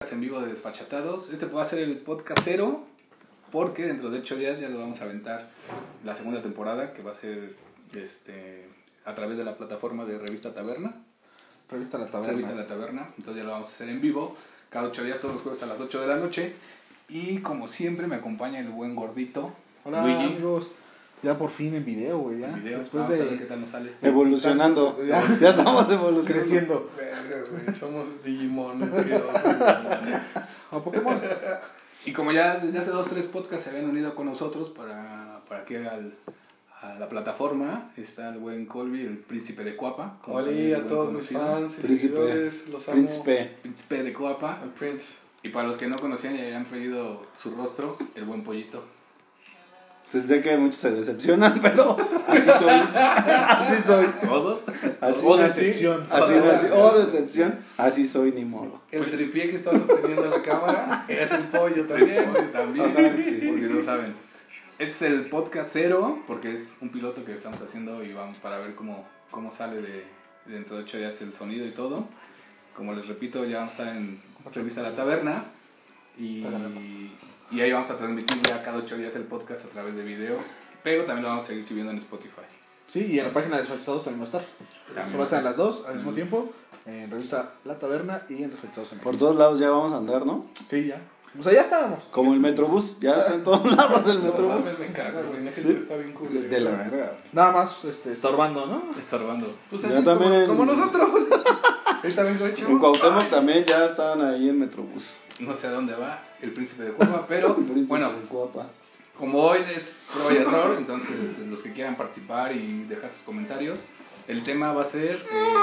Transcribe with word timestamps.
en 0.00 0.20
vivo 0.20 0.40
de 0.40 0.48
Desfachatados. 0.48 1.30
Este 1.32 1.46
va 1.46 1.62
a 1.62 1.64
ser 1.64 1.78
el 1.78 1.96
podcast 1.96 2.42
cero, 2.44 2.84
porque 3.50 3.86
dentro 3.86 4.10
de 4.10 4.18
ocho 4.18 4.36
días 4.36 4.60
ya 4.60 4.68
lo 4.68 4.78
vamos 4.78 5.00
a 5.00 5.04
aventar 5.04 5.48
la 6.04 6.14
segunda 6.14 6.42
temporada, 6.42 6.92
que 6.92 7.02
va 7.02 7.12
a 7.12 7.14
ser 7.14 7.54
este 7.94 8.68
a 9.06 9.14
través 9.14 9.38
de 9.38 9.44
la 9.44 9.56
plataforma 9.56 10.04
de 10.04 10.18
Revista 10.18 10.52
Taberna. 10.52 10.94
Revista 11.70 11.96
La 11.96 12.10
Taberna. 12.10 12.32
Revista 12.32 12.54
La 12.54 12.66
Taberna. 12.66 13.08
Entonces 13.16 13.36
ya 13.42 13.44
lo 13.44 13.52
vamos 13.52 13.70
a 13.70 13.72
hacer 13.72 13.88
en 13.88 14.02
vivo, 14.02 14.36
cada 14.68 14.88
ocho 14.88 15.02
días, 15.02 15.18
todos 15.18 15.36
los 15.36 15.42
jueves 15.42 15.62
a 15.62 15.66
las 15.66 15.80
8 15.80 16.00
de 16.02 16.06
la 16.06 16.16
noche. 16.16 16.52
Y 17.08 17.38
como 17.38 17.66
siempre 17.66 18.06
me 18.06 18.16
acompaña 18.16 18.60
el 18.60 18.68
buen 18.68 18.94
gordito. 18.94 19.54
Hola 19.84 20.02
Luigi. 20.02 20.24
amigos. 20.24 20.68
Ya 21.22 21.36
por 21.36 21.50
fin 21.50 21.74
en 21.74 21.84
video, 21.84 22.18
güey, 22.18 22.40
ya. 22.40 22.48
video. 22.48 22.78
Después 22.78 23.04
Vamos 23.04 23.20
a 23.20 23.24
ver 23.24 23.32
qué 23.34 23.40
de 23.44 23.46
tal 23.46 23.60
nos 23.62 23.70
sale. 23.70 23.90
Evolucionando. 24.02 24.98
Ya. 25.04 25.22
Ya 25.40 25.50
estamos 25.50 25.90
evolucionando. 25.90 26.32
creciendo. 26.32 26.90
Verga, 26.96 27.44
güey, 27.50 27.76
somos 27.76 28.06
Digimones. 28.24 28.90
A 30.70 30.78
Pokémon. 30.82 31.20
Y 32.04 32.12
como 32.12 32.32
ya 32.32 32.58
desde 32.58 32.78
hace 32.78 32.90
dos 32.90 33.08
tres 33.08 33.26
podcasts 33.26 33.64
se 33.64 33.70
habían 33.70 33.90
unido 33.90 34.14
con 34.14 34.26
nosotros 34.26 34.68
para, 34.70 35.40
para 35.48 35.64
que 35.64 35.78
al, 35.88 36.14
a 36.82 36.94
la 36.98 37.08
plataforma, 37.08 37.90
está 37.96 38.28
el 38.28 38.38
buen 38.38 38.66
Colby, 38.66 39.00
el 39.00 39.18
príncipe 39.18 39.64
de 39.64 39.74
Cuapa. 39.74 40.18
Hola 40.26 40.78
a 40.78 40.86
todos 40.86 41.12
mis 41.12 41.28
fans 41.30 41.78
y 41.78 41.82
Príncipe. 41.82 42.14
seguidores. 42.14 42.68
Los 42.68 42.86
amo. 42.88 42.96
Príncipe. 42.96 43.56
Príncipe 43.62 44.02
de 44.02 44.12
Cuapa. 44.12 44.60
El 44.62 44.70
Prince. 44.70 45.16
Y 45.42 45.48
para 45.48 45.66
los 45.68 45.76
que 45.76 45.86
no 45.88 45.96
conocían 45.96 46.36
y 46.36 46.40
habían 46.42 46.64
pedido 46.66 47.24
su 47.40 47.54
rostro, 47.56 47.96
el 48.14 48.24
buen 48.24 48.42
pollito. 48.44 48.84
Sí, 50.08 50.20
Sé 50.20 50.40
que 50.40 50.56
muchos 50.56 50.76
se 50.76 50.92
decepcionan, 50.92 51.60
pero 51.62 51.96
así 52.26 52.50
soy. 52.58 52.80
Así 52.94 53.82
soy. 53.82 54.06
¿Todos? 54.24 54.62
Así 55.00 55.20
O 55.24 55.36
decepción. 55.36 56.06
Así 56.10 56.32
nací. 56.34 56.66
O 56.72 56.98
decepción. 56.98 57.58
Así 57.76 58.06
soy, 58.06 58.32
ni 58.32 58.44
modo. 58.44 58.80
El 58.90 59.10
tripié 59.10 59.50
que 59.50 59.56
está 59.56 59.72
sosteniendo 59.72 60.26
la 60.26 60.42
cámara 60.42 61.04
es 61.08 61.30
el 61.32 61.44
pollo 61.44 61.84
también. 61.86 62.32
Pollo 62.32 62.48
también, 62.50 63.22
sí. 63.24 63.46
porque 63.46 63.66
no 63.66 63.82
saben. 63.82 64.14
Este 64.78 64.92
es 64.92 65.02
el 65.02 65.26
podcast 65.26 65.70
cero, 65.72 66.22
porque 66.26 66.54
es 66.54 66.74
un 66.80 66.90
piloto 66.90 67.24
que 67.24 67.32
estamos 67.32 67.60
haciendo 67.60 68.04
y 68.04 68.12
vamos 68.12 68.36
para 68.38 68.58
ver 68.58 68.74
cómo, 68.74 69.06
cómo 69.30 69.50
sale 69.50 69.80
de 69.80 70.04
dentro 70.48 70.76
de 70.76 70.82
ocho 70.82 70.98
días 70.98 71.20
el 71.22 71.32
sonido 71.32 71.66
y 71.66 71.72
todo. 71.72 72.06
Como 72.74 72.92
les 72.94 73.08
repito, 73.08 73.44
ya 73.44 73.58
vamos 73.58 73.72
a 73.72 73.82
estar 73.82 73.96
en 73.96 74.20
Revista 74.54 74.82
La 74.82 74.94
Taberna 74.94 75.44
y, 76.18 76.44
y 77.50 77.60
ahí 77.60 77.72
vamos 77.72 77.90
a 77.90 77.96
transmitir 77.96 78.40
ya 78.42 78.62
cada 78.62 78.78
ocho 78.78 78.96
días 78.96 79.14
el 79.16 79.24
podcast 79.24 79.64
a 79.64 79.68
través 79.68 79.94
de 79.96 80.02
video, 80.02 80.38
pero 80.82 81.04
también 81.04 81.22
lo 81.24 81.28
vamos 81.30 81.44
a 81.44 81.48
seguir 81.48 81.64
subiendo 81.64 81.92
en 81.92 81.98
Spotify. 81.98 82.42
Sí, 82.86 83.04
y 83.06 83.18
en 83.18 83.26
la 83.26 83.32
página 83.32 83.56
de 83.56 83.62
Desfalsados 83.62 84.04
también 84.04 84.20
va 84.20 84.24
a 84.24 84.26
estar. 84.40 84.44
También 84.94 85.16
va 85.18 85.22
a 85.22 85.24
estar 85.24 85.38
en 85.40 85.44
las 85.44 85.56
dos 85.56 85.84
al 85.88 85.96
mismo 85.96 86.12
tiempo. 86.12 86.52
En 86.86 87.10
revista 87.10 87.50
La 87.64 87.76
Taberna 87.78 88.22
y 88.28 88.44
en 88.44 88.50
Desfalsados 88.50 88.92
MX. 88.92 89.02
Por 89.02 89.16
todos 89.16 89.36
lados 89.36 89.58
ya 89.58 89.70
vamos 89.70 89.92
a 89.92 89.96
andar, 89.96 90.24
¿no? 90.24 90.46
Sí, 90.70 90.86
ya. 90.86 91.00
O 91.38 91.42
sea, 91.42 91.52
ya 91.52 91.62
estábamos. 91.62 92.04
Como 92.12 92.32
el 92.32 92.38
Metrobús. 92.40 92.98
Ya 93.00 93.16
está 93.16 93.34
en 93.34 93.42
todos 93.44 93.76
lados 93.76 94.08
el 94.08 94.18
No 94.18 94.24
Metrobús. 94.30 94.64
mames, 94.64 94.78
me 94.78 94.86
caga, 94.86 95.20
güey. 95.22 95.44
La 95.44 95.50
Sí. 95.50 95.76
está 95.78 95.96
bien 95.96 96.12
cool. 96.12 96.48
De 96.48 96.60
la 96.60 96.70
verga. 96.70 97.12
Nada 97.32 97.52
más 97.52 97.84
este, 97.84 98.12
estorbando, 98.12 98.66
¿no? 98.66 98.84
Estorbando. 98.98 99.52
Pues 99.68 99.82
Ya 99.82 99.88
así 99.88 100.04
también 100.04 100.30
como, 100.30 100.34
en- 100.42 100.46
como 100.46 100.64
nosotros. 100.64 101.10
Ahí 102.04 102.12
también 102.12 102.38
lo 102.38 102.46
En. 102.46 102.78
Cuauhtémoc 102.78 103.24
también 103.30 103.64
ya 103.64 103.84
estaban 103.86 104.22
ahí 104.22 104.48
en 104.48 104.60
Metrobús. 104.60 105.10
No 105.40 105.54
sé 105.54 105.66
a 105.66 105.70
dónde 105.70 105.94
va 105.94 106.22
el 106.40 106.50
príncipe 106.52 106.84
de 106.84 106.92
Cuba, 106.92 107.24
pero 107.28 107.54
bueno. 107.58 108.12
Como 109.18 109.38
hoy 109.40 109.60
es 109.74 109.96
prueba 110.12 110.32
y 110.32 110.36
error, 110.36 110.76
entonces 110.76 111.10
este, 111.10 111.46
los 111.46 111.60
que 111.60 111.72
quieran 111.72 111.96
participar 111.96 112.54
y 112.54 112.84
dejar 112.84 113.10
sus 113.12 113.22
comentarios, 113.22 113.78
el 114.28 114.42
tema 114.42 114.72
va 114.74 114.82
a 114.82 114.86
ser 114.86 115.16
eh, 115.16 115.54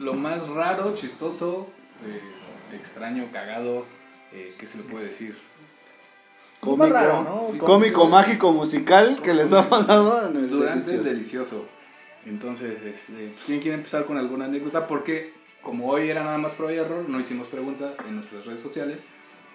lo 0.00 0.14
más 0.14 0.48
raro, 0.48 0.96
chistoso, 0.96 1.68
eh, 2.04 2.20
extraño, 2.74 3.28
cagado, 3.32 3.84
eh, 4.32 4.52
¿qué 4.58 4.66
se 4.66 4.78
le 4.78 4.84
puede 4.84 5.06
decir? 5.06 5.38
Cómico, 6.58 6.86
raro, 6.86 7.22
¿no? 7.22 7.48
Sí, 7.52 7.58
cómico, 7.58 8.06
mágico, 8.06 8.52
musical 8.52 9.20
que 9.22 9.34
les 9.34 9.52
ha 9.52 9.68
pasado 9.68 10.28
en 10.28 10.36
el 10.36 10.50
Durante 10.50 10.90
el 10.90 11.04
delicioso. 11.04 11.10
delicioso. 11.10 11.64
Entonces, 12.26 12.82
este, 12.82 13.12
pues, 13.12 13.44
¿quién 13.46 13.60
quiere 13.60 13.76
empezar 13.76 14.04
con 14.04 14.18
alguna 14.18 14.46
anécdota? 14.46 14.88
Porque 14.88 15.32
como 15.62 15.88
hoy 15.88 16.10
era 16.10 16.24
nada 16.24 16.38
más 16.38 16.54
prueba 16.54 16.72
y 16.74 16.78
error, 16.78 17.08
no 17.08 17.20
hicimos 17.20 17.46
preguntas 17.46 17.92
en 18.06 18.16
nuestras 18.16 18.44
redes 18.46 18.60
sociales, 18.60 19.00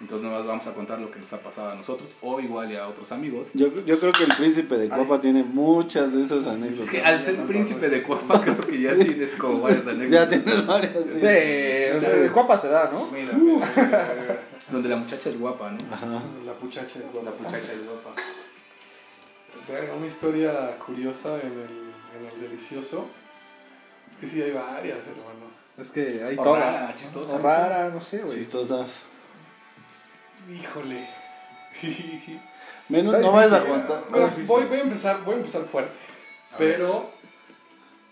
entonces 0.02 0.24
nada 0.26 0.38
más 0.40 0.46
vamos 0.48 0.66
a 0.66 0.74
contar 0.74 0.98
lo 0.98 1.10
que 1.10 1.20
nos 1.20 1.32
ha 1.32 1.38
pasado 1.38 1.70
a 1.70 1.74
nosotros 1.76 2.08
o 2.20 2.40
igual 2.40 2.70
y 2.72 2.76
a 2.76 2.88
otros 2.88 3.10
amigos. 3.12 3.46
Yo, 3.54 3.68
yo 3.86 3.98
creo 3.98 4.12
que 4.12 4.24
el 4.24 4.34
príncipe 4.34 4.76
de 4.76 4.88
Copa 4.88 5.20
tiene 5.20 5.44
muchas 5.44 6.12
de 6.12 6.24
esas 6.24 6.44
anécdotas. 6.46 6.80
Es 6.86 6.90
que 6.90 7.00
al 7.02 7.20
ser 7.20 7.36
príncipe 7.46 7.88
de 7.88 8.02
Cuapa 8.02 8.40
creo 8.42 8.58
que 8.60 8.80
ya 8.80 8.94
tienes 8.98 9.30
como 9.36 9.60
varias 9.60 9.86
anécdotas. 9.86 10.10
Ya 10.10 10.28
tienes 10.28 10.66
varias, 10.66 10.92
sí. 11.04 11.20
De, 11.20 11.92
o 11.96 11.98
sea, 12.00 12.08
de 12.10 12.30
Cuapa 12.32 12.58
se 12.58 12.68
da, 12.68 12.90
¿no? 12.92 13.08
Mira, 13.12 13.32
mira, 13.32 13.72
mira, 13.76 14.14
mira. 14.20 14.42
Donde 14.72 14.88
la 14.88 14.96
muchacha 14.96 15.28
es 15.30 15.38
guapa, 15.38 15.70
¿no? 15.70 15.78
Ajá. 15.94 16.22
La 16.44 16.52
puchacha 16.54 16.98
es 16.98 17.04
La 17.14 17.20
guapa. 17.20 17.30
muchacha 17.38 17.72
es 17.72 17.84
guapa. 17.86 18.20
Verga, 19.68 19.94
una 19.94 20.06
historia 20.06 20.76
curiosa 20.84 21.36
en 21.40 21.52
el, 21.52 21.92
en 22.18 22.34
el 22.34 22.40
delicioso. 22.48 23.06
Es 24.12 24.18
que 24.18 24.26
sí 24.26 24.42
hay 24.42 24.50
varias, 24.50 24.98
hermano. 24.98 25.52
Es 25.78 25.90
que 25.90 26.22
hay 26.24 26.36
O 26.36 26.42
todas. 26.42 26.60
rara, 26.74 26.94
chistosa, 26.96 27.34
O 27.34 27.38
rara, 27.38 27.88
no 27.90 28.00
sé, 28.00 28.18
güey. 28.22 28.36
Chistosas. 28.38 29.02
Híjole. 30.50 31.08
Menos, 32.88 33.18
no 33.18 33.32
vayas 33.32 33.52
a 33.52 33.64
contar. 33.64 34.04
Bueno, 34.10 34.30
voy, 34.46 34.64
voy 34.64 34.78
a 34.78 34.82
empezar, 34.82 35.24
voy 35.24 35.34
a 35.34 35.38
empezar 35.38 35.62
fuerte. 35.64 35.92
A 36.52 36.58
ver. 36.58 36.76
Pero 36.76 37.10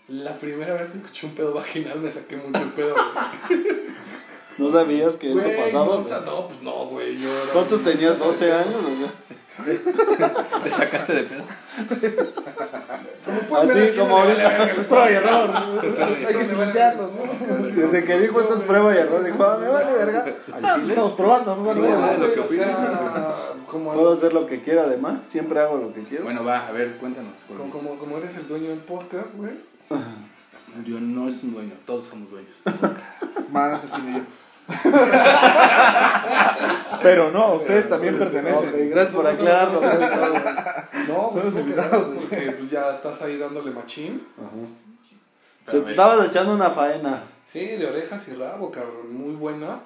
la 0.07 0.37
primera 0.37 0.73
vez 0.73 0.89
que 0.89 0.97
escuché 0.97 1.27
un 1.27 1.35
pedo 1.35 1.53
vaginal 1.53 1.99
me 1.99 2.11
saqué 2.11 2.37
mucho 2.37 2.61
el 2.61 2.69
pedo. 2.71 2.95
¿No 4.57 4.71
sabías 4.71 5.17
que 5.17 5.31
eso 5.31 5.49
pasaba? 5.57 5.95
No, 5.95 6.01
sea, 6.01 6.25
pues 6.25 6.61
no, 6.61 6.85
güey. 6.87 7.17
¿Cuántos 7.53 7.83
tenías? 7.83 8.17
¿12 8.19 8.51
años? 8.51 8.75
o 8.75 8.89
qué? 8.89 9.40
¿Te 9.63 10.69
sacaste 10.69 11.13
de 11.13 11.23
pedo? 11.23 11.43
Ver 12.01 13.87
Así 13.87 13.97
como 13.97 14.17
ahorita. 14.17 14.63
Es 14.71 14.85
prueba 14.87 15.11
y 15.11 15.13
error. 15.13 15.49
Hay 16.27 16.35
que 16.35 16.45
silenciarlos, 16.45 17.11
¿no? 17.13 17.65
Desde 17.67 18.03
que 18.03 18.19
dijo 18.19 18.41
esto 18.41 18.55
es 18.55 18.61
prueba 18.61 18.93
y 18.93 18.97
error, 18.97 19.23
dijo, 19.23 19.43
ah, 19.43 19.57
me 19.59 19.67
vale 19.67 19.93
verga. 19.93 20.25
Ah, 20.61 20.79
Estamos 20.87 21.13
probando, 21.13 21.55
no 21.55 21.71
Sí, 21.71 21.79
vale 21.79 21.91
verga. 21.91 22.17
lo 22.17 22.33
que 22.33 22.41
Puedo 23.71 24.13
hacer 24.13 24.33
lo 24.33 24.47
que 24.47 24.61
quiera 24.61 24.83
además, 24.83 25.21
siempre 25.21 25.59
hago 25.59 25.77
lo 25.77 25.93
que 25.93 26.03
quiero. 26.03 26.23
Bueno, 26.25 26.43
va, 26.43 26.67
a 26.67 26.71
ver, 26.71 26.97
cuéntanos. 26.97 27.33
como, 27.47 27.69
como, 27.69 27.97
como 27.97 28.17
eres 28.17 28.35
el 28.37 28.47
dueño 28.47 28.69
del 28.69 28.79
podcast, 28.79 29.35
güey. 29.35 29.53
Yo 30.85 30.99
no 30.99 31.27
es 31.27 31.43
un 31.43 31.53
dueño, 31.53 31.73
todos 31.85 32.07
somos 32.07 32.31
dueños. 32.31 32.55
Más 33.51 33.83
el 33.83 33.91
chino 33.91 34.09
y 34.09 34.13
yo. 34.13 34.21
Pero 37.01 37.31
no, 37.31 37.55
ustedes 37.55 37.89
también 37.89 38.17
pertenecen. 38.17 38.89
gracias 38.91 39.15
por 39.15 39.25
aclararlo. 39.27 39.81
No, 39.81 39.87
Son 39.87 41.31
pues 41.31 41.45
los 41.45 41.53
porque, 41.53 41.59
invitados. 41.61 42.05
porque 42.29 42.51
pues 42.51 42.69
ya 42.69 42.91
estás 42.93 43.21
ahí 43.23 43.37
dándole 43.37 43.71
machín. 43.71 44.23
Se 45.67 45.79
te 45.79 45.91
estabas 45.91 46.27
echando 46.27 46.53
una 46.53 46.69
faena. 46.69 47.23
Sí, 47.45 47.65
de 47.65 47.85
orejas 47.87 48.27
y 48.27 48.33
rabo, 48.35 48.71
cabrón. 48.71 49.13
Muy 49.13 49.35
buena. 49.35 49.79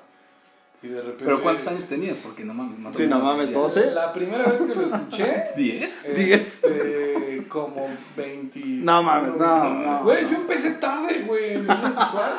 Y 0.83 0.87
de 0.87 1.01
repente. 1.01 1.25
Pero 1.25 1.41
¿cuántos 1.41 1.65
años 1.67 1.85
tenías? 1.85 2.17
Porque 2.17 2.43
no 2.43 2.53
mames, 2.53 2.77
más 2.77 2.93
o 2.93 2.97
Sí, 2.97 3.07
no 3.07 3.19
mames, 3.19 3.47
ya- 3.47 3.53
todos. 3.53 3.75
¿12? 3.77 3.93
La 3.93 4.13
primera 4.13 4.45
vez 4.45 4.61
que 4.61 4.75
lo 4.75 4.81
escuché. 4.83 5.45
¿10? 5.57 5.89
Este, 6.05 7.45
como 7.49 7.87
20. 8.15 8.59
No 8.63 9.01
mames, 9.03 9.33
no, 9.35 9.69
no. 9.73 10.03
Güey, 10.03 10.29
yo 10.29 10.35
empecé 10.37 10.71
tarde, 10.71 11.23
güey, 11.25 11.53
en 11.53 11.61
mi 11.61 11.65
vida 11.65 11.93
sexual. 11.97 12.33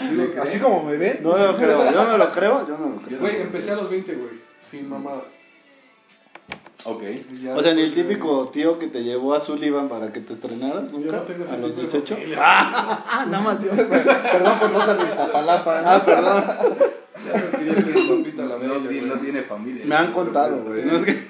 Digo, 0.00 0.42
Así 0.42 0.58
como 0.58 0.84
me 0.84 0.96
ven. 0.96 1.20
No 1.22 1.36
lo 1.36 1.56
creo, 1.56 1.90
yo 1.92 2.04
no 2.04 2.18
lo 2.18 2.30
creo, 2.30 2.66
yo 2.68 2.78
no 2.78 2.88
lo 2.94 3.00
creo. 3.02 3.18
Güey, 3.18 3.42
empecé 3.42 3.72
a 3.72 3.76
los 3.76 3.90
20, 3.90 4.14
güey. 4.14 4.30
Sin 4.60 4.88
mamada. 4.88 5.24
Ok. 6.84 7.02
Ya 7.42 7.54
O 7.56 7.62
sea, 7.62 7.74
ni 7.74 7.82
el 7.82 7.86
después, 7.94 8.06
típico 8.06 8.48
tío 8.50 8.78
que 8.78 8.86
te 8.86 9.02
llevó 9.02 9.34
a 9.34 9.40
Sullivan 9.40 9.88
para 9.88 10.12
que 10.12 10.20
te 10.20 10.32
estrenaras 10.32 10.90
Yo 10.92 10.98
nunca 10.98 11.16
no 11.16 11.22
tengo 11.22 11.44
ese 11.44 11.54
a 11.54 11.58
los 11.58 11.74
tipo 11.74 11.86
de 11.86 11.92
18. 11.92 12.14
familia. 12.14 12.38
Ah, 12.40 13.26
nada 13.28 13.42
más 13.44 13.62
yo. 13.62 13.70
Perdón 13.72 14.58
por 14.60 14.70
no 14.70 14.80
ser 14.80 14.96
de 14.96 15.04
Iztapalapa. 15.04 15.82
¿no? 15.82 15.88
Ah, 15.90 16.02
perdón. 16.04 16.44
Ya 17.26 17.32
sabes 17.32 17.56
que 17.56 17.64
yo 17.66 17.74
soy 17.74 18.00
el 18.02 18.08
papita 18.08 18.42
la 18.42 18.48
No, 18.54 18.58
media, 18.60 18.78
ti- 18.78 18.84
güey. 18.84 19.00
no 19.10 19.14
tiene 19.16 19.42
familia. 19.42 19.84
Me 19.86 19.94
han 19.96 20.12
contado, 20.12 20.62
güey. 20.64 20.84
No 20.84 20.96
es 20.98 21.04
que- 21.04 21.22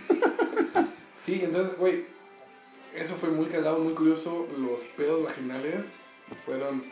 Sí, 1.24 1.40
entonces, 1.42 1.76
güey, 1.78 2.04
eso 2.94 3.14
fue 3.14 3.30
muy 3.30 3.46
cagado, 3.46 3.78
muy 3.78 3.94
curioso. 3.94 4.46
Los 4.58 4.80
pedos 4.96 5.24
vaginales 5.24 5.86
fueron 6.44 6.82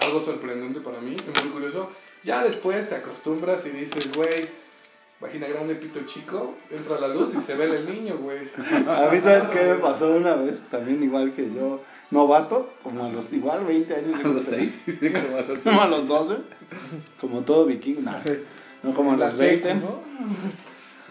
algo 0.00 0.20
sorprendente 0.22 0.80
para 0.80 1.00
mí, 1.00 1.16
muy 1.42 1.50
curioso. 1.52 1.90
Ya 2.24 2.42
después 2.42 2.88
te 2.88 2.94
acostumbras 2.94 3.66
y 3.66 3.70
dices, 3.70 4.12
güey, 4.14 4.48
vagina 5.20 5.48
grande, 5.48 5.74
pito 5.74 6.00
chico, 6.06 6.56
entra 6.70 7.00
la 7.00 7.08
luz 7.08 7.34
y 7.34 7.40
se 7.40 7.54
ve 7.54 7.64
el 7.64 7.86
niño, 7.86 8.16
güey. 8.18 8.48
A 8.88 9.08
mí, 9.10 9.20
¿sabes 9.22 9.48
qué 9.48 9.64
me 9.64 9.74
pasó 9.76 10.12
una 10.12 10.36
vez? 10.36 10.62
También 10.70 11.02
igual 11.02 11.32
que 11.32 11.52
yo, 11.52 11.80
novato, 12.10 12.70
como 12.82 13.04
a 13.04 13.08
los 13.08 13.32
igual 13.32 13.64
20 13.64 13.94
años. 13.94 14.20
A 14.24 14.28
los 14.28 14.44
6. 14.44 14.84
Como 15.12 15.36
a 15.36 15.40
los 15.42 15.58
seis. 15.58 15.60
Como 15.64 15.80
a 15.80 15.86
los 15.88 16.08
12. 16.08 16.36
Como 17.20 17.40
todo 17.40 17.66
vikingo. 17.66 18.02
No, 18.02 18.18
no 18.82 18.94
como 18.94 19.12
a 19.12 19.16
los 19.16 19.38
20. 19.38 19.68
secu, 19.68 19.80
¿no? 19.80 20.02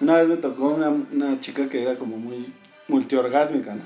Una 0.01 0.17
vez 0.17 0.27
me 0.27 0.37
tocó 0.37 0.69
una, 0.69 0.89
una 0.89 1.39
chica 1.41 1.69
que 1.69 1.83
era 1.83 1.97
como 1.97 2.17
muy 2.17 2.51
multiorgásmica, 2.87 3.75
¿no? 3.75 3.81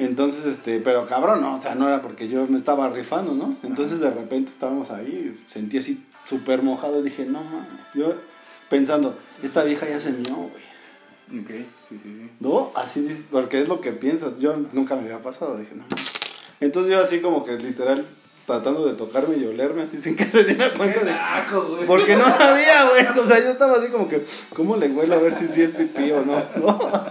Entonces, 0.00 0.46
este, 0.46 0.80
pero 0.80 1.06
cabrón, 1.06 1.42
no, 1.42 1.56
o 1.56 1.60
sea, 1.60 1.74
no 1.74 1.86
era 1.86 2.00
porque 2.00 2.26
yo 2.26 2.46
me 2.46 2.56
estaba 2.56 2.88
rifando, 2.88 3.34
¿no? 3.34 3.56
Entonces 3.62 4.00
de 4.00 4.10
repente 4.10 4.50
estábamos 4.50 4.90
ahí, 4.90 5.30
sentí 5.34 5.76
así 5.76 6.02
súper 6.24 6.62
mojado. 6.62 7.02
Dije, 7.02 7.26
no 7.26 7.44
mames. 7.44 7.92
Yo 7.94 8.14
pensando, 8.70 9.18
esta 9.42 9.62
vieja 9.62 9.86
ya 9.86 10.00
se 10.00 10.12
mió, 10.12 10.36
güey. 10.36 11.42
Ok, 11.42 11.50
sí, 11.50 11.66
sí, 11.90 11.98
sí. 12.02 12.30
¿No? 12.40 12.72
Así, 12.74 13.26
porque 13.30 13.60
es 13.60 13.68
lo 13.68 13.82
que 13.82 13.92
piensas. 13.92 14.38
Yo 14.38 14.56
nunca 14.72 14.96
me 14.96 15.02
había 15.02 15.22
pasado, 15.22 15.58
dije, 15.58 15.74
no. 15.74 15.84
Entonces 16.60 16.92
yo 16.92 17.02
así 17.02 17.20
como 17.20 17.44
que 17.44 17.58
literal 17.58 18.06
tratando 18.46 18.84
de 18.86 18.94
tocarme 18.94 19.36
y 19.36 19.44
olerme 19.44 19.82
así 19.82 19.96
sin 19.98 20.16
que 20.16 20.24
se 20.24 20.42
diera 20.44 20.72
cuenta 20.74 21.00
de... 21.04 21.12
naco, 21.12 21.62
güey. 21.68 21.86
Porque 21.86 22.16
no 22.16 22.24
sabía, 22.24 22.88
güey. 22.90 23.06
O 23.06 23.26
sea, 23.28 23.38
yo 23.38 23.50
estaba 23.50 23.76
así 23.78 23.88
como 23.92 24.08
que, 24.08 24.24
¿cómo 24.54 24.76
le 24.76 24.88
huelo 24.88 25.14
a 25.14 25.18
ver 25.18 25.36
si 25.38 25.46
sí 25.46 25.62
es 25.62 25.70
pipí 25.72 26.10
o 26.10 26.24
no? 26.24 26.42
¿No? 26.56 26.78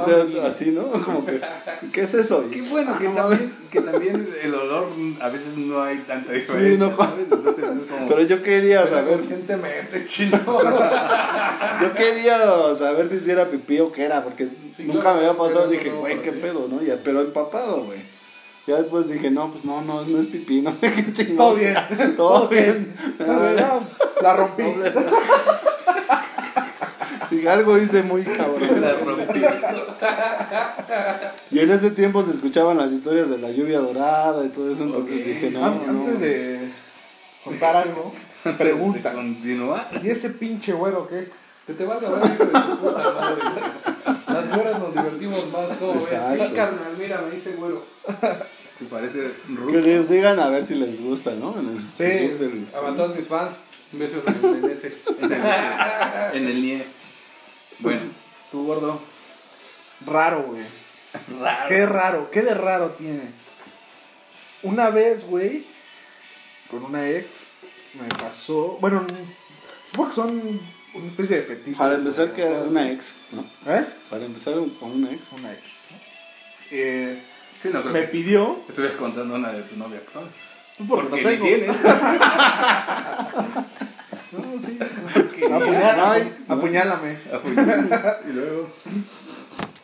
O 0.00 0.06
sea, 0.06 0.46
así, 0.46 0.70
¿no? 0.70 0.88
Como 0.90 1.24
que, 1.26 1.40
¿qué 1.92 2.00
es 2.02 2.14
eso? 2.14 2.44
Y- 2.48 2.54
Qué 2.54 2.62
bueno 2.62 2.98
que 2.98 3.06
Ah, 3.08 3.14
también, 3.14 3.52
que 3.70 3.80
también 3.82 4.34
el 4.42 4.54
olor 4.54 4.88
a 5.20 5.28
veces 5.28 5.56
no 5.56 5.82
hay 5.82 5.98
tanta 5.98 6.32
Sí, 6.32 6.38
diferencia. 6.40 6.86
no, 6.88 6.96
¿sabes? 6.96 7.26
Entonces 7.30 7.64
es 7.64 7.90
como- 7.92 8.08
Pero 8.08 8.22
yo 8.22 8.42
quería 8.42 8.86
saber, 8.86 9.18
Urgentemente, 9.20 10.04
chino. 10.04 10.40
yo 11.82 11.94
quería 11.94 12.74
saber 12.74 13.10
si 13.10 13.20
sí 13.20 13.30
era 13.30 13.48
pipí 13.50 13.78
o 13.80 13.92
qué 13.92 14.04
era, 14.04 14.22
porque 14.24 14.48
Sí, 14.76 14.84
nunca 14.84 15.12
me 15.12 15.20
había 15.20 15.36
pasado. 15.36 15.66
pero 15.68 15.70
Dije, 15.70 15.90
güey, 15.90 16.16
¿para 16.16 16.22
qué 16.22 16.32
pedo, 16.32 16.66
¿no? 16.68 16.82
Ya, 16.82 16.98
pero 17.04 17.20
empapado, 17.20 17.84
güey. 17.84 18.00
Ya 18.70 18.76
después 18.76 19.08
dije, 19.08 19.30
no, 19.32 19.50
pues 19.50 19.64
no, 19.64 19.82
no, 19.82 20.04
no 20.04 20.20
es 20.20 20.26
pipí, 20.28 20.62
no 20.62 20.70
sé 20.80 21.12
qué. 21.16 21.24
Todo 21.36 21.54
bien. 21.56 21.76
Todo 22.16 22.48
bien. 22.48 22.94
La 24.22 24.32
rompí. 24.36 24.62
Dije, 27.30 27.48
algo 27.48 27.78
hice 27.78 28.02
muy 28.02 28.22
cabrón. 28.22 28.80
La 28.80 28.92
rompí. 28.94 29.40
Y 31.50 31.58
en 31.60 31.70
ese 31.70 31.90
tiempo 31.90 32.24
se 32.24 32.30
escuchaban 32.32 32.76
las 32.78 32.90
historias 32.92 33.28
de 33.30 33.38
la 33.38 33.50
lluvia 33.50 33.80
dorada 33.80 34.44
y 34.44 34.48
todo 34.50 34.70
eso, 34.70 34.84
entonces 34.84 35.24
dije, 35.26 35.50
no, 35.50 35.64
An- 35.64 35.82
no. 35.86 35.90
Antes 35.90 36.20
de 36.20 36.70
contar 37.44 37.76
algo, 37.76 38.12
pregunta. 38.58 39.12
Continúa. 39.12 39.86
¿Y 40.02 40.10
ese 40.10 40.30
pinche 40.30 40.72
güero 40.72 41.06
qué? 41.08 41.28
Que 41.66 41.72
te 41.74 41.84
valga 41.84 42.08
ver, 42.10 42.20
de 42.22 42.28
tu 42.36 42.46
puta 42.78 43.12
madre. 43.14 43.42
Las 44.26 44.54
güeras 44.54 44.78
nos 44.80 44.94
divertimos 44.94 45.52
más, 45.52 45.76
¿cómo 45.78 45.94
ves? 45.94 46.02
Sí, 46.08 46.38
carnal, 46.54 46.94
mira, 46.98 47.20
me 47.22 47.30
dice 47.34 47.52
güero. 47.52 47.84
Que 48.80 48.86
parece 48.86 49.30
Que 49.70 49.80
les 49.82 50.08
digan 50.08 50.40
a 50.40 50.48
ver 50.48 50.64
si 50.64 50.74
les 50.74 51.00
gusta, 51.00 51.32
¿no? 51.34 51.56
En 51.60 51.68
el 51.68 51.82
Sí. 51.94 52.02
Del- 52.04 52.66
A 52.74 52.94
todos 52.96 53.14
mis 53.14 53.28
fans, 53.28 53.52
un 53.92 53.98
beso 54.00 54.22
en 54.26 54.64
el 54.64 54.70
ese. 54.70 54.96
En 55.20 55.32
el, 55.32 55.42
en 56.42 56.48
el 56.48 56.62
nie. 56.62 56.84
Bueno, 57.78 58.00
tú 58.50 58.66
gordo. 58.66 59.00
Raro, 60.06 60.44
güey. 60.44 60.62
Raro. 61.40 61.68
Qué 61.68 61.86
raro, 61.86 62.30
qué 62.30 62.42
de 62.42 62.54
raro 62.54 62.90
tiene. 62.98 63.32
Una 64.62 64.90
vez, 64.90 65.26
güey, 65.26 65.64
con 66.70 66.84
una 66.84 67.08
ex, 67.08 67.56
me 67.94 68.08
pasó. 68.16 68.78
Bueno, 68.80 69.06
porque 69.94 70.14
son 70.14 70.60
una 70.94 71.06
especie 71.08 71.36
de 71.38 71.42
fetiche. 71.42 71.76
Para 71.78 71.94
empezar, 71.96 72.32
que 72.32 72.42
era 72.42 72.62
una 72.62 72.90
ex, 72.90 73.14
¿no? 73.32 73.42
¿Eh? 73.70 73.84
Para 74.08 74.24
empezar 74.24 74.54
con 74.78 74.90
una 74.92 75.12
ex. 75.12 75.32
Una 75.32 75.52
ex. 75.52 75.70
¿no? 75.90 75.96
Eh, 76.70 77.22
Sí, 77.62 77.68
no 77.72 77.80
creo 77.82 77.92
me 77.92 78.00
que 78.02 78.08
pidió. 78.08 78.58
estuvieras 78.68 78.96
contando 78.96 79.34
una 79.34 79.52
de 79.52 79.62
tu 79.62 79.76
novia 79.76 79.98
actual. 79.98 80.24
Porque, 80.88 81.08
Porque 81.08 81.10
no 81.10 81.16
ni 81.16 81.36
tengo. 81.36 81.46
tienes. 81.46 81.76
No, 84.32 84.38
sí. 84.64 84.78
Apuñálame. 85.44 86.00
Ay, 86.00 86.32
no. 86.48 86.54
apuñálame. 86.54 87.18
Y 88.28 88.32
luego. 88.32 88.72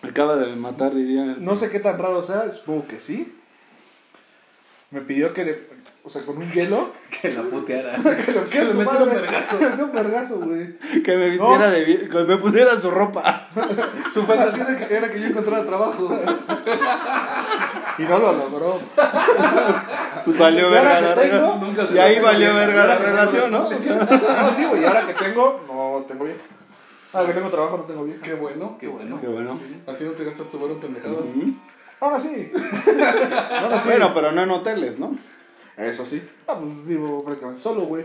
Acaba 0.03 0.37
de 0.37 0.55
matar, 0.55 0.95
diría. 0.95 1.35
No 1.41 1.57
sé 1.57 1.69
qué 1.71 1.81
tan 1.81 1.99
raro 1.99 2.23
sea, 2.23 2.51
supongo 2.53 2.87
que 2.87 3.01
sí. 3.01 3.35
Me 4.93 5.01
pidió 5.01 5.33
que 5.33 5.45
le. 5.45 5.76
O 6.07 6.09
sea, 6.09 6.23
con 6.23 6.37
un 6.39 6.49
hielo. 6.53 6.93
Que 7.21 7.33
la 7.33 7.43
puteara. 7.51 7.97
Que 7.97 8.33
le 8.33 8.45
Que 8.49 8.65
le 8.65 8.75
metiera 8.75 9.03
un 9.03 9.11
vergazo. 9.11 9.59
Le 9.59 9.69
metió 9.69 9.85
un 9.87 9.93
vergazo, 9.93 10.37
güey. 10.39 10.79
Que 11.03 11.17
me 11.17 11.31
vistiera 11.31 11.67
No. 11.67 11.71
de 11.73 12.09
que 12.09 12.25
me 12.25 12.37
pusiera 12.37 12.79
su 12.79 12.91
ropa. 12.93 13.49
Su 14.15 14.23
fantasía 14.23 14.67
era 14.69 14.77
que, 14.87 14.97
era 14.97 15.11
que 15.11 15.21
yo 15.21 15.27
encontrara 15.27 15.65
trabajo. 15.65 16.17
Y 17.99 18.03
no 18.05 18.19
lo 18.19 18.33
logró. 18.33 18.81
Pues 20.25 20.39
valió 20.39 20.71
¿Y 20.71 20.75
ahora 20.77 21.01
verga 21.01 21.01
la 21.01 21.15
relación. 21.15 21.95
Y 21.95 21.99
ahí 21.99 22.17
lo 22.17 22.23
valió 22.23 22.55
verga 22.55 22.87
la 22.87 22.99
relación, 22.99 23.51
¿no? 23.51 23.71
No, 23.71 24.55
sí, 24.55 24.65
güey. 24.65 24.83
Y 24.83 24.85
ahora 24.85 25.07
que 25.07 25.15
tengo, 25.15 25.61
no 25.67 26.05
tengo 26.07 26.25
bien. 26.25 26.37
Ahora 27.13 27.27
que 27.29 27.35
tengo 27.35 27.49
trabajo, 27.49 27.79
no 27.79 27.85
tengo 27.85 28.05
bien. 28.05 28.21
Qué 28.21 28.35
bueno, 28.35 28.77
Qué 28.79 28.87
bueno. 28.87 29.21
Qué 29.21 29.27
bueno. 29.27 29.59
Así 29.89 30.05
no 30.05 30.13
te 30.13 30.25
gastas 30.25 30.49
tu 30.51 30.59
barro 30.59 30.75
en 30.75 30.81
pendejadas. 30.81 31.19
Ahora 32.01 32.21
sí. 32.21 32.53
Ahora 33.61 33.81
sí. 33.81 33.89
Bueno, 33.89 34.13
pero 34.15 34.33
no 34.33 34.43
en 34.43 34.51
hoteles, 34.51 34.99
¿no? 34.99 35.17
Eso 35.77 36.07
sí. 36.07 36.23
Ah, 36.47 36.57
pues 36.59 36.87
vivo 36.87 37.23
prácticamente 37.25 37.61
solo, 37.63 37.83
güey. 37.87 38.05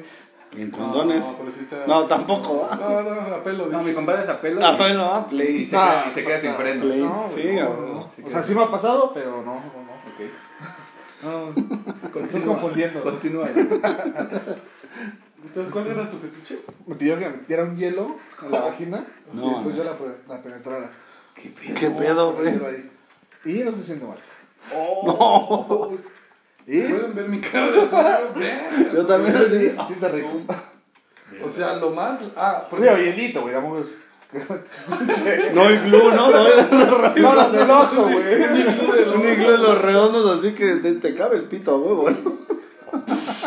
En 0.58 0.70
condones. 0.70 1.26
No, 1.26 1.38
pero 1.38 1.50
sí 1.52 1.62
está... 1.62 1.88
No, 1.88 2.06
tampoco. 2.06 2.68
¿ah? 2.70 2.76
No, 2.78 3.02
no, 3.04 3.22
apelo. 3.36 3.68
No, 3.68 3.78
dice. 3.80 3.90
mi 3.92 3.96
compadre 3.96 4.24
es 4.24 4.30
a 4.30 4.42
pelo. 4.42 4.60
Ah, 4.62 4.74
y- 4.74 4.78
bueno, 4.78 5.06
ah, 5.06 5.26
Y 5.28 5.30
play. 5.30 5.66
se, 5.66 5.76
No, 5.78 5.82
queda, 5.82 6.06
y 6.10 6.14
se 6.14 6.22
no 6.22 6.28
queda 6.28 6.36
pasa 6.36 6.42
sin 6.42 6.56
freno. 6.56 6.82
Play. 6.86 7.00
No, 7.00 7.26
Sí, 7.30 7.42
güey, 7.42 7.56
no, 7.56 7.62
ah, 7.62 8.10
no. 8.18 8.28
O 8.28 8.30
sea, 8.30 8.44
sí 8.44 8.54
me 8.56 8.64
ha 8.64 8.70
pasado, 8.72 9.12
pero 9.14 9.32
no, 9.38 9.44
no, 9.44 9.54
no. 9.54 9.62
Ok. 9.62 10.32
No, 11.24 11.54
estás 12.26 12.44
confundiendo. 12.46 13.00
Continúa. 13.04 13.48
Entonces, 13.48 15.72
¿cuál 15.72 15.88
era 15.88 16.10
su 16.10 16.18
fetiche? 16.18 16.60
Me 16.88 16.96
pidió 16.96 17.16
que 17.18 17.30
me 17.30 17.38
metiera 17.38 17.64
un 17.64 17.78
hielo 17.78 18.08
en 18.44 18.52
la 18.52 18.60
vagina 18.62 19.04
No, 19.32 19.46
y 19.46 19.50
después 19.50 19.76
no. 19.76 19.84
yo 19.84 19.92
la, 19.92 19.98
pe- 19.98 20.18
la 20.28 20.42
penetrara. 20.42 20.90
¿Qué 21.36 21.50
pedo? 21.50 21.76
¿Qué 21.80 21.90
pedo, 21.92 22.34
güey? 22.34 22.52
Hielo 22.54 22.68
ahí. 22.68 22.90
Y 23.46 23.54
no 23.64 23.72
se 23.72 23.84
siente 23.84 24.06
mal. 24.06 24.18
Oh. 24.76 25.92
¿Y? 26.72 26.82
¿Pueden 26.84 27.14
ver 27.16 27.28
mi 27.30 27.42
cara 27.42 27.70
de 27.72 27.82
asombrado? 27.82 28.34
Yo 28.94 29.06
también 29.06 29.36
Sí, 29.38 29.44
así. 29.44 29.70
se 29.72 29.84
siente 29.88 30.08
rico. 30.08 30.42
O 31.46 31.50
sea, 31.50 31.76
lo 31.76 31.90
más... 31.92 32.20
Ah, 32.36 32.66
por 32.70 32.80
Digo, 32.82 32.94
ejemplo, 32.94 33.14
hielito, 33.16 33.42
güey. 33.42 33.56
No 35.54 35.62
hay 35.64 35.78
glue, 35.80 36.12
¿no? 36.16 36.30
No, 36.32 37.10
No, 37.16 37.36
los 37.36 37.52
del 37.52 37.70
Oxxo, 37.70 38.04
güey. 38.04 38.42
Un 38.44 39.28
iglú 39.28 39.52
de 39.52 39.58
los 39.58 39.82
redondos 39.82 40.40
así 40.40 40.54
que 40.54 40.76
te, 40.76 40.94
te 40.94 41.16
cabe 41.16 41.38
el 41.38 41.44
pito 41.44 41.72
a 41.72 41.78
huevo, 41.78 42.10
¿no? 42.10 42.38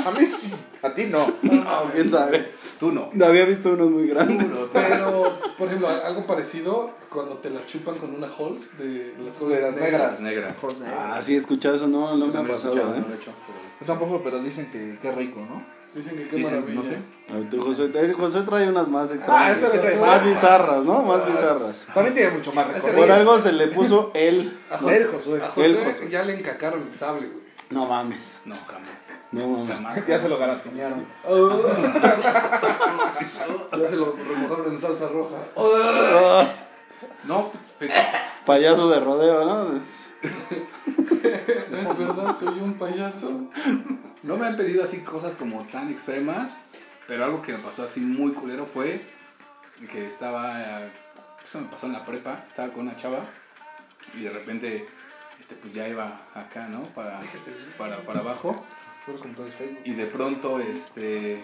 A 0.06 0.11
mí 0.11 0.27
sí, 0.27 0.53
a 0.83 0.91
ti 0.91 1.05
no. 1.11 1.33
No, 1.43 1.83
quién 1.95 2.11
sabe. 2.11 2.51
Tú 2.79 2.93
no. 2.93 3.11
Había 3.25 3.45
visto 3.45 3.71
unos 3.73 3.91
muy 3.91 4.06
grandes. 4.09 4.47
Pero, 4.73 5.39
por 5.56 5.67
ejemplo, 5.69 5.89
algo 5.89 6.27
parecido 6.27 6.91
cuando 7.11 7.39
te 7.39 7.51
la 7.51 7.65
chupan 7.67 7.95
con 7.97 8.15
una 8.15 8.27
Halls 8.27 8.77
de 8.79 9.15
las 9.25 9.39
De 9.41 9.49
las 9.49 9.62
Las 9.62 9.75
negras. 9.81 10.21
negras. 10.21 10.56
Ah, 10.97 11.21
sí, 11.23 11.35
he 11.35 11.39
escuchado 11.39 11.77
eso, 11.77 11.87
no, 11.89 12.17
no 12.17 12.27
Yo 12.27 12.33
me 12.33 12.39
ha 12.51 12.53
pasado, 12.55 12.75
escuchado, 12.75 12.97
¿eh? 12.97 13.01
no 13.01 13.09
lo 13.09 13.15
he 13.15 13.17
hecho, 13.17 13.31
pero- 13.47 13.59
Yo 13.81 13.87
tampoco, 13.87 14.21
pero 14.25 14.43
dicen 14.43 14.69
que 14.71 14.99
qué 15.01 15.12
rico, 15.12 15.41
¿no? 15.49 15.62
Dicen 15.95 16.17
que 16.17 16.29
qué 16.29 16.37
Dicen, 16.37 16.53
maravilla. 16.55 16.75
no 16.75 16.83
sé. 16.83 16.97
A 17.33 17.39
ver, 17.39 17.51
tú, 17.51 17.61
José, 17.62 17.91
eh, 17.95 18.12
José 18.19 18.41
trae 18.43 18.69
unas 18.69 18.89
más 18.89 19.11
Ah, 19.11 19.15
extrañas. 19.15 19.59
ese 19.59 19.69
le 19.73 19.79
trae 19.79 19.97
más 19.97 20.09
más. 20.23 20.25
bizarras, 20.27 20.84
¿no? 20.84 21.03
Más 21.03 21.27
bizarras. 21.27 21.87
También 21.94 22.15
tiene 22.15 22.31
mucho 22.32 22.53
más 22.53 22.67
recorrido. 22.67 22.99
Por 22.99 23.11
algo 23.13 23.39
se 23.39 23.53
le 23.53 23.69
puso 23.69 24.11
él. 24.15 24.58
A 24.70 24.75
El 24.75 24.81
José, 24.81 25.05
Josué. 25.13 25.43
a 25.43 25.49
José 25.51 25.75
Josué. 25.84 26.11
ya 26.11 26.25
le 26.25 26.34
encacaron 26.39 26.82
el 26.89 26.94
sable, 26.94 27.29
güey. 27.29 27.44
No 27.71 27.87
mames. 27.87 28.33
No, 28.44 28.55
jamás. 28.67 28.91
No 29.33 29.49
mames. 29.49 29.75
Jamás. 29.75 30.06
Ya 30.06 30.19
se 30.19 30.29
lo 30.29 30.39
garatonearon. 30.39 31.06
Ya 33.77 33.89
se 33.91 33.97
lo 33.97 34.13
remojaron 34.13 34.73
en 34.73 34.79
salsa 34.79 35.09
roja. 35.09 35.37
Ah, 35.56 36.47
No, 37.25 37.51
payaso 38.47 38.89
de 38.89 39.01
rodeo, 39.01 39.44
¿no? 39.44 39.77
¿Es 40.23 41.99
verdad? 41.99 42.37
¿Soy 42.39 42.61
un 42.61 42.75
payaso? 42.75 43.49
no 44.23 44.37
me 44.37 44.47
han 44.47 44.56
pedido 44.56 44.85
así 44.85 45.01
cosas 45.01 45.33
como 45.39 45.63
tan 45.65 45.91
extremas, 45.91 46.53
pero 47.06 47.25
algo 47.25 47.43
que 47.43 47.53
me 47.53 47.59
pasó 47.59 47.85
así 47.85 48.01
muy 48.01 48.33
culero 48.33 48.67
fue 48.67 49.05
que 49.91 50.06
estaba, 50.06 50.61
eh, 50.61 50.91
eso 51.47 51.61
me 51.61 51.69
pasó 51.69 51.87
en 51.87 51.93
la 51.93 52.05
prepa, 52.05 52.44
estaba 52.49 52.73
con 52.73 52.89
una 52.89 52.97
chava 52.97 53.21
y 54.15 54.23
de 54.23 54.31
repente, 54.31 54.87
este, 55.44 55.56
pues 55.56 55.74
ya 55.74 55.86
iba 55.86 56.20
acá, 56.34 56.69
¿no? 56.69 56.81
Para, 56.94 57.20
para, 57.77 57.98
para 57.98 58.20
abajo 58.20 58.65
y 59.84 59.93
de 59.93 60.06
pronto, 60.06 60.58
este, 60.58 61.39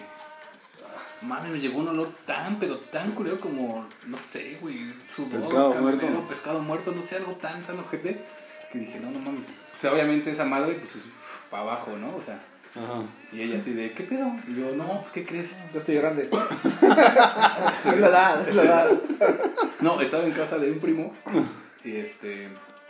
mami, 1.21 1.51
me 1.51 1.59
llegó 1.59 1.79
un 1.79 1.89
olor 1.89 2.11
tan, 2.25 2.57
pero 2.57 2.79
tan 2.79 3.11
culero 3.11 3.39
como, 3.39 3.87
no 4.07 4.17
sé, 4.31 4.57
güey, 4.59 4.91
sudor, 5.15 5.41
Pescado 5.41 5.73
muerto. 5.75 6.27
pescado 6.27 6.61
muerto, 6.61 6.91
no 6.91 7.03
sé, 7.03 7.17
algo 7.17 7.33
tan, 7.33 7.61
tan 7.63 7.77
ojete, 7.77 8.25
que 8.71 8.79
dije, 8.79 8.99
no, 8.99 9.11
no 9.11 9.19
mames. 9.19 9.43
O 9.77 9.81
sea, 9.81 9.93
obviamente 9.93 10.31
esa 10.31 10.45
madre, 10.45 10.73
pues, 10.73 11.03
para 11.51 11.61
abajo, 11.61 11.91
¿no? 11.97 12.15
O 12.15 12.21
sea, 12.25 12.39
Ajá. 12.75 13.03
y 13.31 13.41
ella 13.41 13.59
así 13.59 13.73
de, 13.73 13.91
¿qué 13.91 14.05
pedo? 14.05 14.31
Y 14.47 14.55
yo, 14.59 14.75
no, 14.75 15.05
¿qué 15.13 15.23
crees? 15.23 15.51
Ya 15.71 15.79
estoy 15.79 15.95
grande. 15.97 16.29
es 17.85 17.99
la 17.99 18.07
edad, 18.07 18.49
es 18.49 18.55
la 18.55 18.63
edad. 18.63 18.91
No, 19.81 20.01
estaba 20.01 20.23
en 20.23 20.31
casa 20.31 20.57
de 20.57 20.71
un 20.71 20.79
primo 20.79 21.13
y 21.83 21.97
este, 21.97 22.47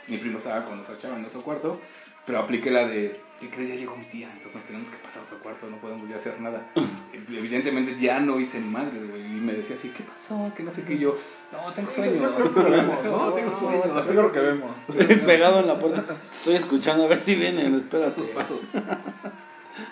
mi 0.08 0.18
primo 0.18 0.38
estaba 0.38 0.66
con 0.66 0.80
otra 0.80 0.98
chava 0.98 1.18
en 1.18 1.26
otro 1.26 1.42
cuarto, 1.42 1.80
pero 2.26 2.40
apliqué 2.40 2.72
la 2.72 2.88
de, 2.88 3.20
¿qué 3.40 3.50
crees? 3.50 3.70
Ya 3.70 3.76
llegó 3.76 3.96
mi 3.96 4.06
tía, 4.06 4.30
entonces 4.32 4.56
nos 4.56 4.66
tenemos 4.66 4.90
que 4.90 4.98
pasar 4.98 5.22
a 5.22 5.26
otro 5.26 5.40
cuarto, 5.40 5.70
no 5.70 5.78
podemos 5.78 6.08
ya 6.10 6.18
hacer 6.18 6.40
nada. 6.40 6.72
Evidentemente 7.14 7.98
ya 8.00 8.20
no 8.20 8.40
hice 8.40 8.60
ni 8.60 8.70
madre, 8.70 9.00
güey, 9.00 9.26
y 9.26 9.40
me 9.40 9.54
decía 9.54 9.76
así, 9.76 9.90
¿qué 9.90 10.04
pasó? 10.04 10.52
Que 10.56 10.64
no 10.64 10.72
sé 10.72 10.84
qué, 10.84 10.94
y 10.94 11.00
yo, 11.00 11.16
no, 11.52 11.72
tengo 11.74 11.90
sueño. 11.90 12.22
No, 12.32 13.34
tengo 13.34 13.60
sueño. 13.60 14.10
Es 14.10 14.16
lo 14.16 14.32
que 14.32 14.40
vemos. 14.40 14.72
Pegado 15.26 15.60
en 15.60 15.68
la 15.68 15.80
puerta. 15.80 16.04
Estoy 16.38 16.56
escuchando 16.56 17.06
a 17.06 17.08
ver 17.08 17.22
si 17.22 17.36
vienen. 17.36 17.76
Espera 17.76 18.12
sus 18.12 18.28
pasos. 18.28 18.60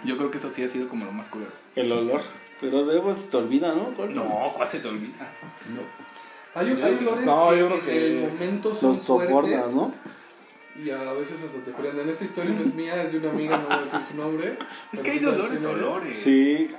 Yo 0.05 0.17
creo 0.17 0.31
que 0.31 0.37
eso 0.37 0.51
sí 0.51 0.63
ha 0.63 0.69
sido 0.69 0.87
como 0.87 1.05
lo 1.05 1.11
más 1.11 1.27
culero. 1.27 1.51
El 1.75 1.91
olor. 1.91 2.21
Pero 2.61 2.83
luego 2.83 3.13
se 3.15 3.29
te 3.29 3.37
olvida, 3.37 3.73
¿no? 3.73 3.85
¿Cuál? 3.95 4.13
No, 4.13 4.53
¿cuál 4.55 4.69
se 4.69 4.79
te 4.79 4.87
olvida? 4.87 5.31
Hay, 6.56 6.68
hay 6.68 6.98
olores 7.01 7.25
No, 7.25 7.50
que, 7.50 7.58
yo 7.60 7.68
creo 7.68 7.79
en 7.79 7.86
que 7.86 8.08
el 8.08 8.29
momento 8.29 8.75
son 8.75 8.89
Los 8.91 9.01
soportas, 9.01 9.32
fuertes 9.32 9.74
¿no? 9.74 9.94
y 10.84 10.89
a 10.91 11.13
veces 11.13 11.39
hasta 11.44 11.60
te 11.65 11.72
prenden. 11.72 12.10
Esta 12.10 12.24
historia 12.24 12.51
no 12.51 12.62
es 12.62 12.74
mía, 12.74 13.03
es 13.03 13.12
de 13.12 13.20
una 13.20 13.32
amiga, 13.32 13.58
no 13.58 13.63
voy 13.63 13.74
a 13.74 13.82
decir 13.82 14.00
su 14.10 14.18
nombre. 14.18 14.58
Es 14.94 15.00
que 15.00 15.12
hay 15.12 15.25
olores, 15.25 15.65
olores. 15.65 16.20
Sí. 16.20 16.70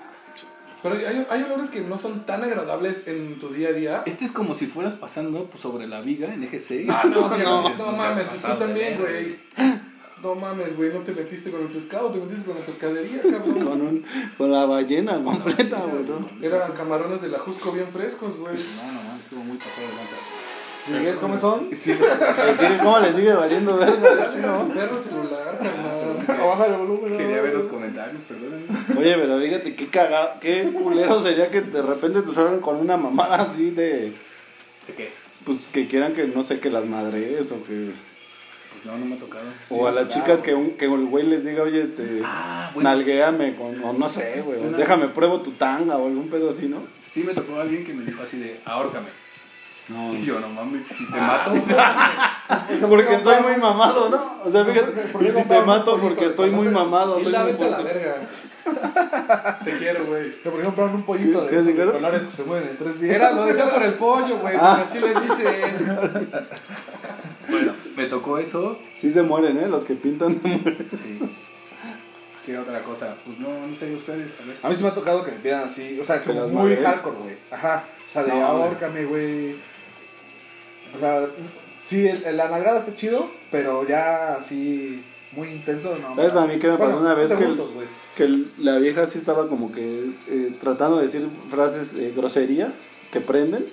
Pero 0.82 0.94
hay, 0.94 1.26
hay 1.28 1.42
olores 1.42 1.70
que 1.70 1.82
no 1.82 1.98
son 1.98 2.24
tan 2.24 2.42
agradables 2.42 3.06
en 3.06 3.38
tu 3.38 3.50
día 3.50 3.68
a 3.68 3.72
día. 3.72 4.02
Este 4.06 4.24
es 4.24 4.32
como 4.32 4.56
si 4.56 4.66
fueras 4.66 4.94
pasando 4.94 5.44
pues, 5.44 5.60
sobre 5.60 5.86
la 5.86 6.00
viga 6.00 6.32
en 6.32 6.42
eje 6.42 6.60
6. 6.60 6.88
Ah, 6.90 7.02
no, 7.04 7.28
no, 7.28 7.36
no, 7.36 7.68
no, 7.68 7.76
seas 7.76 7.96
mames, 7.96 8.42
tú 8.42 8.56
también, 8.58 8.98
güey. 8.98 9.38
No 10.22 10.34
mames, 10.34 10.76
güey, 10.76 10.92
no 10.92 11.00
te 11.00 11.12
metiste 11.12 11.50
con 11.50 11.62
el 11.62 11.68
pescado, 11.68 12.10
te 12.10 12.18
metiste 12.18 12.44
con 12.44 12.58
la 12.58 12.64
pescadería, 12.64 13.22
cabrón. 13.22 13.64
Con, 13.64 13.80
un, 13.80 14.04
con 14.36 14.52
la 14.52 14.66
ballena 14.66 15.22
completa, 15.22 15.80
güey. 15.80 16.04
¿no? 16.04 16.46
Eran 16.46 16.72
camarones 16.72 17.22
de 17.22 17.28
la 17.28 17.38
Jusco 17.38 17.72
bien 17.72 17.88
frescos, 17.88 18.36
güey. 18.36 18.54
No, 18.54 18.92
no, 18.92 19.02
mames, 19.02 19.24
estuvo 19.24 19.44
muy 19.44 19.56
pasado 19.56 19.86
de 19.88 19.96
lanza. 19.96 20.40
¿Sigues 20.86 21.18
cómo 21.18 21.38
son? 21.38 21.70
Sí, 21.76 21.94
¿Cómo 22.82 22.98
le 22.98 23.14
sigue 23.14 23.32
valiendo 23.32 23.76
verga? 23.76 24.30
No, 24.40 24.68
perro 24.68 25.02
celular, 25.02 25.58
carnal. 25.58 26.46
Baja 26.46 26.66
el 26.66 26.72
volumen. 26.74 27.16
quería 27.16 27.42
ver 27.42 27.54
los 27.54 27.66
comentarios, 27.66 28.22
perdóname. 28.28 28.64
Oye, 28.98 29.14
pero 29.16 29.38
fíjate 29.38 29.74
qué 29.74 29.86
cagado, 29.88 30.40
qué 30.40 30.70
culero 30.72 31.22
sería 31.22 31.50
que 31.50 31.60
de 31.60 31.82
repente 31.82 32.22
te 32.22 32.34
salgan 32.34 32.60
con 32.60 32.76
una 32.76 32.96
mamada 32.96 33.36
así 33.36 33.70
de. 33.70 34.12
¿De 34.86 34.94
qué? 34.96 35.12
Pues 35.44 35.68
que 35.68 35.86
quieran 35.86 36.14
que 36.14 36.26
no 36.26 36.42
sé, 36.42 36.60
que 36.60 36.70
las 36.70 36.86
madres 36.86 37.52
o 37.52 37.62
que. 37.62 37.92
No, 38.84 38.96
no 38.98 39.04
me 39.04 39.16
ha 39.16 39.18
tocado. 39.18 39.44
o 39.70 39.86
a 39.86 39.92
las 39.92 40.08
chicas 40.08 40.40
que, 40.40 40.54
un, 40.54 40.70
que 40.72 40.86
el 40.86 41.06
güey 41.06 41.26
les 41.26 41.44
diga, 41.44 41.62
oye, 41.64 41.84
te. 41.84 42.22
Ah, 42.24 42.70
bueno. 42.74 42.88
Nalguéame 42.88 43.54
con. 43.54 43.82
O 43.84 43.92
no 43.92 44.08
sé, 44.08 44.42
güey. 44.44 44.58
o 44.58 44.62
Una- 44.68 44.78
Déjame 44.78 45.08
pruebo 45.08 45.40
tu 45.42 45.50
tanga 45.52 45.96
o 45.98 46.06
algún 46.06 46.28
pedo 46.30 46.50
así, 46.50 46.66
¿no? 46.68 46.82
Sí 47.12 47.22
me 47.24 47.34
tocó 47.34 47.60
alguien 47.60 47.84
que 47.84 47.92
me 47.92 48.04
dijo 48.04 48.22
así 48.22 48.38
de, 48.38 48.58
ahórcame. 48.64 49.08
No. 49.88 50.14
Y 50.14 50.24
yo, 50.24 50.38
no 50.38 50.48
mames, 50.48 50.86
si 50.86 51.04
te 51.10 51.18
Ah. 51.18 51.52
mato. 51.52 51.60
Porque 52.88 53.18
soy 53.22 53.42
muy 53.42 53.56
mamado, 53.56 54.08
¿no? 54.08 54.36
O 54.44 54.50
sea, 54.50 54.64
fíjate. 54.64 54.92
¿Por 55.12 55.20
qué 55.22 55.28
Y 55.28 55.32
si 55.32 55.42
te 55.44 55.60
mato 55.62 55.98
porque 56.00 56.26
estoy 56.26 56.50
muy 56.50 56.68
mamado. 56.68 57.18
Y 57.20 57.24
la 57.24 57.42
vete 57.44 57.64
a 57.66 57.70
la 57.70 57.78
verga. 57.82 58.16
Te 59.64 59.78
quiero, 59.78 60.04
güey. 60.04 60.30
¿Por 60.32 60.56
qué 60.58 60.62
compraron 60.64 60.94
un 60.96 61.02
pollito 61.02 61.46
¿Qué- 61.48 61.56
de, 61.62 61.72
de 61.72 61.92
colores 61.92 62.24
que 62.24 62.30
se 62.30 62.44
mueven 62.44 62.68
en 62.68 62.76
tres 62.76 63.00
días? 63.00 63.16
Era 63.16 63.32
lo 63.32 63.46
decía 63.46 63.68
por 63.70 63.82
el 63.82 63.94
pollo, 63.94 64.38
güey, 64.38 64.54
Ah. 64.60 64.84
porque 64.86 64.98
así 64.98 65.14
le 65.14 65.20
dicen. 65.20 66.40
Bueno, 67.50 67.72
me 68.02 68.06
tocó 68.08 68.38
eso. 68.38 68.78
Sí 68.98 69.10
se 69.10 69.22
mueren, 69.22 69.58
¿eh? 69.58 69.68
Los 69.68 69.84
que 69.84 69.94
pintan 69.94 70.40
se 70.40 70.48
mueren. 70.48 70.76
Sí. 70.90 71.18
¿Qué 72.46 72.56
otra 72.58 72.80
cosa? 72.80 73.14
Pues 73.24 73.38
no, 73.38 73.48
no 73.66 73.76
sé 73.76 73.94
ustedes, 73.94 74.30
a 74.42 74.46
ver. 74.46 74.56
A 74.62 74.68
mí 74.68 74.74
sí 74.74 74.82
me 74.82 74.88
ha 74.88 74.94
tocado 74.94 75.22
que 75.22 75.30
me 75.32 75.38
pidan 75.38 75.64
así, 75.68 75.98
o 76.00 76.04
sea, 76.04 76.20
Que 76.20 76.28
como 76.28 76.40
las 76.40 76.50
muy 76.50 76.62
madres. 76.70 76.84
hardcore, 76.84 77.16
güey. 77.18 77.34
Ajá. 77.50 77.84
O 78.08 78.12
sea, 78.12 78.24
de 78.24 78.30
No, 78.32 78.44
ahórcame, 78.46 79.04
güey. 79.04 79.50
O 80.96 80.98
sea, 80.98 81.26
sí, 81.82 82.06
el, 82.08 82.24
el- 82.24 82.36
la 82.36 82.48
nalgada 82.48 82.78
está 82.80 82.94
chido, 82.94 83.30
pero 83.50 83.86
ya 83.86 84.34
así 84.36 85.04
muy 85.32 85.48
intenso, 85.48 85.96
no. 86.00 86.14
¿Sabes 86.16 86.32
a 86.34 86.46
mí 86.46 86.58
qué 86.58 86.68
me 86.68 86.76
pasó 86.78 86.98
una 86.98 87.14
vez 87.14 87.28
que- 87.32 87.44
gustos. 87.44 87.70
Que 88.16 88.44
la 88.58 88.78
vieja 88.78 89.06
sí 89.06 89.18
estaba 89.18 89.46
como 89.48 89.70
que 89.70 90.06
eh, 90.28 90.52
tratando 90.60 90.96
de 90.96 91.04
decir 91.04 91.28
frases 91.50 91.92
eh, 91.94 92.12
groserías 92.16 92.72
que 93.12 93.20
prenden, 93.20 93.64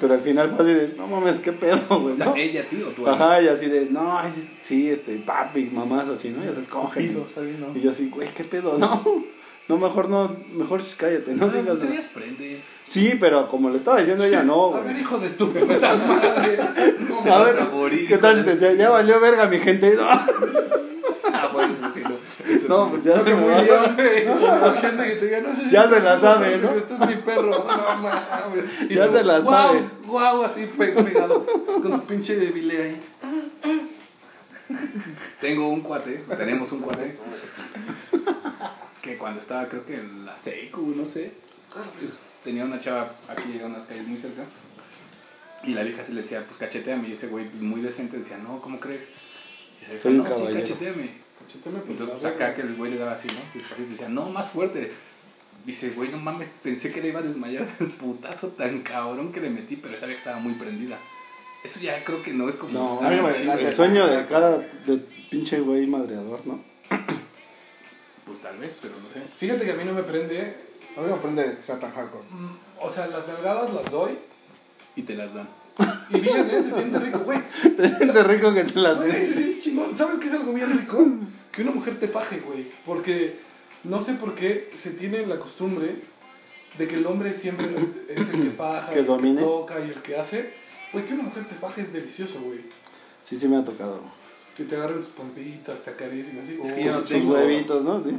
pero 0.00 0.14
al 0.14 0.20
final 0.20 0.50
fue 0.56 0.64
así 0.64 0.74
de, 0.74 0.94
no 0.96 1.06
mames, 1.06 1.38
qué 1.40 1.52
pedo, 1.52 1.80
güey, 2.00 2.14
O 2.14 2.16
sea, 2.16 2.26
¿no? 2.26 2.36
ella, 2.36 2.68
tío, 2.68 2.86
tú. 2.88 3.06
Ajá, 3.08 3.40
y 3.42 3.48
así 3.48 3.66
de, 3.66 3.86
no, 3.90 4.18
ay, 4.18 4.32
sí, 4.62 4.90
este, 4.90 5.16
papi, 5.16 5.70
mamás, 5.72 6.08
así, 6.08 6.30
¿no? 6.30 6.44
Ya 6.44 6.54
se 6.54 6.62
escogen. 6.62 7.14
¿no? 7.14 7.76
Y 7.76 7.80
yo 7.80 7.90
así, 7.90 8.08
güey, 8.08 8.28
qué 8.34 8.44
pedo, 8.44 8.78
no. 8.78 9.24
No, 9.68 9.78
mejor 9.78 10.08
no, 10.08 10.36
mejor 10.52 10.80
cállate, 10.96 11.34
no 11.34 11.46
No, 11.48 11.52
digas 11.52 12.04
prende. 12.14 12.60
Sí, 12.84 13.16
pero 13.18 13.48
como 13.48 13.68
le 13.68 13.76
estaba 13.76 13.98
diciendo 13.98 14.22
ella, 14.22 14.44
no, 14.44 14.76
A 14.76 14.80
ver, 14.80 14.96
hijo 14.96 15.18
de 15.18 15.30
tu 15.30 15.50
puta 15.52 15.94
madre. 15.96 16.56
No, 17.00 17.18
A 17.32 17.38
vas 17.40 17.52
ver, 17.52 17.62
a 17.62 17.64
morir, 17.64 18.06
¿qué 18.06 18.18
tal 18.18 18.38
si 18.38 18.44
te 18.44 18.50
decía, 18.54 18.74
ya 18.74 18.90
valió 18.90 19.18
verga 19.20 19.48
mi 19.48 19.58
gente? 19.58 19.96
No, 19.96 20.04
Ah, 21.38 21.50
bueno, 21.52 21.74
sí, 21.92 22.00
no. 22.68 22.90
Pues 22.90 23.04
ya 23.04 23.24
se 23.24 23.34
me 23.34 23.46
va. 23.48 23.62
La 23.62 24.80
gente 24.80 25.04
que 25.04 25.16
te 25.16 25.24
diga, 25.26 25.40
no 25.40 25.54
sé 25.54 25.64
si 25.64 25.70
Ya 25.70 25.88
se 25.88 26.00
la 26.00 26.20
sabe, 26.20 26.58
¿no? 26.58 26.70
Este 26.70 26.94
es 26.94 27.06
mi 27.08 27.14
perro. 27.16 27.50
No 27.50 27.64
mames. 27.64 28.88
Ya 28.88 29.10
se 29.10 29.24
la 29.24 29.38
guau, 29.40 29.68
sabe. 29.68 29.84
Guau, 30.04 30.42
así 30.44 30.66
pe- 30.78 30.92
pegado. 30.92 31.46
Con 31.66 31.90
tu 31.92 32.00
pinche 32.06 32.36
debilé 32.36 32.82
ahí. 32.82 33.02
Tengo 35.40 35.68
un 35.68 35.80
cuate, 35.80 36.24
tenemos 36.36 36.72
un 36.72 36.80
cuate, 36.80 37.16
que 39.00 39.16
cuando 39.16 39.40
estaba, 39.40 39.66
creo 39.68 39.86
que 39.86 39.94
en 39.94 40.26
la 40.26 40.36
Secu, 40.36 40.92
no 40.96 41.06
sé, 41.06 41.32
tenía 42.42 42.64
una 42.64 42.80
chava 42.80 43.12
aquí 43.28 43.60
a 43.62 43.66
unas 43.66 43.84
calles 43.84 44.08
muy 44.08 44.18
cerca, 44.18 44.42
y 45.62 45.72
la 45.72 45.82
vieja 45.84 46.02
se 46.04 46.12
le 46.12 46.22
decía, 46.22 46.44
pues 46.44 46.58
cacheteame, 46.58 47.08
y 47.08 47.12
ese 47.12 47.28
güey 47.28 47.44
muy 47.60 47.80
decente 47.80 48.18
decía, 48.18 48.38
no, 48.38 48.60
¿cómo 48.60 48.80
crees? 48.80 49.02
Y 49.82 50.00
se 50.00 50.08
un 50.08 50.18
no, 50.18 50.24
sí, 50.24 50.30
caballero". 50.30 50.60
cacheteame. 50.60 51.25
Por 51.62 51.90
Entonces, 51.90 52.16
pues 52.20 52.34
acá 52.34 52.54
que 52.54 52.62
el 52.62 52.74
güey 52.76 52.92
le 52.92 52.98
daba 52.98 53.12
así, 53.12 53.28
¿no? 53.28 53.40
Y 53.54 53.58
después 53.58 53.90
decía, 53.90 54.08
no, 54.08 54.28
más 54.30 54.48
fuerte. 54.50 54.92
Dice, 55.64 55.90
güey, 55.90 56.10
no 56.10 56.18
mames, 56.18 56.48
pensé 56.62 56.92
que 56.92 57.00
le 57.02 57.08
iba 57.08 57.20
a 57.20 57.22
desmayar 57.22 57.66
el 57.80 57.86
putazo 57.88 58.48
tan 58.48 58.82
cabrón 58.82 59.32
que 59.32 59.40
le 59.40 59.50
metí, 59.50 59.76
pero 59.76 59.94
sabía 59.98 60.14
que 60.14 60.18
estaba 60.18 60.38
muy 60.38 60.54
prendida. 60.54 60.98
Eso 61.64 61.80
ya 61.80 62.04
creo 62.04 62.22
que 62.22 62.32
no 62.32 62.48
es 62.48 62.54
como... 62.54 62.72
No, 62.72 63.00
A 63.04 63.10
mí 63.10 63.16
no 63.16 63.24
me 63.24 63.34
chido. 63.34 63.52
el 63.54 63.74
sueño 63.74 64.06
de 64.06 64.26
cada 64.26 64.58
de 64.58 64.98
pinche 65.30 65.58
güey 65.58 65.86
madreador, 65.88 66.46
¿no? 66.46 66.60
Pues 66.88 68.40
tal 68.42 68.58
vez, 68.58 68.72
pero 68.80 68.94
no 68.94 69.08
sé. 69.12 69.26
Fíjate 69.38 69.64
que 69.64 69.72
a 69.72 69.74
mí 69.74 69.84
no 69.84 69.92
me 69.92 70.02
prende. 70.02 70.54
A 70.96 71.00
mí 71.00 71.08
me 71.10 71.16
prende 71.16 71.56
que 71.56 71.62
sea 71.62 71.78
tan 71.78 71.90
hardcore. 71.92 72.24
mm, 72.30 72.56
O 72.80 72.92
sea, 72.92 73.06
las 73.08 73.26
nalgadas 73.26 73.72
las 73.72 73.90
doy. 73.90 74.12
Y 74.94 75.02
te 75.02 75.14
las 75.14 75.34
dan. 75.34 75.48
Y 76.10 76.20
bien, 76.20 76.48
¿eh? 76.48 76.62
se 76.62 76.70
siente 76.72 76.98
rico, 77.00 77.18
güey. 77.20 77.40
Se 77.62 77.96
siente 77.96 78.22
rico 78.22 78.54
que 78.54 78.64
se 78.64 78.78
las 78.78 78.98
Güey, 78.98 79.26
se 79.26 79.34
siente 79.34 79.60
chingón. 79.60 79.98
¿Sabes 79.98 80.20
qué 80.20 80.28
es 80.28 80.34
algo 80.34 80.52
bien 80.52 80.70
rico? 80.78 81.04
Que 81.56 81.62
una 81.62 81.70
mujer 81.72 81.98
te 81.98 82.06
faje, 82.06 82.40
güey. 82.40 82.66
Porque 82.84 83.38
no 83.84 84.04
sé 84.04 84.12
por 84.14 84.34
qué 84.34 84.70
se 84.76 84.90
tiene 84.90 85.26
la 85.26 85.38
costumbre 85.38 85.94
de 86.76 86.86
que 86.86 86.96
el 86.96 87.06
hombre 87.06 87.32
siempre 87.32 87.66
es 88.10 88.28
el 88.28 88.42
que 88.42 88.50
faja, 88.50 88.90
Que 88.92 88.98
el 89.00 89.06
domine. 89.06 89.40
que 89.40 89.46
toca 89.46 89.80
y 89.80 89.84
el 89.90 90.02
que 90.02 90.16
hace. 90.16 90.52
Güey, 90.92 91.04
que 91.06 91.14
una 91.14 91.22
mujer 91.24 91.44
te 91.48 91.54
faje 91.54 91.80
es 91.82 91.92
delicioso, 91.92 92.38
güey. 92.40 92.60
Sí, 93.24 93.36
sí 93.36 93.48
me 93.48 93.56
ha 93.56 93.64
tocado. 93.64 94.00
Que 94.56 94.64
te 94.64 94.76
agarren 94.76 94.98
tus 94.98 95.08
pompitas, 95.08 95.80
te 95.80 95.90
acaricien 95.90 96.38
así. 96.42 96.58
Es 96.62 96.72
que 96.72 96.80
Oh, 96.82 96.84
yo 96.84 96.92
no 96.92 96.98
Tus 97.00 97.10
tengo- 97.10 97.34
huevitos, 97.34 97.82
¿no? 97.84 98.02
Sí. 98.04 98.10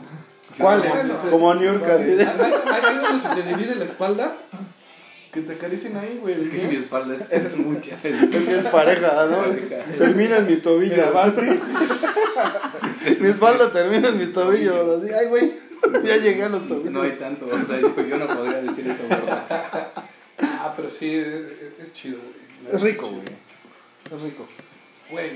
¿Cuáles? 0.58 0.90
Bueno, 0.92 1.16
Como 1.30 1.54
Niurka, 1.56 1.96
así 1.96 2.06
de... 2.06 2.24
Hay, 2.26 2.54
hay, 2.86 2.98
donde 2.98 3.28
se 3.28 3.36
te 3.36 3.44
divide 3.44 3.76
la 3.76 3.86
espalda. 3.86 4.38
Que 5.32 5.42
te 5.42 5.54
acaricien 5.54 5.98
ahí, 5.98 6.20
güey. 6.22 6.42
Es 6.42 6.50
que 6.50 6.68
mi 6.68 6.76
espalda 6.76 7.16
es 7.16 7.58
mucha. 7.58 7.96
Es 8.04 8.26
que 8.30 8.58
es 8.60 8.66
pareja, 8.68 9.26
¿no? 9.30 9.38
Pareja. 9.40 9.78
Termina 9.98 10.38
en 10.38 10.48
mis 10.48 10.62
tobillos. 10.62 10.96
Mira, 10.98 11.10
va 11.12 11.26
así. 11.26 11.42
Mi 13.20 13.30
espalda 13.30 13.72
termina 13.72 14.10
en 14.10 14.18
mis 14.18 14.34
tobillos. 14.34 15.04
Así, 15.04 15.14
ay, 15.14 15.28
güey. 15.28 15.68
Ya 16.04 16.18
llegué 16.18 16.44
a 16.44 16.50
los 16.50 16.68
tobillos. 16.68 16.92
No 16.92 17.04
hay 17.04 17.12
tanto, 17.12 17.46
o 17.46 17.66
sea, 17.66 17.80
yo, 17.80 17.94
yo 18.02 18.18
no 18.18 18.28
podría 18.28 18.62
decir 18.62 18.88
eso, 18.88 19.04
¿verdad? 19.10 19.88
Ah, 20.40 20.74
pero 20.76 20.90
sí, 20.90 21.16
es, 21.16 21.52
es 21.82 21.94
chido, 21.94 22.18
güey. 22.20 22.76
Es 22.76 22.82
rico, 22.82 23.08
güey. 23.08 23.22
Es 24.14 24.22
rico. 24.22 24.46
Güey, 25.10 25.32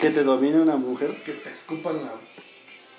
Que 0.00 0.10
te 0.10 0.22
domine 0.22 0.60
una 0.60 0.76
mujer. 0.76 1.14
que 1.24 1.32
te 1.32 1.50
escupan 1.50 1.96
la 2.04 2.12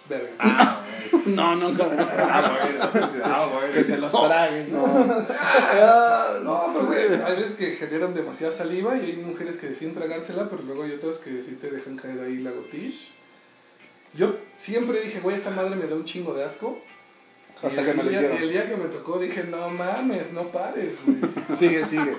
verga. 0.09 0.29
Ah, 0.39 0.81
güey. 1.11 1.35
No, 1.35 1.55
nunca. 1.55 1.85
Ah, 2.29 2.57
bueno. 2.61 3.23
Ah. 3.23 3.49
Que 3.73 3.83
se 3.83 3.97
los 3.97 4.11
traguen. 4.11 4.71
No. 4.71 4.85
Ah, 5.39 6.37
No, 6.43 6.71
pero 6.73 6.85
güey, 6.87 7.21
hay 7.23 7.35
veces 7.37 7.55
que 7.55 7.71
generan 7.71 8.13
demasiada 8.13 8.53
saliva 8.53 8.95
y 8.97 9.01
hay 9.11 9.17
mujeres 9.17 9.57
que 9.57 9.69
deciden 9.69 9.93
tragársela, 9.95 10.49
pero 10.49 10.61
luego 10.63 10.83
hay 10.83 10.91
otras 10.93 11.17
que 11.17 11.41
sí 11.43 11.57
te 11.59 11.69
dejan 11.71 11.95
caer 11.97 12.19
ahí 12.21 12.37
la 12.37 12.51
gotish. 12.51 13.13
Yo 14.13 14.35
siempre 14.59 15.01
dije, 15.01 15.19
güey, 15.19 15.35
esa 15.37 15.51
madre 15.51 15.75
me 15.75 15.85
da 15.87 15.95
un 15.95 16.05
chingo 16.05 16.33
de 16.33 16.43
asco. 16.43 16.79
Hasta 17.63 17.83
que 17.83 17.93
me 17.93 18.03
lo 18.03 18.09
día- 18.09 18.19
hicieron. 18.19 18.37
y 18.39 18.43
el 18.43 18.51
día 18.51 18.69
que 18.69 18.75
me 18.77 18.85
tocó 18.85 19.17
dije, 19.19 19.43
no 19.45 19.69
mames, 19.69 20.31
no 20.31 20.43
pares, 20.43 20.95
güey. 21.05 21.17
Sigue, 21.57 21.83
sigue. 21.85 22.15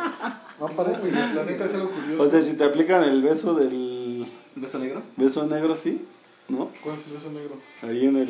No 0.58 0.66
parece. 0.68 1.10
güey, 1.10 1.34
la 1.34 1.44
neta 1.44 1.64
es 1.66 1.74
algo 1.74 1.90
curioso. 1.90 2.22
O 2.24 2.30
sea, 2.30 2.42
si 2.42 2.54
te 2.54 2.64
aplican 2.64 3.04
el 3.04 3.22
beso 3.22 3.54
del. 3.54 4.26
¿Un 4.56 4.62
beso 4.62 4.78
negro? 4.80 5.02
Beso 5.16 5.46
negro, 5.46 5.76
sí. 5.76 6.04
¿No? 6.48 6.70
¿Cuál 6.82 6.96
es 6.96 7.06
el 7.06 7.12
beso 7.12 7.30
negro? 7.30 7.56
Ahí 7.82 8.06
en 8.06 8.16
el. 8.16 8.28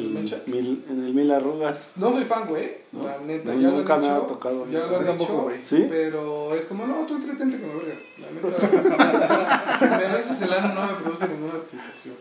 Mil, 0.48 0.84
en 0.90 1.04
el 1.04 1.14
mil 1.14 1.30
arrugas. 1.30 1.92
No 1.96 2.12
soy 2.12 2.24
fan, 2.24 2.46
güey. 2.48 2.78
No, 2.92 3.04
La 3.06 3.16
neta, 3.18 3.54
no, 3.54 3.60
ya 3.60 3.68
nunca 3.70 3.96
lo 3.96 4.02
me 4.02 4.08
han 4.08 4.16
ha 4.16 4.26
tocado. 4.26 4.66
Ya 4.70 4.86
lo 4.86 4.96
han 4.98 5.16
dicho, 5.18 5.32
güey. 5.42 5.62
¿Sí? 5.64 5.86
Pero 5.88 6.52
es 6.54 6.66
como, 6.66 6.86
no, 6.86 7.06
tú 7.06 7.14
entretente 7.14 7.58
con 7.60 7.68
la 7.70 7.74
verga. 7.76 8.00
La 8.18 8.30
neta. 8.32 10.08
a 10.10 10.16
veces 10.16 10.42
el 10.42 10.52
ano 10.52 10.74
no 10.74 10.86
me 10.88 10.94
produce 11.00 11.28
ninguna 11.28 11.52
satisfacción. 11.52 12.16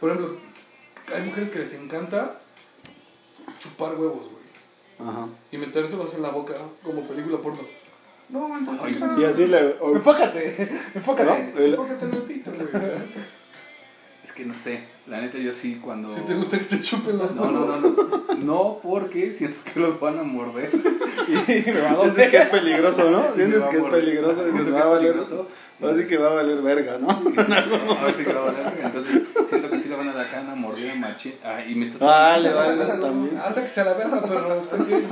Por 0.00 0.10
ejemplo, 0.10 0.36
hay 1.14 1.22
mujeres 1.22 1.50
que 1.50 1.58
les 1.60 1.74
encanta 1.74 2.38
chupar 3.60 3.94
huevos, 3.94 4.24
güey. 4.30 5.08
Ajá. 5.10 5.26
Y 5.52 5.56
metérselos 5.58 6.12
en 6.14 6.22
la 6.22 6.30
boca 6.30 6.54
como 6.82 7.02
película 7.06 7.38
porno. 7.38 7.60
No, 8.28 8.56
entonces. 8.58 8.96
Y 9.18 9.24
así 9.24 9.46
le. 9.46 9.76
o- 9.80 9.94
Enfócate. 9.96 10.68
Enfócate. 10.94 11.24
¿No? 11.54 11.60
El- 11.60 11.70
Enfócate 11.74 12.04
en 12.04 12.12
el 12.14 12.22
pito, 12.22 12.50
güey. 12.52 12.84
Es 14.24 14.32
que 14.32 14.44
no 14.44 14.54
sé. 14.54 14.80
La 15.06 15.20
neta, 15.22 15.38
yo 15.38 15.52
sí 15.54 15.80
cuando. 15.82 16.14
Si 16.14 16.20
te 16.22 16.34
gusta 16.34 16.58
que 16.58 16.64
te 16.64 16.80
chupen 16.80 17.16
las 17.18 17.34
No, 17.34 17.50
no, 17.50 17.64
no, 17.64 17.76
no. 17.78 18.18
No, 18.38 18.78
porque 18.82 19.32
siento 19.34 19.58
que 19.72 19.80
los 19.80 19.98
van 20.00 20.18
a 20.18 20.22
morder. 20.22 20.70
Y 21.28 21.32
me 21.70 21.80
va 21.82 21.90
a 21.90 21.96
Sientes 21.96 22.30
que 22.30 22.36
es 22.38 22.46
peligroso, 22.48 23.10
¿no? 23.10 23.34
Sientes 23.34 23.62
que 23.64 23.76
es 23.76 23.84
peligroso 23.84 24.44
dices, 24.46 24.64
que 24.64 24.70
va 24.70 24.78
a 24.78 24.82
es 24.84 24.88
valer. 24.88 25.12
peligroso. 25.12 25.48
Así 25.82 26.06
que 26.06 26.16
va 26.16 26.30
a 26.30 26.34
valer 26.34 26.62
verga, 26.62 26.96
¿no? 26.98 27.06
No, 27.06 28.06
así 28.06 28.24
que 28.24 28.32
va 28.32 28.40
a 28.40 28.44
valer. 28.52 28.80
Entonces, 28.82 29.22
siento 29.50 29.67
que 29.67 29.67
sí 29.88 29.90
le 29.90 29.96
van 29.96 30.08
a 30.08 30.12
dar 30.12 30.26
acá 30.26 30.40
una 30.40 30.54
mordida 30.54 30.94
machín. 30.94 31.34
Ah, 31.42 31.62
y 31.66 31.74
me 31.74 31.86
estás. 31.86 32.00
Vale, 32.00 32.50
vale, 32.50 32.84
también. 33.00 33.40
Ah, 33.42 33.50
sáquese 33.52 33.80
a 33.80 33.84
la 33.84 33.94
verga, 33.94 34.20
perro. 34.20 34.60
¿Usted 34.60 34.86
qué? 34.86 35.04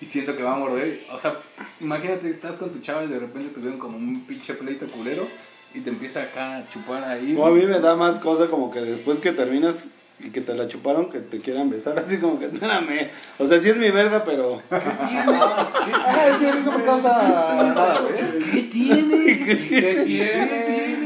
Y 0.00 0.06
siento 0.06 0.36
que 0.36 0.42
va 0.42 0.54
a 0.54 0.58
morder. 0.58 1.04
O 1.12 1.18
sea, 1.18 1.34
imagínate, 1.80 2.30
estás 2.30 2.56
con 2.56 2.70
tu 2.70 2.80
chava 2.80 3.04
y 3.04 3.08
de 3.08 3.18
repente 3.18 3.52
tuvieron 3.54 3.78
como 3.78 3.96
un 3.96 4.24
pinche 4.26 4.54
pleito 4.54 4.86
culero 4.86 5.26
y 5.74 5.80
te 5.80 5.90
empieza 5.90 6.22
acá 6.22 6.58
a 6.58 6.70
chupar 6.70 7.02
ahí. 7.04 7.32
No, 7.32 7.46
a 7.46 7.50
mí 7.50 7.64
me 7.66 7.80
da 7.80 7.96
más 7.96 8.18
cosa 8.18 8.46
como 8.46 8.70
que 8.70 8.80
después 8.80 9.18
que 9.18 9.32
terminas 9.32 9.86
y 10.20 10.30
que 10.30 10.40
te 10.40 10.54
la 10.54 10.68
chuparon, 10.68 11.10
que 11.10 11.18
te 11.18 11.40
quieran 11.40 11.70
besar, 11.70 11.98
así 12.04 12.18
como 12.18 12.38
que, 12.38 12.46
espérame. 12.46 13.08
O 13.38 13.48
sea, 13.48 13.60
sí 13.60 13.70
es 13.70 13.76
mi 13.76 13.90
verga, 13.90 14.24
pero. 14.24 14.62
Ah, 14.70 16.28
ese 16.30 16.54
no 16.60 16.78
me 16.78 16.84
causa 16.84 17.08
nada, 17.22 18.00
güey. 18.00 18.50
¿Qué 18.52 18.62
tiene? 18.70 19.44
¿Qué 19.44 20.02
tiene? 20.06 20.94
A 20.94 20.98
mí 20.98 21.03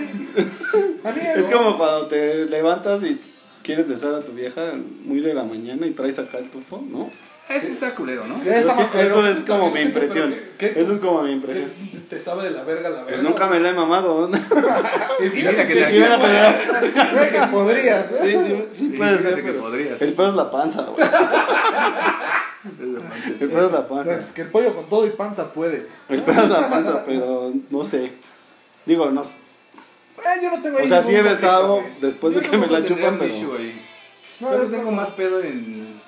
Es 1.17 1.49
como 1.55 1.77
cuando 1.79 2.07
te 2.07 2.47
levantas 2.47 3.03
y 3.03 3.21
quieres 3.63 3.89
besar 3.89 4.15
a 4.15 4.21
tu 4.21 4.33
vieja 4.33 4.73
muy 5.05 5.21
de 5.21 5.35
la 5.35 5.45
mañana 5.45 5.87
y 5.87 5.91
traes 5.93 6.19
acá 6.19 6.39
el 6.39 6.51
tufo, 6.51 6.83
¿no? 6.89 7.11
Ese 7.49 7.73
está 7.73 7.95
culero, 7.95 8.25
¿no? 8.27 8.37
Eso- 8.43 8.75
eso 8.95 9.27
es 9.27 9.39
como 9.45 9.71
mi 9.71 9.81
impresión. 9.81 10.35
¿qué- 10.59 10.73
qué- 10.75 10.81
Eso 10.83 10.93
es 10.93 10.99
como 11.01 11.23
mi 11.23 11.33
impresión. 11.33 11.71
Te 12.11 12.21
sabe 12.21 12.45
de 12.45 12.51
la 12.51 12.63
verga 12.63 12.91
la 12.91 12.97
verga. 13.05 13.09
Pues 13.09 13.23
nunca 13.23 13.47
me 13.47 13.59
la 13.59 13.71
he 13.71 13.73
mamado. 13.73 14.31
Y 15.21 15.29
mira 15.31 15.51
que 15.57 15.65
me 15.75 15.81
la 15.81 17.31
que 17.31 17.41
podrías, 17.51 18.13
¿eh? 18.13 18.19
Sí, 18.23 18.33
sí, 18.45 18.69
sí 18.71 18.89
puede 18.97 19.17
fíjate 19.17 19.35
ser. 19.37 19.45
que 19.45 19.51
pero 19.53 19.63
podrías. 19.63 20.01
El 20.03 20.13
pedo 20.13 20.29
es 20.29 20.35
la 20.37 20.51
panza, 20.51 20.83
güey. 20.83 21.09
El 23.41 23.49
pedo 23.49 23.67
es 23.67 23.73
la 23.73 23.89
panza. 23.89 24.15
es 24.19 24.31
que 24.33 24.43
el 24.43 24.49
pollo 24.49 24.75
con 24.75 24.89
todo 24.89 25.07
y 25.07 25.11
panza 25.11 25.53
puede. 25.53 25.87
El 26.09 26.23
pedo 26.23 26.43
es 26.43 26.51
la 26.51 26.69
panza, 26.69 27.05
pero 27.07 27.53
no 27.71 27.85
sé. 27.85 28.13
Digo, 28.85 29.11
no 29.11 29.23
sé. 29.25 29.33
Eh, 30.25 30.41
yo 30.43 30.51
no 30.51 30.63
tengo 30.63 30.79
O 30.79 30.87
sea, 30.87 31.03
sí 31.03 31.15
he 31.15 31.23
besado 31.23 31.83
después 32.01 32.35
de 32.35 32.43
que 32.43 32.57
me 32.57 32.67
la 32.67 32.85
chupan, 32.85 33.19
pero. 33.19 33.35
ahí. 33.57 33.81
No, 34.41 34.51
Pero 34.51 34.65
yo 34.65 34.71
tengo 34.71 34.91
no. 34.91 34.97
más 34.97 35.11
pedo 35.11 35.41
en. 35.43 36.01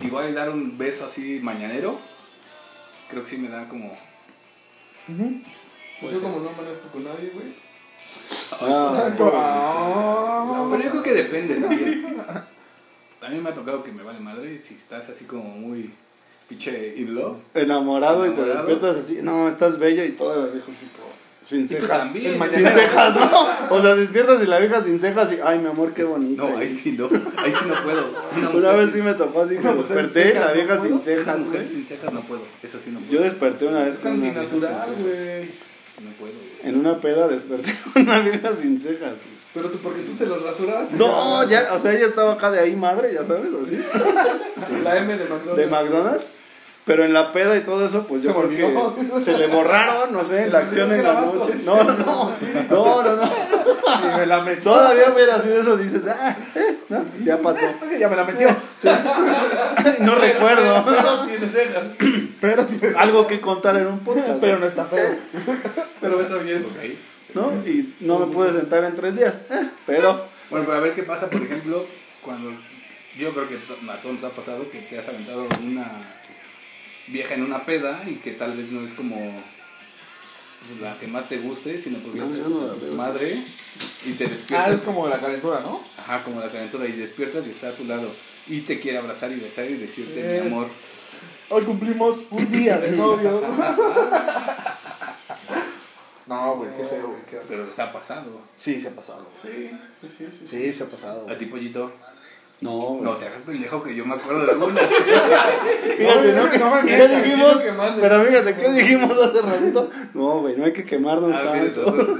Igual 0.00 0.34
dar 0.34 0.50
un 0.50 0.76
beso 0.78 1.06
así 1.06 1.40
mañanero. 1.42 1.98
Creo 3.10 3.24
que 3.24 3.30
sí 3.30 3.38
me 3.38 3.48
da 3.48 3.66
como. 3.68 3.88
Ujú. 5.08 5.40
Pues 6.00 6.12
yo 6.12 6.20
como 6.22 6.40
no 6.40 6.50
amanezco 6.50 6.88
con 6.88 7.04
nadie, 7.04 7.30
güey. 7.34 7.46
Ah, 8.52 9.10
Ah. 9.32 10.68
Pero 10.70 10.82
yo 10.84 10.90
creo 10.90 11.02
que 11.02 11.14
depende 11.14 11.54
también. 11.56 12.16
También 13.20 13.42
me 13.42 13.50
ha 13.50 13.54
tocado 13.54 13.82
que 13.82 13.90
me 13.90 14.04
vale 14.04 14.20
madre 14.20 14.60
si 14.60 14.74
estás 14.74 15.08
así 15.08 15.24
como 15.24 15.42
muy 15.42 15.90
pinche 16.48 16.94
in 16.96 17.16
love. 17.16 17.36
enamorado 17.52 18.24
y 18.24 18.30
te 18.30 18.42
despiertas 18.44 18.96
así. 18.96 19.18
No, 19.22 19.48
estás 19.48 19.76
bello 19.78 20.04
y 20.04 20.12
todo 20.12 20.52
viejo. 20.52 20.70
Sin 21.48 21.66
cejas. 21.66 21.88
también. 21.88 22.42
El 22.42 22.50
Sin 22.50 22.68
cejas, 22.68 23.14
¿no? 23.14 23.46
O 23.70 23.80
sea, 23.80 23.94
despiertas 23.94 24.42
y 24.42 24.46
la 24.46 24.58
vieja 24.58 24.82
sin 24.82 25.00
cejas 25.00 25.32
y, 25.32 25.38
ay, 25.42 25.58
mi 25.60 25.68
amor, 25.68 25.94
qué 25.94 26.04
bonito. 26.04 26.46
No, 26.46 26.58
ahí 26.58 26.70
sí 26.74 26.92
no. 26.92 27.06
Ahí 27.38 27.52
sí 27.52 27.64
no 27.66 27.74
puedo. 27.82 28.04
Una, 28.36 28.50
Una 28.50 28.72
vez 28.72 28.90
sí 28.92 29.00
me 29.00 29.14
tocó 29.14 29.42
así 29.42 29.56
que 29.56 29.66
desperté, 29.68 30.22
cejas, 30.24 30.46
la 30.46 30.52
vieja 30.52 30.74
¿no 30.76 30.82
sin 30.84 31.00
cejas, 31.02 31.46
güey. 31.46 31.68
sin 31.68 31.86
cejas 31.86 32.12
no 32.12 32.20
puedo. 32.20 32.42
Eso 32.62 32.78
sí 32.84 32.90
no 32.90 33.00
puedo. 33.00 33.12
Yo 33.12 33.20
desperté 33.22 33.66
una 33.66 33.80
vez 33.84 33.94
Es 33.94 34.00
con 34.00 34.12
una 34.12 34.22
vieja 34.24 34.40
antinatural, 34.40 34.84
sin 34.84 34.94
cejas. 34.94 35.02
güey. 35.02 35.44
No 36.04 36.10
puedo. 36.18 36.32
güey. 36.34 36.68
En 36.70 36.80
una 36.80 37.00
peda 37.00 37.28
desperté 37.28 37.74
una 37.96 38.18
vieja 38.20 38.50
sin 38.54 38.78
cejas. 38.78 39.00
güey. 39.12 39.38
Pero 39.54 39.70
tú, 39.70 39.78
porque 39.78 40.02
tú 40.02 40.12
se 40.18 40.26
los 40.26 40.42
rasuraste. 40.42 40.96
No, 40.96 41.48
ya, 41.48 41.70
o 41.72 41.80
sea, 41.80 41.92
ella 41.94 42.06
estaba 42.08 42.34
acá 42.34 42.50
de 42.50 42.60
ahí 42.60 42.76
madre, 42.76 43.14
ya 43.14 43.24
sabes, 43.24 43.48
así. 43.64 43.76
La 44.84 44.98
M 44.98 45.16
de 45.16 45.24
McDonald's. 45.24 45.56
De 45.56 45.66
McDonald's. 45.66 46.26
Pero 46.88 47.04
en 47.04 47.12
la 47.12 47.32
peda 47.32 47.56
y 47.56 47.60
todo 47.60 47.86
eso, 47.86 48.04
pues 48.08 48.22
yo 48.22 48.34
creo 48.34 48.48
que 48.96 49.22
se 49.22 49.36
le 49.38 49.46
borraron, 49.46 50.10
no 50.12 50.24
sé, 50.24 50.48
la 50.50 50.60
acción 50.60 50.90
en 50.92 51.04
la 51.04 51.20
noche. 51.20 51.52
No, 51.64 51.84
no, 51.84 51.92
no, 51.96 52.32
no, 52.70 53.02
no, 53.02 53.16
no. 53.16 53.22
Y 53.22 54.16
me 54.18 54.26
la 54.26 54.40
metió. 54.40 54.64
Todavía 54.72 55.12
hubiera 55.14 55.36
así 55.36 55.48
de 55.48 55.60
eso, 55.60 55.76
dices, 55.76 56.02
ah, 56.08 56.36
eh, 56.56 56.78
no, 56.88 57.04
ya 57.24 57.36
pasó. 57.38 57.60
Ya 58.00 58.08
me 58.08 58.16
la 58.16 58.24
metió. 58.24 58.48
No 60.00 60.14
recuerdo. 60.16 60.84
Pero 60.86 61.18
tiene 61.26 61.46
cejas. 61.46 61.84
Pero, 62.40 62.66
tienes- 62.66 62.96
Algo 62.96 63.26
que 63.26 63.40
contar 63.40 63.76
en 63.76 63.86
un 63.86 64.00
podcast. 64.00 64.38
pero 64.40 64.58
no 64.58 64.66
está 64.66 64.84
feo. 64.84 65.14
Pero 66.00 66.18
besa 66.18 66.36
bien. 66.38 66.64
¿no? 67.34 67.52
Y 67.66 67.94
no 68.00 68.18
me 68.20 68.26
pude 68.32 68.52
sentar 68.52 68.82
en 68.84 68.94
tres 68.96 69.14
días. 69.16 69.34
eh, 69.50 69.68
Pero, 69.86 70.24
Bueno, 70.50 70.64
pero 70.66 70.78
a 70.78 70.80
ver 70.80 70.94
qué 70.94 71.02
pasa, 71.02 71.28
por 71.28 71.42
ejemplo, 71.42 71.84
cuando 72.22 72.50
yo 73.18 73.32
creo 73.34 73.48
que 73.48 73.56
a 73.56 73.96
todos 74.00 74.14
nos 74.14 74.24
ha 74.24 74.34
pasado 74.34 74.64
que 74.70 74.78
te 74.80 74.98
has 74.98 75.06
aventado 75.08 75.46
una 75.62 75.86
vieja 77.10 77.34
en 77.34 77.42
una 77.44 77.64
peda 77.64 78.02
y 78.06 78.14
que 78.16 78.32
tal 78.32 78.52
vez 78.52 78.70
no 78.70 78.80
es 78.86 78.92
como 78.94 79.16
la 80.82 80.98
que 80.98 81.06
más 81.06 81.28
te 81.28 81.38
guste, 81.38 81.80
sino 81.80 81.98
porque 82.00 82.18
No, 82.18 82.26
tu 82.74 82.94
madre 82.96 83.44
y 84.04 84.12
te 84.12 84.24
Ah, 84.24 84.28
despiertas. 84.28 84.74
es 84.74 84.80
como 84.82 85.08
la 85.08 85.20
calentura, 85.20 85.60
¿no? 85.60 85.80
Ajá, 85.96 86.22
como 86.24 86.40
la 86.40 86.48
calentura 86.48 86.86
y 86.86 86.92
despiertas 86.92 87.46
y 87.46 87.50
está 87.50 87.68
a 87.68 87.72
tu 87.72 87.84
lado 87.84 88.10
y 88.46 88.60
te 88.62 88.80
quiere 88.80 88.98
abrazar 88.98 89.30
y 89.32 89.36
besar 89.36 89.70
y 89.70 89.74
decirte 89.74 90.36
Es- 90.38 90.44
mi 90.44 90.48
amor. 90.50 90.68
Hoy 91.50 91.62
cumplimos 91.64 92.18
un 92.30 92.50
día 92.50 92.78
de 92.78 92.90
novio. 92.92 93.40
No, 96.26 96.56
güey, 96.56 96.70
qué 96.76 96.84
feo, 96.84 97.08
güey. 97.08 97.20
qué 97.30 97.38
Pero 97.48 97.64
les 97.64 97.78
ha 97.78 97.90
pasado. 97.90 98.42
Sí, 98.58 98.78
se 98.78 98.88
ha 98.88 98.90
pasado. 98.90 99.26
Sí, 99.42 99.70
sí, 99.98 100.08
sí, 100.14 100.26
sí. 100.30 100.46
Sí, 100.50 100.72
se 100.74 100.82
ha 100.84 100.86
pasado. 100.86 101.26
A 101.30 101.38
ti, 101.38 101.46
pollito. 101.46 101.90
No, 102.60 102.70
güey. 102.70 103.02
No 103.02 103.16
te 103.16 103.26
hagas 103.26 103.42
pendejo 103.42 103.82
que 103.82 103.94
yo 103.94 104.04
me 104.04 104.14
acuerdo 104.16 104.46
de 104.46 104.54
una. 104.56 104.80
Fíjate, 105.96 106.32
¿no? 106.32 106.46
No, 106.46 106.58
no 106.58 106.74
me 106.74 106.80
¿Qué 106.80 106.96
mientas, 106.96 107.22
dijimos? 107.24 107.56
que. 107.60 107.72
Pero 108.00 108.24
fíjate, 108.24 108.54
¿qué 108.56 108.68
dijimos 108.72 109.18
hace 109.22 109.42
ratito? 109.42 109.90
No, 110.14 110.40
güey, 110.40 110.56
no 110.56 110.64
hay 110.64 110.72
que 110.72 110.84
quemarnos 110.84 111.32
Ah, 111.34 111.52
tanto. 111.52 111.94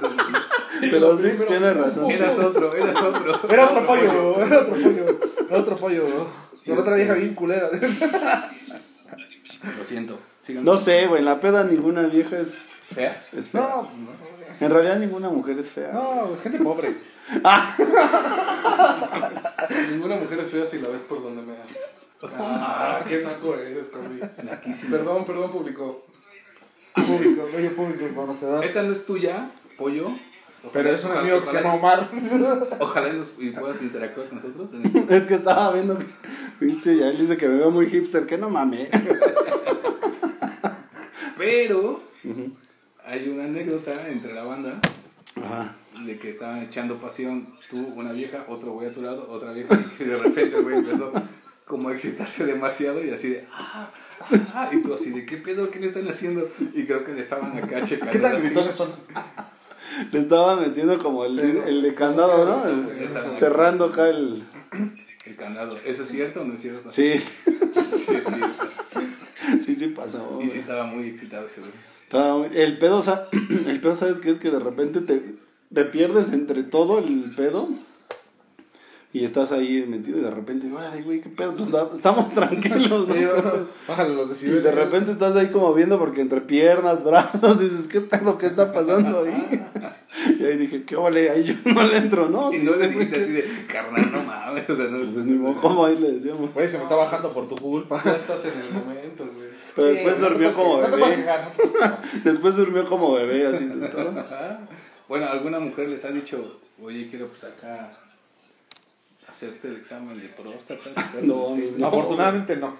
Pero 0.81 1.17
sí, 1.17 1.23
primero- 1.25 1.47
tienes 1.47 1.77
razón. 1.77 2.09
Eras 2.11 2.39
otro, 2.39 2.73
eras 2.77 3.03
otro. 3.03 3.41
Era 3.51 3.65
otro 3.67 3.85
pollo, 3.87 4.41
era 4.45 4.61
otro 4.61 4.75
pollo, 4.75 5.19
era 5.49 5.59
otro 5.59 5.77
pollo. 5.77 6.05
La 6.67 6.75
otra 6.81 6.95
vieja 6.95 7.15
bien 7.15 7.35
culera. 7.35 7.69
Lo 9.63 9.85
siento. 9.89 10.19
Sigan. 10.47 10.65
No 10.65 10.79
sé, 10.79 11.07
güey, 11.09 11.19
en 11.19 11.25
la 11.25 11.41
peda 11.41 11.65
ninguna 11.65 12.03
vieja 12.03 12.39
es, 12.39 12.55
¿Fea? 12.95 13.27
es 13.33 13.51
fea. 13.51 13.61
No, 13.61 13.89
En 14.61 14.71
realidad 14.71 14.97
ninguna 14.99 15.29
mujer 15.31 15.59
es 15.59 15.73
fea. 15.73 15.91
no, 15.93 16.37
gente 16.43 16.59
pobre. 16.61 16.97
Ninguna 19.91 20.17
mujer 20.17 20.41
es 20.41 20.51
fea 20.51 20.67
si 20.67 20.79
la 20.79 20.89
ves 20.89 21.03
por 21.03 21.23
donde 21.23 21.43
me 21.43 21.53
da. 21.53 21.65
Ah, 22.39 23.05
qué 23.09 23.23
naco 23.23 23.55
eres, 23.55 23.89
Corby. 23.89 24.21
Naquísimo. 24.43 24.97
Perdón, 24.97 25.25
perdón, 25.25 25.53
público. 25.53 26.05
Público, 26.95 27.49
bello 27.55 27.73
público 27.77 28.05
conocedor. 28.15 28.65
Esta 28.65 28.83
no 28.83 28.93
es 28.93 29.07
tuya, 29.07 29.51
pollo. 29.77 30.09
Pero 30.73 30.91
es 30.91 31.05
un 31.05 31.11
Ojalá- 31.13 31.21
amigo 31.23 31.41
que 31.41 31.47
se 31.47 31.57
llama 31.63 31.75
Omar. 31.75 32.09
Ojalá 32.81 33.09
y, 33.11 33.13
nos- 33.19 33.29
y 33.39 33.51
puedas 33.51 33.81
interactuar 33.81 34.29
con 34.29 34.39
nosotros. 34.39 34.71
Es 35.09 35.23
que 35.29 35.35
estaba 35.35 35.73
viendo 35.73 35.97
que, 35.97 36.07
pinche, 36.59 36.97
ya 36.97 37.09
él 37.09 37.19
dice 37.19 37.37
que 37.37 37.47
me 37.49 37.59
veo 37.59 37.71
muy 37.71 37.89
hipster, 37.89 38.27
que 38.27 38.37
no 38.37 38.51
mames. 38.51 38.89
Pero 41.37 42.03
Ujú. 42.25 42.53
hay 43.05 43.29
una 43.29 43.45
anécdota 43.45 44.09
entre 44.09 44.35
la 44.35 44.43
banda 44.43 44.81
Ajá. 45.37 45.77
De 46.05 46.19
que 46.19 46.31
estaban 46.31 46.63
echando 46.63 46.97
pasión, 46.99 47.49
tú, 47.71 47.79
una 47.95 48.13
vieja, 48.13 48.45
otro 48.49 48.73
güey 48.73 48.89
a 48.89 48.93
tu 48.93 49.03
lado, 49.03 49.27
otra 49.31 49.53
vieja, 49.53 49.79
y 49.99 50.05
de 50.05 50.17
repente 50.17 50.57
el 50.57 50.63
güey 50.63 50.77
empezó 50.77 51.13
como 51.67 51.89
a 51.91 51.93
excitarse 51.95 52.47
demasiado 52.47 53.05
y 53.05 53.11
así 53.11 53.29
de, 53.31 53.47
ah, 53.53 53.91
ah, 54.55 54.71
y 54.73 54.83
tú 54.83 54.95
así 54.95 55.11
de, 55.11 55.27
¿qué 55.27 55.37
pedo? 55.37 55.71
¿Qué 55.71 55.79
le 55.81 55.89
están 55.89 56.09
haciendo? 56.09 56.49
Y 56.75 56.85
creo 56.85 57.05
que 57.05 57.13
le 57.13 57.23
estaban 57.23 57.57
acá 57.59 57.85
checando. 57.85 58.13
¿Qué 58.13 58.19
tan 58.19 58.43
gritones 58.43 58.75
son? 58.75 58.91
Le 60.13 60.19
estaban 60.21 60.61
metiendo 60.61 60.97
como 60.99 61.25
el, 61.25 61.39
el 61.41 61.83
de 61.83 61.95
candado, 61.95 62.45
¿no? 62.45 62.63
Sí, 62.63 62.91
El- 63.01 63.09
sí, 63.09 63.15
sí. 63.25 63.31
cerrando 63.37 63.87
acá 63.87 64.09
el... 64.09 64.45
El 65.25 65.37
candado. 65.37 65.77
¿Eso 65.85 66.03
es 66.05 66.09
cierto 66.11 66.43
o 66.43 66.45
no 66.45 66.55
es 66.55 66.61
cierto? 66.61 66.91
Sí, 66.91 67.15
Sí, 67.19 68.15
es 68.15 68.25
cierto. 68.25 68.65
sí, 69.65 69.75
sí 69.75 69.87
pasó. 69.89 70.39
Y 70.43 70.49
sí 70.51 70.59
estaba 70.59 70.85
muy 70.85 71.05
excitado 71.09 71.47
ese 71.47 71.61
güey. 71.61 71.73
Estaba 72.05 72.37
muy- 72.39 72.51
El 72.55 72.79
pedo, 72.79 72.99
o 72.99 73.03
sea, 73.03 73.29
el 73.67 73.81
pedo, 73.81 73.95
¿sabes 73.97 74.19
qué? 74.19 74.31
Es 74.31 74.39
que 74.39 74.51
de 74.51 74.61
repente 74.61 75.01
te, 75.01 75.23
te 75.73 75.85
pierdes 75.85 76.33
entre 76.33 76.63
todo 76.63 76.99
el 76.99 77.35
pedo 77.37 77.69
y 79.11 79.25
estás 79.25 79.53
ahí 79.53 79.87
metido 79.89 80.19
y 80.19 80.21
de 80.21 80.31
repente, 80.31 80.71
ay, 80.93 81.03
güey, 81.03 81.21
qué 81.21 81.31
pedo, 81.31 81.55
pues 81.55 81.69
estamos 81.97 82.33
tranquilos, 82.35 83.09
¿no? 83.09 83.15
Bájale 83.89 84.15
los 84.15 84.27
Y 84.27 84.31
decibeles. 84.31 84.65
de 84.65 84.73
repente 84.73 85.13
estás 85.13 85.35
ahí 85.35 85.49
como 85.49 85.73
viendo 85.73 85.99
porque 85.99 86.21
entre 86.21 86.43
piernas, 86.43 87.03
brazos, 87.05 87.59
dices, 87.59 87.87
¿qué 87.89 88.03
pedo? 88.03 88.37
¿Qué 88.37 88.47
está 88.47 88.73
pasando 88.73 89.25
ahí? 89.25 89.67
Y 90.39 90.45
ahí 90.45 90.57
dije, 90.57 90.83
¿qué 90.85 90.97
ole? 90.97 91.31
Ahí 91.31 91.45
yo 91.45 91.55
no 91.73 91.83
le 91.85 91.97
entro, 91.97 92.29
¿no? 92.29 92.53
Y 92.53 92.59
no 92.59 92.75
le 92.75 92.89
dijiste 92.89 93.23
así 93.23 93.33
de, 93.33 93.67
carnal, 93.67 94.11
no 94.11 94.23
mames. 94.23 94.69
O 94.69 94.77
sea, 94.77 94.87
no. 94.87 95.13
Pues 95.13 95.25
ni 95.25 95.35
modo, 95.35 95.61
¿cómo 95.61 95.87
ahí 95.87 95.97
le 95.97 96.13
decíamos? 96.13 96.53
Güey, 96.53 96.69
se 96.69 96.77
me 96.77 96.83
está 96.83 96.97
bajando 96.97 97.33
por 97.33 97.49
tu 97.49 97.55
culpa. 97.57 98.01
Ya 98.05 98.13
estás 98.17 98.45
en 98.45 98.61
el 98.61 98.73
momento, 98.73 99.25
güey. 99.35 99.49
Pero 99.75 99.89
después 99.89 100.21
durmió 100.21 100.53
como 100.53 100.79
bebé. 100.81 101.27
Después 102.25 102.57
durmió 102.57 102.85
como 102.85 103.15
bebé, 103.15 103.47
así 103.47 103.65
de 103.65 103.89
todo. 103.89 104.13
Bueno, 105.09 105.27
¿alguna 105.29 105.59
mujer 105.59 105.89
les 105.89 106.05
ha 106.05 106.11
dicho 106.11 106.61
oye, 106.83 107.09
quiero 107.11 107.29
pues 107.29 107.45
acá 107.45 107.91
hacerte 109.29 109.69
el 109.69 109.77
examen 109.77 110.21
de 110.21 110.29
próstata. 110.29 110.91
No, 111.23 111.55
sí. 111.57 111.75
no. 111.77 111.87
Afortunadamente 111.87 112.57
no. 112.57 112.77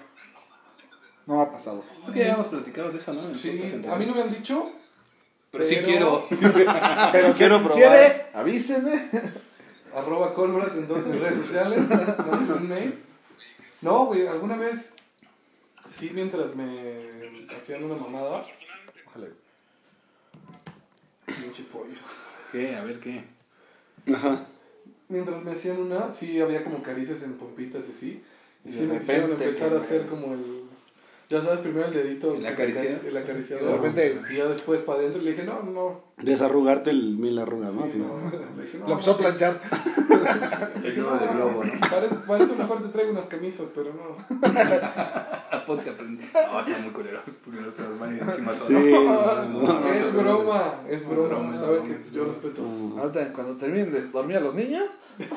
No 1.25 1.41
ha 1.41 1.51
pasado. 1.51 1.83
Creo 2.01 2.13
que 2.13 2.19
ya 2.19 2.25
habíamos 2.25 2.47
platicado 2.47 2.89
de 2.91 2.97
eso, 2.97 3.13
¿no? 3.13 3.35
Sí, 3.35 3.49
a 3.89 3.95
mí 3.95 4.05
no 4.05 4.15
me 4.15 4.21
han 4.21 4.33
dicho. 4.33 4.71
Pero 5.51 5.63
sí 5.63 5.75
pero- 5.75 5.87
quiero. 5.87 6.27
Pero 7.11 7.33
Quiero 7.33 7.57
probar. 7.59 7.75
quiere, 7.77 8.25
avíseme. 8.33 9.09
Arroba 9.95 10.33
Colbert 10.33 10.75
en 10.77 10.87
todas 10.87 11.05
mis 11.07 11.19
redes 11.19 11.37
sociales. 11.45 11.79
mándenme 11.89 12.53
un 12.53 12.69
mail. 12.69 13.03
No, 13.81 14.05
güey, 14.05 14.27
alguna 14.27 14.55
vez. 14.57 14.93
Sí, 15.85 16.11
mientras 16.13 16.55
me 16.55 16.67
hacían 17.55 17.83
una 17.83 17.95
mamada. 17.95 18.43
Ojalá. 19.07 19.27
Pinche 21.41 21.63
pollo. 21.71 21.95
¿Qué? 22.51 22.75
A 22.75 22.83
ver 22.83 22.99
qué. 22.99 23.23
Ajá. 24.13 24.45
Mientras 25.07 25.43
me 25.43 25.51
hacían 25.51 25.79
una, 25.79 26.11
sí 26.13 26.39
había 26.39 26.63
como 26.63 26.81
caricias 26.83 27.23
en 27.23 27.33
pompitas 27.33 27.85
y 27.87 27.91
así. 27.91 28.23
Y 28.65 28.69
Y 28.69 28.71
sí 28.71 28.81
me 28.83 28.99
quisieron 28.99 29.31
empezar 29.31 29.73
a 29.73 29.77
hacer 29.79 30.05
como 30.07 30.33
el. 30.33 30.59
Ya 31.29 31.41
sabes, 31.43 31.59
primero 31.59 31.85
el 31.87 31.93
dedito. 31.93 32.33
El 32.33 32.41
que 32.41 32.47
acariciar. 32.47 32.85
acarici- 32.87 33.05
El 33.07 33.17
acariciador. 33.17 33.65
De 33.65 33.77
repente- 33.89 34.33
Y 34.33 34.37
ya 34.37 34.45
después 34.47 34.81
para 34.81 34.99
adentro 34.99 35.21
le 35.21 35.31
dije, 35.31 35.43
no, 35.43 35.61
no. 35.61 36.01
Desarrugarte 36.17 36.89
el 36.89 37.17
mil 37.17 37.37
arrugas, 37.37 37.73
¿no? 37.73 37.83
Sí, 37.83 37.91
Sí. 37.93 37.97
no. 37.99 38.31
Le 38.57 38.63
dije, 38.65 38.77
no, 38.79 38.87
Lo 38.87 38.93
empezó 38.93 39.11
a 39.11 39.17
planchar. 39.17 39.61
Le 40.81 40.89
dije, 40.89 40.99
El 40.99 41.05
no, 41.05 41.19
de 41.19 41.27
globo, 41.27 41.63
¿no? 41.63 41.79
Para, 41.81 42.07
para 42.25 42.43
eso 42.43 42.55
mejor 42.55 42.81
te 42.81 42.89
traigo 42.89 43.11
unas 43.11 43.25
camisas, 43.25 43.67
pero 43.75 43.91
no. 43.93 44.39
Aprender. 45.73 46.27
No, 46.33 46.59
está 46.59 46.79
muy 46.79 46.91
culero. 46.91 47.21
Porque 47.45 47.61
no 47.61 47.67
te 47.67 47.83
las 47.83 47.99
van 47.99 48.13
a 48.13 48.15
ir 48.15 48.21
encima 48.23 48.51
todo. 48.53 48.67
Sí. 48.67 48.73
no. 48.93 49.93
Es 49.93 50.13
broma, 50.13 50.73
es 50.89 51.07
broma. 51.07 51.27
broma, 51.27 51.53
es 51.55 51.61
Sabes 51.61 51.81
que 51.81 52.15
yo 52.15 52.25
respeto. 52.25 52.61
Ahorita, 52.97 53.33
cuando 53.33 53.55
terminen 53.55 53.91
de 53.91 54.01
dormir 54.07 54.37
a 54.37 54.41
los 54.41 54.55
niños, 54.55 54.85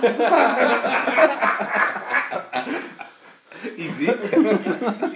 Y 3.77 3.89
sí. 3.89 4.09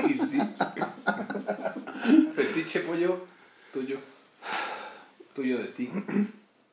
Y 0.09 0.15
sí. 0.15 0.41
Fetiche 2.35 2.81
pollo, 2.81 3.25
tuyo. 3.73 3.99
Tuyo 5.35 5.59
de 5.59 5.65
ti. 5.67 5.91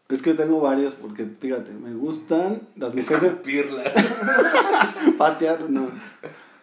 Es 0.09 0.21
que 0.21 0.33
tengo 0.33 0.61
varios 0.61 0.93
porque, 0.93 1.27
fíjate, 1.39 1.71
me 1.71 1.93
gustan 1.93 2.61
las 2.75 2.93
mujeres... 2.93 3.23
Escupirla. 3.23 3.83
Patear, 5.17 5.69
no. 5.69 5.89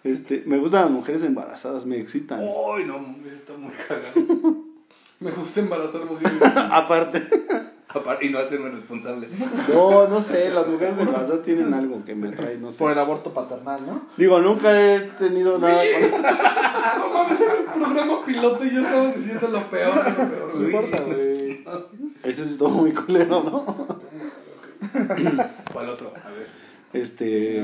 Este, 0.02 0.42
me 0.46 0.58
gustan 0.58 0.82
las 0.82 0.90
mujeres 0.90 1.22
embarazadas, 1.24 1.84
me 1.84 1.98
excitan. 1.98 2.40
Ay, 2.40 2.84
no, 2.86 2.96
está 3.30 3.52
muy 3.58 3.72
cagado. 3.86 4.14
Me 5.20 5.30
gusta 5.32 5.60
embarazar 5.60 6.06
mujeres. 6.06 6.32
Aparte, 6.70 7.22
Aparte, 7.88 8.24
Y 8.24 8.30
no 8.30 8.38
hacerme 8.38 8.70
responsable. 8.70 9.28
no, 9.68 10.08
no 10.08 10.20
sé, 10.22 10.50
las 10.50 10.66
mujeres 10.66 10.96
embarazadas 10.98 11.42
tienen 11.42 11.74
algo 11.74 12.02
que 12.06 12.14
me 12.14 12.28
atrae, 12.28 12.56
no 12.56 12.70
sé. 12.70 12.78
por 12.78 12.90
el 12.90 12.98
aborto 12.98 13.34
paternal, 13.34 13.84
¿no? 13.84 14.02
Digo, 14.16 14.40
nunca 14.40 14.80
he 14.80 15.00
tenido 15.00 15.58
nada 15.58 15.82
con... 15.82 16.22
No 17.00 17.12
mames, 17.12 17.38
es 17.38 17.48
un 17.58 17.82
programa 17.82 18.24
piloto 18.24 18.64
y 18.64 18.70
yo 18.70 18.80
estamos 18.80 19.14
diciendo 19.16 19.48
lo 19.48 19.60
peor. 19.64 19.94
Lo 19.96 20.30
peor 20.30 20.54
No 20.54 20.64
importa, 20.64 21.02
güey. 21.02 21.64
Ese 22.22 22.46
sí 22.46 22.52
estuvo 22.52 22.70
muy 22.70 22.92
culero, 22.92 23.42
¿no? 23.42 23.98
¿Cuál 25.72 25.88
otro? 25.90 26.14
A 26.24 26.30
ver. 26.30 26.48
Este. 26.94 27.62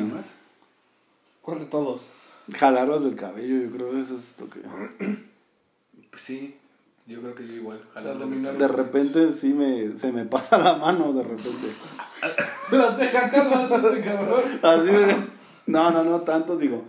¿Cuál 1.41 1.61
de 1.61 1.65
todos? 1.67 2.03
Jalarlos 2.55 3.05
del 3.05 3.17
cabello, 3.17 3.63
yo 3.63 3.71
creo 3.71 3.93
que 3.93 4.01
eso 4.01 4.15
es 4.15 4.37
lo 4.41 4.49
que... 4.51 4.61
Pues 6.11 6.23
sí, 6.23 6.57
yo 7.07 7.21
creo 7.21 7.35
que 7.35 7.47
yo 7.47 7.53
igual. 7.55 7.81
O 7.95 8.01
sea, 8.01 8.15
de 8.15 8.69
repente 8.69 9.29
sí 9.29 9.53
me, 9.53 9.95
se 9.99 10.11
me 10.13 10.25
pasa 10.25 10.57
la 10.57 10.77
mano, 10.77 11.13
de 11.13 11.23
repente. 11.25 11.75
Las 12.71 12.97
deja 12.97 13.29
calvas 13.29 13.71
este 13.71 14.01
cabrón. 14.03 14.41
Así 14.63 14.87
de... 14.87 15.17
No, 15.67 15.91
no, 15.91 16.05
no 16.05 16.23
tanto, 16.23 16.57
digo. 16.57 16.85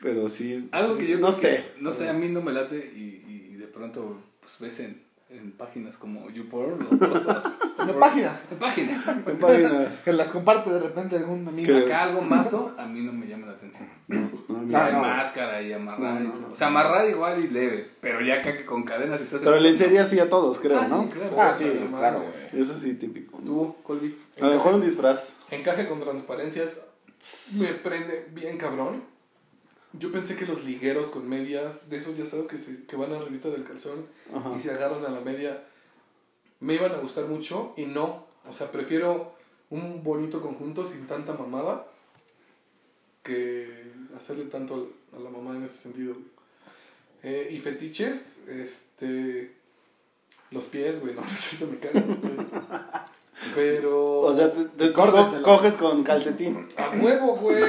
Pero 0.00 0.28
sí... 0.28 0.68
Algo 0.70 0.96
que 0.96 1.08
yo 1.08 1.18
No 1.18 1.28
creo 1.28 1.40
que, 1.40 1.46
sé. 1.58 1.72
no 1.80 1.90
sé, 1.90 2.08
a 2.08 2.12
mí 2.12 2.28
no 2.28 2.40
me 2.40 2.52
late 2.52 2.76
y, 2.94 3.50
y 3.52 3.56
de 3.56 3.66
pronto 3.66 4.22
pues 4.40 4.52
ves 4.60 4.78
en, 4.80 5.02
en 5.30 5.52
páginas 5.52 5.96
como 5.98 6.30
YouPorn 6.30 6.78
o 6.90 6.96
De 7.86 7.92
páginas. 7.94 8.44
en 8.50 8.58
páginas. 8.58 9.06
En 9.26 9.38
páginas... 9.38 10.02
Que 10.04 10.12
las 10.12 10.30
comparte 10.30 10.70
de 10.70 10.80
repente 10.80 11.16
algún 11.16 11.46
amigo. 11.46 11.66
Que- 11.68 11.84
Acá 11.84 12.04
algo 12.04 12.22
mazo 12.22 12.74
a 12.78 12.86
mí 12.86 13.02
no 13.02 13.12
me 13.12 13.26
llama 13.26 13.46
la 13.46 13.52
atención. 13.52 13.88
No, 14.08 14.20
no, 14.48 14.62
no. 14.92 15.00
máscara 15.00 15.62
y 15.62 15.72
amarrar 15.72 16.14
No, 16.14 16.20
y 16.20 16.24
no, 16.24 16.32
todo. 16.32 16.40
no. 16.48 16.52
O 16.52 16.54
sea, 16.56 16.66
amarrar 16.68 17.08
igual 17.08 17.42
y 17.44 17.48
leve, 17.48 17.90
pero 18.00 18.20
ya 18.20 18.36
acá 18.36 18.56
que 18.56 18.64
con 18.66 18.82
cadenas 18.84 19.20
y 19.20 19.24
todo 19.24 19.36
eso. 19.36 19.44
Pero 19.44 19.60
lencería 19.60 20.04
sí 20.06 20.18
a 20.18 20.28
todos, 20.28 20.58
creo, 20.58 20.80
Ah, 20.80 20.88
¿no? 20.88 21.02
sí, 21.04 21.08
claro. 21.10 21.36
Ah, 21.40 21.54
sí, 21.54 21.70
claro, 21.96 22.18
güey. 22.22 22.62
Eso 22.62 22.76
sí, 22.76 22.94
típico. 22.94 23.38
¿no? 23.38 23.44
Tú, 23.44 23.76
Colby. 23.84 24.18
A 24.40 24.46
lo 24.46 24.52
mejor 24.54 24.74
un 24.74 24.80
disfraz. 24.80 25.36
Encaje 25.50 25.88
con 25.88 26.00
transparencias 26.00 26.78
me 27.60 27.68
prende 27.74 28.28
bien 28.32 28.56
cabrón. 28.58 29.02
Yo 29.94 30.12
pensé 30.12 30.36
que 30.36 30.46
los 30.46 30.64
ligueros 30.64 31.08
con 31.08 31.28
medias, 31.28 31.88
de 31.88 31.96
esos 31.96 32.16
ya 32.16 32.26
sabes 32.26 32.46
que, 32.46 32.58
se, 32.58 32.84
que 32.84 32.96
van 32.96 33.12
arribita 33.12 33.48
del 33.48 33.64
calzón 33.64 34.06
Ajá. 34.34 34.54
y 34.56 34.60
se 34.60 34.70
agarran 34.70 35.04
a 35.04 35.08
la 35.08 35.20
media, 35.20 35.64
me 36.60 36.74
iban 36.74 36.92
a 36.92 36.98
gustar 36.98 37.26
mucho 37.26 37.72
y 37.76 37.86
no. 37.86 38.26
O 38.48 38.52
sea, 38.52 38.70
prefiero 38.70 39.34
un 39.70 40.02
bonito 40.02 40.40
conjunto 40.40 40.88
sin 40.88 41.06
tanta 41.06 41.32
mamada 41.32 41.86
que 43.22 43.92
hacerle 44.16 44.44
tanto 44.46 44.92
a 45.16 45.18
la 45.18 45.30
mamá 45.30 45.56
en 45.56 45.64
ese 45.64 45.78
sentido. 45.78 46.16
Eh, 47.22 47.48
y 47.50 47.58
fetiches, 47.58 48.38
este. 48.46 49.54
Los 50.50 50.64
pies, 50.64 51.00
güey, 51.00 51.14
no 51.14 51.20
necesito 51.30 51.66
me 51.66 51.78
cagan 51.78 52.08
los 52.08 52.18
pies. 52.18 52.46
Pero. 53.54 54.20
O 54.20 54.32
sea, 54.32 54.52
te, 54.52 54.92
coges 54.92 55.74
con 55.74 56.02
calcetín. 56.02 56.68
A 56.76 56.90
huevo, 56.90 57.36
güey. 57.36 57.62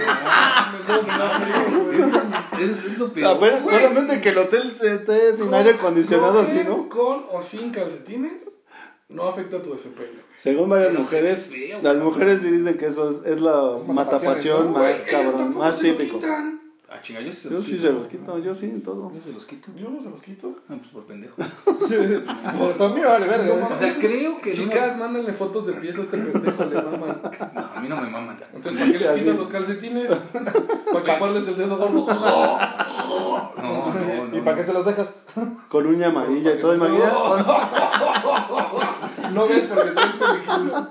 Güey. 0.90 2.02
Es, 2.02 2.98
lo 2.98 3.10
peor. 3.10 3.38
Apenas- 3.38 3.62
solamente 3.64 4.22
que 4.22 4.30
el 4.30 4.38
hotel 4.38 4.76
esté 4.82 5.38
sin 5.38 5.54
aire 5.54 5.72
acondicionado, 5.72 6.40
así, 6.42 6.62
¿no? 6.68 6.90
Con 6.90 7.26
o 7.32 7.42
sin 7.42 7.72
calcetines 7.72 8.44
no 9.10 9.24
afecta 9.28 9.62
tu 9.62 9.74
desempeño. 9.74 10.20
Según 10.38 10.70
varias 10.70 10.90
Pero 10.90 11.00
mujeres, 11.02 11.40
es 11.40 11.46
feo, 11.48 11.80
las 11.82 11.96
mujeres 11.98 12.42
sí 12.42 12.50
dicen 12.52 12.78
que 12.78 12.88
eso 12.88 13.10
es, 13.12 13.26
es 13.26 13.42
la 13.42 13.74
Es 13.76 13.88
matapasión 13.88 14.72
más 14.72 15.00
cabrón, 15.10 15.58
más 15.58 15.76
lo 15.76 15.82
típico. 15.82 16.18
quitan. 16.20 16.62
Ah, 16.92 17.00
chinga, 17.04 17.22
yo 17.22 17.32
sí 17.32 17.38
se 17.44 17.50
Yo 17.50 17.56
los 17.58 17.66
sí 17.66 17.72
quito. 17.74 17.84
se 17.84 17.94
los 17.94 18.08
quito, 18.08 18.40
yo 18.40 18.56
sí, 18.56 18.66
en 18.66 18.82
todo. 18.82 19.12
Yo 19.14 19.22
se 19.24 19.32
los 19.32 19.46
quito. 19.46 19.70
Yo 19.76 19.90
no 19.92 20.02
se 20.02 20.10
los 20.10 20.22
quito. 20.22 20.56
Ah, 20.70 20.74
pues 20.80 20.88
por 20.92 21.06
pendejo. 21.06 21.36
Por 22.58 22.78
también 22.78 23.06
vale 23.08 23.28
verga. 23.28 23.56
No. 23.56 23.76
O 23.76 23.80
sea, 23.80 23.96
creo 23.96 24.42
que 24.42 24.52
Chicas, 24.52 24.98
mándenle 24.98 25.34
fotos 25.34 25.68
de 25.68 25.74
pies 25.74 25.98
a 25.98 26.02
este 26.02 26.18
pendejo, 26.18 26.66
le 26.66 26.76
maman. 26.82 27.22
No, 27.54 27.62
a 27.76 27.82
mí 27.82 27.90
no 27.90 27.96
me 28.02 28.10
maman. 28.10 28.40
Entonces, 28.54 28.82
¿para 28.82 28.92
qué 28.92 29.00
les 29.00 29.12
quitan 29.20 29.38
los 29.38 29.48
calcetines? 29.50 30.10
Para 30.92 31.04
chuparles 31.06 31.48
el 31.48 31.58
dedo 31.58 31.78
gordo. 31.78 32.08
No, 33.60 33.94
no, 33.94 34.26
no. 34.28 34.38
¿Y 34.38 34.42
para 34.42 34.56
qué 34.58 34.64
se 34.64 34.72
los 34.74 34.86
dejas? 34.86 35.10
Con 35.68 35.86
uña 35.86 36.08
amarilla 36.08 36.56
y 36.56 36.60
todo, 36.60 36.74
imagina. 36.76 37.12
No 39.34 39.48
ves 39.48 39.66
porque 39.68 39.92
traen 39.92 40.12
película. 40.18 40.90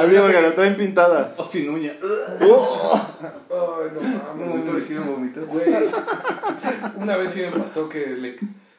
Así 0.00 0.16
porque 0.16 0.42
lo 0.42 0.52
traen 0.54 0.76
pintadas. 0.76 1.32
O 1.38 1.46
sin 1.46 1.68
uña. 1.70 1.92
Ay, 2.02 3.88
no 3.94 4.34
Muy 4.36 4.48
mames. 4.48 4.70
parecido 4.70 5.02
a 5.02 5.06
vomitar. 5.06 5.44
Güey, 5.44 5.64
una 6.96 7.16
vez 7.16 7.30
sí 7.30 7.40
me 7.40 7.50
pasó 7.50 7.88
que 7.88 8.06
le. 8.06 8.36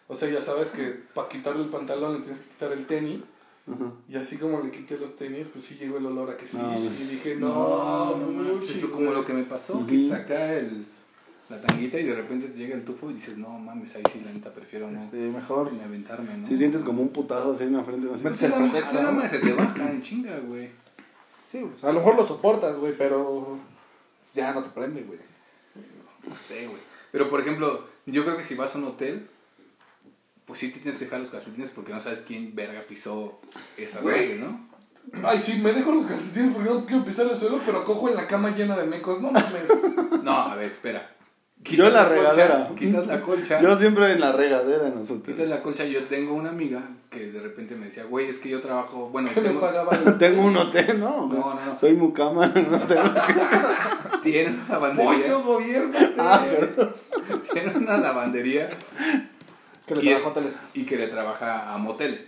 O 0.08 0.16
sea, 0.16 0.30
ya 0.30 0.42
sabes 0.42 0.70
que 0.70 1.00
para 1.14 1.28
quitarle 1.30 1.64
el 1.64 1.70
pantalón 1.70 2.14
le 2.16 2.20
tienes 2.22 2.40
que 2.42 2.50
quitar 2.50 2.72
el 2.72 2.86
tenis. 2.86 3.22
Ajá. 3.66 3.86
Y 4.10 4.16
así 4.18 4.38
como 4.38 4.62
le 4.62 4.72
quité 4.72 4.98
los 4.98 5.16
tenis, 5.16 5.48
pues 5.52 5.64
sí 5.64 5.76
llegó 5.80 5.98
el 5.98 6.06
olor 6.06 6.30
a 6.32 6.38
que 6.38 6.46
sí. 6.46 6.58
No, 6.58 6.78
sí. 6.78 6.98
Y 7.02 7.12
dije, 7.16 7.36
No, 7.36 8.18
no, 8.18 8.28
no, 8.32 8.60
como 8.92 9.06
güey. 9.06 9.14
lo 9.14 9.26
que 9.26 9.34
me 9.34 9.44
pasó, 9.44 9.76
Ujú. 9.78 9.88
que 9.88 10.10
saca 10.10 10.54
el, 10.54 10.86
la 11.50 11.62
tanguita 11.62 11.98
y 11.98 12.04
de 12.04 12.14
repente 12.14 12.48
te 12.50 12.58
llega 12.58 12.76
el 12.76 12.84
tufo 12.84 13.10
y 13.10 13.14
dices, 13.14 13.38
no 13.38 13.48
mames, 13.58 13.96
ahí 13.96 14.04
sí 14.12 14.22
la 14.26 14.34
neta 14.34 14.52
prefiero 14.52 14.92
no 14.92 15.00
Este, 15.00 15.16
mejor. 15.16 15.72
ni 15.72 15.80
aventarme, 15.82 16.38
¿no? 16.40 16.46
Si 16.46 16.58
sientes 16.58 16.84
como 16.84 17.02
un 17.02 17.10
putazo 17.10 17.54
así 17.54 17.64
en 17.64 17.74
la 17.74 17.84
frente, 17.84 18.08
Pues 18.08 18.42
la- 18.42 18.50
la 18.50 19.02
¿no? 19.04 19.12
madre 19.14 19.30
se 19.30 19.40
te 19.40 19.54
baja 19.54 19.90
en 19.90 20.02
chinga, 20.04 20.38
güey. 20.46 20.70
Sí, 21.54 21.60
pues, 21.62 21.84
a 21.84 21.94
lo 21.94 22.00
mejor 22.00 22.16
lo 22.16 22.26
soportas, 22.26 22.76
güey, 22.78 22.98
pero 22.98 23.60
ya 24.34 24.54
no 24.54 24.64
te 24.64 24.70
prende, 24.72 25.04
güey. 25.04 25.20
No 26.28 26.36
sé, 26.48 26.66
güey. 26.68 26.82
Pero 27.12 27.30
por 27.30 27.40
ejemplo, 27.42 27.88
yo 28.08 28.24
creo 28.26 28.36
que 28.38 28.44
si 28.44 28.56
vas 28.56 28.74
a 28.74 28.80
un 28.80 28.86
hotel, 28.86 29.30
pues 30.46 30.58
sí 30.60 30.72
te 30.72 30.80
tienes 30.80 30.98
que 30.98 31.06
dejar 31.06 31.20
los 31.20 31.30
calcetines 31.30 31.70
porque 31.70 31.94
no 31.94 32.02
sabes 32.02 32.22
quién 32.26 32.56
verga 32.56 32.82
pisó 32.82 33.40
esa 33.78 34.02
Güey. 34.02 34.30
regla, 34.30 34.48
¿no? 34.48 34.74
Ay, 35.30 35.40
sí, 35.40 35.60
me 35.62 35.74
dejo 35.74 35.92
los 35.92 36.06
calcetines 36.08 36.54
porque 36.56 36.70
no 36.72 36.86
quiero 36.88 37.06
pisar 37.06 37.28
el 37.28 37.36
suelo, 37.38 37.60
pero 37.66 37.84
cojo 37.86 38.10
en 38.10 38.16
la 38.16 38.26
cama 38.26 38.50
llena 38.50 38.76
de 38.76 38.88
mecos. 38.88 39.22
No 39.22 39.32
mames. 39.32 39.68
No, 40.24 40.32
a 40.32 40.56
ver, 40.56 40.72
espera. 40.72 41.14
Yo 41.64 41.88
en 41.88 41.94
la 41.94 42.06
regadera. 42.06 42.70
Quitas 42.78 43.08
la 43.08 43.22
colcha. 43.22 43.62
Yo 43.62 43.78
siempre 43.78 44.12
en 44.12 44.20
la 44.20 44.32
regadera 44.32 44.88
en 44.88 44.96
los 44.96 45.08
Quitas 45.10 45.48
la 45.48 45.62
colcha. 45.62 45.86
Yo 45.86 46.02
tengo 46.04 46.34
una 46.34 46.50
amiga 46.50 46.82
que 47.10 47.28
de 47.32 47.40
repente 47.40 47.76
me 47.76 47.86
decía, 47.86 48.04
güey, 48.06 48.28
es 48.30 48.38
que 48.40 48.50
yo 48.50 48.62
trabajo. 48.62 49.10
Bueno, 49.10 49.30
Que 49.34 49.42
me 49.42 49.50
tengo, 49.50 49.62
pagaba 49.62 49.92
el... 50.06 50.18
Tengo 50.18 50.44
un 50.44 50.58
hotel, 50.58 51.00
¿no? 51.00 51.28
No, 51.28 51.56
no, 51.56 51.66
no. 51.66 51.78
Soy 51.80 51.94
mucama, 51.94 52.48
no 52.48 52.80
tengo 52.82 53.04
tiene 54.24 54.50
una 54.56 54.68
lavandería. 54.70 55.12
Pollo, 55.14 55.44
gobierno. 55.44 55.98
Ah, 56.18 56.44
perdón. 56.50 56.94
Tiene 57.52 57.78
una 57.78 57.98
lavandería 57.98 58.70
Que 59.86 59.96
le 59.96 60.04
Y 60.04 60.10
es- 60.10 60.16
trabajo 60.18 60.28
a 60.28 60.32
hoteles. 60.32 60.54
y 60.74 60.86
que 60.86 60.98
le 60.98 61.08
trabaja 61.08 61.74
a 61.74 61.78
moteles. 61.78 62.22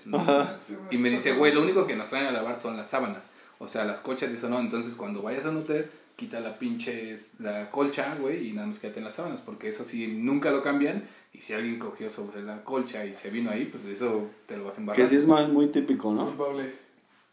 Y 0.91 0.97
me 0.97 1.09
dice, 1.09 1.33
güey, 1.33 1.53
lo 1.53 1.61
único 1.61 1.87
que 1.87 1.95
nos 1.95 2.09
traen 2.09 2.27
a 2.27 2.31
lavar 2.31 2.59
son 2.59 2.77
las 2.77 2.89
sábanas. 2.89 3.19
O 3.59 3.67
sea, 3.69 3.85
las 3.85 4.01
colchas 4.01 4.31
y 4.31 4.35
eso 4.35 4.49
no. 4.49 4.59
Entonces, 4.59 4.93
cuando 4.95 5.21
vayas 5.21 5.45
a 5.45 5.49
un 5.49 5.57
hotel, 5.57 5.89
quita 6.15 6.39
la 6.39 6.57
pinche 6.57 7.17
la 7.39 7.69
colcha, 7.71 8.15
güey, 8.19 8.49
y 8.49 8.53
nada 8.53 8.67
más 8.67 8.79
quédate 8.79 8.99
en 8.99 9.05
las 9.05 9.15
sábanas, 9.15 9.41
porque 9.41 9.69
eso 9.69 9.83
sí 9.83 10.07
nunca 10.07 10.51
lo 10.51 10.61
cambian. 10.63 11.03
Y 11.33 11.41
si 11.41 11.53
alguien 11.53 11.77
cogió 11.79 12.09
sobre 12.09 12.43
la 12.43 12.63
colcha 12.63 13.05
y 13.05 13.13
se 13.13 13.29
vino 13.29 13.51
ahí, 13.51 13.65
pues 13.65 13.83
eso 13.85 14.29
te 14.47 14.55
lo 14.55 14.65
vas 14.65 14.77
a 14.77 14.79
embarrar. 14.79 15.01
Que 15.01 15.07
sí 15.07 15.17
es 15.17 15.27
muy, 15.27 15.45
muy 15.47 15.67
típico, 15.67 16.13
¿no? 16.13 16.27
Culpable. 16.27 16.73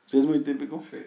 Sí 0.06 0.18
es 0.18 0.24
muy 0.24 0.40
típico. 0.40 0.80
Sí. 0.80 0.98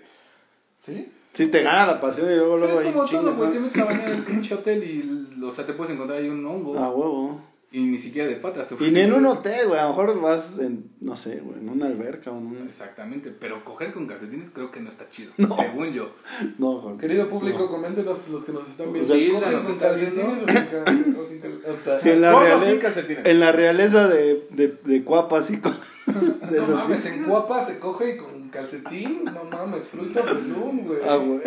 ¿Sí? 0.80 1.12
Sí, 1.34 1.48
te 1.48 1.64
gana 1.64 1.86
la 1.86 2.00
pasión 2.00 2.32
y 2.32 2.36
luego, 2.36 2.54
Pero 2.54 2.68
luego 2.68 2.80
es 2.80 2.88
ahí 2.88 2.94
como 2.94 3.06
todo, 3.06 3.36
güey. 3.36 3.52
Te 3.52 3.60
metes 3.60 3.82
a 3.82 3.86
bañar 3.86 4.10
en 4.10 4.18
el 4.20 4.24
pinche 4.24 4.56
hotel 4.56 4.84
y, 4.84 5.44
o 5.44 5.52
sea, 5.52 5.66
te 5.66 5.74
puedes 5.74 5.94
encontrar 5.94 6.20
ahí 6.20 6.30
un 6.30 6.46
hongo. 6.46 6.80
Ah, 6.80 6.90
huevo. 6.90 7.42
Y 7.76 7.82
ni 7.88 7.98
siquiera 7.98 8.30
de 8.30 8.38
patas. 8.38 8.70
Te 8.70 8.76
Y 8.86 8.92
ni 8.92 9.02
en 9.02 9.12
un 9.12 9.26
hotel, 9.26 9.68
güey. 9.68 9.78
A 9.80 9.84
lo 9.84 9.90
mejor 9.90 10.22
vas 10.22 10.60
en, 10.60 10.92
no 11.02 11.18
sé, 11.18 11.42
güey, 11.42 11.60
en 11.60 11.68
una 11.68 11.88
alberca 11.88 12.32
o 12.32 12.38
en 12.38 12.46
un... 12.46 12.68
Exactamente, 12.70 13.32
pero 13.38 13.66
coger 13.66 13.92
con 13.92 14.08
calcetines 14.08 14.50
creo 14.50 14.72
que 14.72 14.80
no 14.80 14.90
está 14.90 15.10
chido, 15.10 15.34
No. 15.38 15.58
según 15.58 15.92
yo. 15.92 16.16
No, 16.58 16.78
Jorge. 16.78 17.00
Querido 17.02 17.28
público, 17.28 17.60
No. 17.60 17.68
coméntenos 17.68 18.30
los 18.30 18.46
que 18.46 18.54
nos 18.54 18.70
están 18.70 18.94
viendo. 18.94 19.14
¿Sí, 19.14 19.30
¿Cogen 19.30 19.52
nos 19.52 19.66
con 19.66 19.76
calcetines 19.78 20.26
o 20.26 20.48
sin 20.48 20.56
cal- 20.70 21.16
o 21.18 21.28
sin 21.28 21.40
cal- 21.42 22.00
Sí, 22.02 22.10
en 22.12 22.22
la, 22.22 22.32
¿Con 22.32 22.42
o 22.44 22.46
reale- 22.46 22.66
sin 22.66 22.80
calcetines? 22.80 23.26
en 23.26 23.40
la 23.42 23.52
realeza 23.52 24.08
de, 24.08 24.48
de, 24.52 24.78
de 24.86 25.04
Cuapas 25.04 25.50
y 25.52 25.58
con... 25.58 25.74
No 26.06 26.76
mames, 26.78 27.06
en 27.08 27.24
Cuapa 27.24 27.66
se 27.66 27.80
coge 27.80 28.14
y 28.14 28.18
con 28.18 28.35
calcetín. 28.56 29.24
No 29.26 29.44
mames, 29.52 29.84
fruta 29.88 30.22
de 30.22 30.34
loom, 30.42 30.86
güey. 30.86 31.00
Ah, 31.08 31.16
güey. 31.18 31.40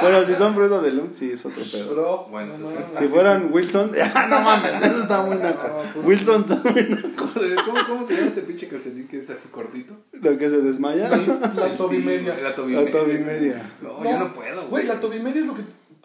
Bueno, 0.00 0.24
si 0.24 0.34
son 0.34 0.54
frutos 0.54 0.82
de 0.82 0.92
lum, 0.92 1.10
sí, 1.10 1.32
es 1.32 1.44
otro 1.44 1.62
pedo. 1.70 1.92
Bro, 1.94 2.26
Bueno, 2.30 2.56
no 2.58 2.66
mames. 2.70 2.84
Si 2.98 3.08
fueran 3.08 3.48
Wilson, 3.52 3.90
ah, 4.14 4.26
no 4.28 4.40
mames, 4.40 4.72
eso 4.82 5.02
está 5.02 5.22
muy 5.22 5.36
naca. 5.36 5.68
No, 5.68 5.92
pues- 5.92 6.06
Wilson 6.06 6.42
está 6.42 6.54
muy 6.56 7.12
¿Cómo, 7.16 7.74
¿Cómo 7.86 8.06
se 8.06 8.14
llama 8.14 8.26
ese 8.28 8.42
pinche 8.42 8.68
calcetín 8.68 9.08
que 9.08 9.18
es 9.18 9.30
así 9.30 9.48
cortito? 9.48 9.94
Lo 10.12 10.38
que 10.38 10.48
se 10.50 10.60
desmaya. 10.62 11.08
La 11.08 11.74
tobimedia. 11.76 12.34
La 12.36 12.50
La 12.50 12.54
tobimedia. 12.54 13.70
No, 13.82 14.04
yo 14.04 14.18
no 14.18 14.32
puedo, 14.32 14.56
Güey, 14.68 14.68
güey. 14.68 14.86
la 14.86 15.00
tobimedia 15.00 15.40
es 15.40 15.46
lo 15.46 15.54
que 15.54 15.62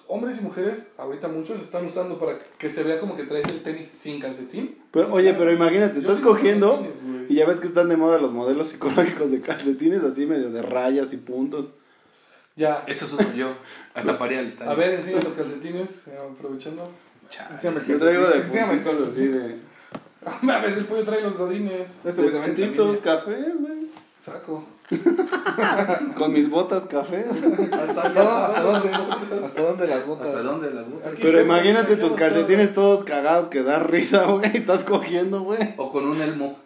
hombres 0.07 0.37
y 0.39 0.41
mujeres, 0.43 0.83
ahorita 0.97 1.27
muchos, 1.27 1.59
están 1.61 1.83
usando 1.85 2.19
para 2.19 2.37
que 2.59 2.69
se 2.69 2.83
vea 2.83 2.99
como 2.99 3.15
que 3.15 3.23
traes 3.23 3.47
el 3.49 3.63
tenis 3.63 3.89
sin 3.95 4.19
calcetín. 4.19 4.77
Pero, 4.91 5.11
oye, 5.11 5.33
pero 5.33 5.51
imagínate, 5.51 5.95
Yo 5.99 6.09
estás 6.09 6.19
cogiendo. 6.23 6.85
Y 7.35 7.39
ya 7.39 7.45
ves 7.45 7.59
que 7.59 7.67
están 7.67 7.89
de 7.89 7.97
moda 7.97 8.17
los 8.17 8.31
modelos 8.31 8.69
psicológicos 8.69 9.29
de 9.29 9.41
calcetines 9.41 10.01
así 10.03 10.25
medio 10.25 10.51
de 10.51 10.61
rayas 10.61 11.11
y 11.11 11.17
puntos. 11.17 11.65
Ya. 12.55 12.85
Eso 12.87 13.07
uso 13.07 13.17
yo. 13.35 13.57
Hasta 13.93 14.17
para 14.17 14.31
ir 14.31 14.39
al 14.39 14.47
estadio. 14.47 14.71
A 14.71 14.75
ver, 14.75 14.91
enseña 14.91 15.19
los 15.19 15.33
calcetines, 15.33 16.07
eh, 16.07 16.17
aprovechando. 16.17 16.89
Enséñame 17.51 17.81
el 17.81 17.87
Yo 17.87 17.97
traigo 17.97 18.27
de 18.29 18.39
puntitos 18.39 19.07
así 19.09 19.27
de... 19.27 19.57
A 20.25 20.59
veces 20.59 20.77
el 20.77 20.85
pollo 20.85 21.03
trae 21.03 21.21
los 21.21 21.35
godines. 21.35 21.89
Este 22.05 22.21
De 22.21 22.31
también 22.31 22.55
puntitos, 22.55 22.99
cafés, 23.01 23.59
güey. 23.59 23.87
Saco. 24.21 24.63
Con 26.17 26.33
mis 26.33 26.49
botas 26.49 26.85
cafés. 26.85 27.25
¿Hasta, 27.27 28.01
hasta, 28.03 28.45
hasta 28.47 28.61
dónde? 28.61 28.89
¿Hasta 29.45 29.61
dónde 29.63 29.87
las 29.87 30.05
botas? 30.05 30.27
¿Hasta 30.27 30.41
dónde 30.41 30.71
las 30.71 30.89
botas? 30.89 31.13
Pero 31.21 31.41
imagínate 31.41 31.95
tus 31.97 32.13
calcetines 32.13 32.73
todos 32.73 33.03
cagados 33.03 33.47
que 33.47 33.63
dan 33.63 33.85
risa, 33.85 34.25
güey. 34.25 34.51
y 34.53 34.57
Estás 34.57 34.83
cogiendo, 34.83 35.41
güey. 35.41 35.73
O 35.77 35.91
con 35.91 36.07
un 36.07 36.21
elmo. 36.21 36.59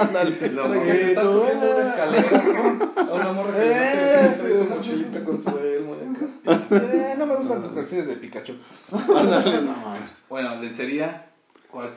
Ándale. 0.00 0.36
que 0.38 0.44
estás 0.46 1.24
cogiendo 1.26 1.70
una 1.70 1.88
escalera, 1.88 2.44
¿no? 2.44 3.02
A 3.02 3.14
una 3.14 3.32
morra 3.32 3.52
que 3.52 3.58
mete, 3.58 4.36
trae 4.38 4.56
su 4.56 4.64
mochilita 4.66 5.24
con 5.24 5.42
su 5.42 5.58
elmo. 5.58 5.96
Eh, 5.96 7.14
no 7.16 7.26
me 7.26 7.36
gustan 7.36 7.62
tus 7.62 7.70
calcetines 7.70 8.06
de 8.08 8.16
Pikachu. 8.16 8.52
Ándale, 8.92 9.62
no 9.62 9.72
mames. 9.84 10.02
Bueno, 10.28 10.56
lencería, 10.60 11.26
¿cuál? 11.70 11.90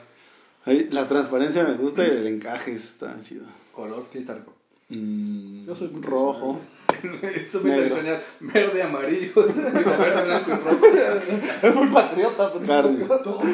La 0.64 1.06
transparencia 1.06 1.64
me 1.64 1.74
gusta 1.74 2.02
y 2.04 2.10
el 2.10 2.26
encaje 2.26 2.74
está 2.74 3.14
chido. 3.22 3.44
Color, 3.72 4.06
¿qué 4.10 4.18
está 4.18 4.34
rico? 4.34 4.52
Mm, 4.90 5.66
Yo 5.66 5.74
soy 5.74 5.90
rojo. 6.02 6.60
Eso 7.22 7.60
me 7.60 7.70
Negro. 7.70 7.96
soñar 7.96 8.22
verde, 8.40 8.82
amarillo, 8.82 9.32
verde, 9.36 10.22
blanco 10.24 10.50
y 10.50 10.54
rojo. 10.54 10.86
Es 11.62 11.74
muy 11.74 11.86
patriota. 11.88 12.52
pues. 12.52 12.66
Carne. 12.66 13.04
Todo 13.06 13.40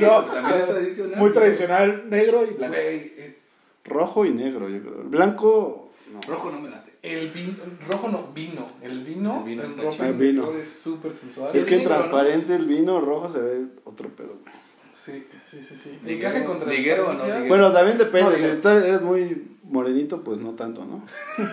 No, 0.00 0.24
También 0.24 0.58
es 0.60 0.66
tradicional. 0.68 1.18
muy 1.20 1.32
tradicional, 1.32 2.04
negro 2.08 2.44
y 2.48 2.54
blanco. 2.54 2.76
Eh, 2.78 3.38
Rojo 3.84 4.24
y 4.24 4.30
negro, 4.30 4.68
yo 4.70 4.80
creo. 4.80 5.02
Blanco, 5.04 5.90
no. 6.12 6.20
Rojo 6.32 6.50
no 6.52 6.60
me 6.60 6.70
late. 6.70 6.92
el 7.02 7.28
vino, 7.32 7.56
rojo 7.86 8.08
no, 8.08 8.28
vino. 8.32 8.66
El 8.80 9.04
vino, 9.04 9.40
El 9.40 9.44
vino 9.44 9.62
rojo 9.82 10.04
El 10.04 10.36
color 10.40 10.56
es 10.56 10.68
súper 10.70 11.12
sensual. 11.12 11.50
Es 11.54 11.66
que 11.66 11.76
negro, 11.76 11.90
¿no? 11.90 11.96
transparente 11.98 12.54
el 12.56 12.64
vino 12.66 12.98
rojo 13.02 13.28
se 13.28 13.40
ve 13.40 13.66
otro 13.84 14.08
pedo, 14.08 14.38
güey. 14.42 14.53
Sí, 14.94 15.26
sí, 15.50 15.62
sí, 15.62 15.76
sí. 15.76 15.98
Liguero- 16.04 16.28
Encaje 16.36 16.44
con 16.44 16.68
liguero 16.68 17.08
o 17.08 17.12
no 17.14 17.24
liguero. 17.24 17.46
Bueno, 17.48 17.72
también 17.72 17.98
depende. 17.98 18.30
No, 18.32 18.36
si 18.38 18.44
estás- 18.44 18.84
eres 18.84 19.02
muy 19.02 19.56
morenito, 19.64 20.22
pues 20.22 20.38
no 20.38 20.50
tanto, 20.50 20.84
¿no? 20.84 21.04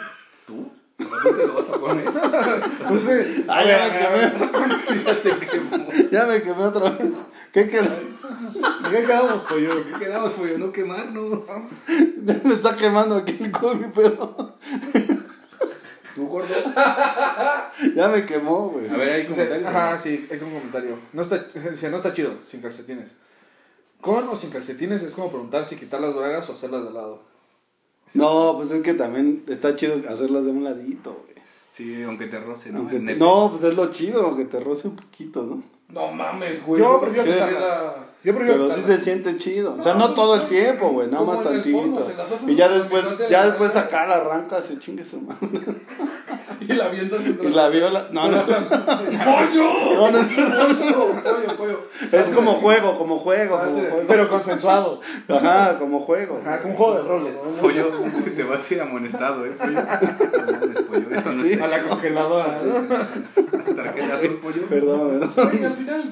¿Tú? 0.47 0.69
¿Por 0.97 1.23
qué 1.23 1.41
te 1.41 1.47
lo 1.47 1.53
vas 1.55 1.69
a 1.69 1.79
poner? 1.79 2.05
Pues 2.87 3.03
sí. 3.03 3.45
Ah, 3.47 3.63
ya 3.63 3.87
me 3.87 3.97
quemé. 3.97 5.03
ya 5.05 5.15
se 5.15 5.29
quemó. 5.31 6.09
Ya 6.11 6.25
me 6.27 6.41
quemé 6.43 6.63
otra 6.63 6.91
vez. 6.91 7.11
¿Qué 7.51 7.67
quedó? 7.67 7.83
¿De 7.89 8.89
qué 8.91 9.01
quedamos, 9.05 9.41
pollo? 9.43 9.83
¿Qué 9.91 10.05
quedamos, 10.05 10.33
pollo? 10.33 10.57
No 10.59 10.71
quemarnos. 10.71 11.47
Ya 12.23 12.39
me 12.43 12.53
está 12.53 12.75
quemando 12.75 13.15
aquí 13.17 13.37
el 13.39 13.51
colmi, 13.51 13.87
pero 13.95 14.55
¿Tú, 16.15 16.27
gordo? 16.27 16.53
ya 17.95 18.07
me 18.09 18.25
quemó, 18.25 18.69
güey. 18.69 18.89
A 18.89 18.97
ver, 18.97 19.13
hay 19.13 19.21
O 19.27 19.33
sea, 19.33 19.45
comentarios. 19.47 19.69
Ajá, 19.69 19.97
sí, 19.97 20.27
hay 20.29 20.37
un 20.39 20.51
comentario. 20.51 20.99
No 21.13 21.21
está, 21.21 21.45
no 21.89 21.97
está 21.97 22.13
chido, 22.13 22.33
sin 22.43 22.61
calcetines. 22.61 23.11
Con 24.01 24.27
o 24.29 24.35
sin 24.35 24.49
calcetines 24.49 25.03
es 25.03 25.13
como 25.15 25.29
preguntar 25.29 25.63
si 25.63 25.75
quitar 25.77 26.01
las 26.01 26.13
bragas 26.15 26.49
o 26.49 26.53
hacerlas 26.53 26.83
de 26.83 26.91
lado. 26.91 27.19
No, 28.13 28.55
pues 28.57 28.71
es 28.71 28.81
que 28.81 28.93
también 28.93 29.43
está 29.47 29.75
chido 29.75 29.95
hacerlas 30.09 30.43
de 30.45 30.51
un 30.51 30.63
ladito, 30.63 31.11
güey. 31.13 31.31
Sí, 31.71 32.03
aunque 32.03 32.27
te 32.27 32.39
roce, 32.39 32.71
¿no? 32.71 32.79
Aunque 32.79 32.99
te- 32.99 33.15
no, 33.15 33.49
pues 33.51 33.63
es 33.63 33.73
lo 33.75 33.89
chido, 33.91 34.25
aunque 34.25 34.45
te 34.45 34.59
roce 34.59 34.87
un 34.89 34.97
poquito, 34.97 35.43
¿no? 35.43 35.63
No 35.87 36.11
mames, 36.11 36.65
güey. 36.65 36.81
Yo 36.81 36.99
prefiero 36.99 37.31
quitarlas. 37.31 37.93
Yo 38.23 38.37
Pero 38.37 38.69
sí 38.69 38.81
se 38.81 38.99
siente 38.99 39.37
chido. 39.37 39.75
O 39.79 39.81
sea, 39.81 39.95
No, 39.95 40.13
todo 40.13 40.35
el 40.35 40.43
tiempo, 40.47 40.89
güey, 40.89 41.07
nada 41.07 41.23
más 41.23 41.41
tantito. 41.43 42.07
Y 42.47 42.55
ya 42.55 42.69
después, 42.69 43.03
ya 43.29 43.47
después 43.47 43.75
acá 43.75 44.05
la 44.05 44.17
arranca, 44.17 44.61
se 44.61 44.77
chingue 44.77 45.03
su 45.03 45.21
mano. 45.21 45.39
Y 46.61 46.73
la 46.73 46.85
avientas 46.85 47.21
Y 47.25 47.47
la 47.49 47.69
viola. 47.69 48.07
No, 48.11 48.29
no. 48.29 48.45
¡Pollo! 48.45 49.95
No, 49.95 50.11
no 50.11 50.19
es, 50.19 50.27
Pollo, 50.31 51.23
pollo, 51.23 51.57
pollo. 51.57 51.79
es 52.11 52.31
como 52.31 52.51
juego, 52.53 52.99
como 52.99 53.17
juego, 53.17 53.57
como 53.57 53.73
Salte. 53.73 53.89
juego. 53.89 54.05
Pero 54.07 54.29
consensuado. 54.29 55.01
Ajá, 55.27 55.79
como 55.79 56.01
juego. 56.01 56.39
Ajá, 56.45 56.61
como 56.61 56.73
un 56.73 56.77
juego 56.77 56.95
de 56.97 57.01
roles. 57.01 57.37
Pollo, 57.59 57.91
te 58.35 58.43
vas 58.43 58.69
a 58.69 58.73
ir 58.75 58.81
amonestado, 58.81 59.43
¿eh? 59.47 59.57
Pollo. 60.87 61.63
A 61.63 61.67
la 61.67 61.81
congeladora. 61.81 62.61
Tarjeta 63.75 64.15
azul, 64.15 64.39
pollo. 64.41 64.67
Perdón, 64.67 65.19
perdón. 65.19 65.49
Güey, 65.49 65.65
al 65.65 65.75
final, 65.75 66.11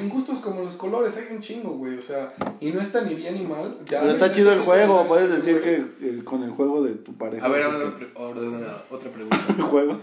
en 0.00 0.08
gustos 0.08 0.38
como 0.40 0.62
los 0.62 0.74
colores, 0.74 1.16
hay 1.16 1.34
un 1.34 1.40
chingo, 1.40 1.70
güey. 1.70 1.98
O 1.98 2.02
sea, 2.02 2.34
y 2.60 2.70
no 2.70 2.80
está 2.80 3.02
ni 3.02 3.14
bien 3.14 3.34
ni 3.34 3.46
mal. 3.46 3.78
Ya 3.86 4.00
Pero 4.00 4.12
está 4.12 4.32
chido 4.32 4.52
el 4.52 4.60
juego, 4.60 5.06
puedes 5.06 5.30
decir 5.30 5.60
que 5.62 6.22
con 6.24 6.42
el 6.42 6.50
juego 6.50 6.82
de 6.82 6.92
tu 6.94 7.12
pareja. 7.14 7.44
A 7.46 7.48
ver, 7.48 7.62
ahora 7.62 7.78
que- 7.78 7.84
otra 7.84 7.96
pre- 7.98 8.10
ahora 8.16 8.84
otra 8.90 9.10
pregunta. 9.10 9.36
juegos. 9.70 9.98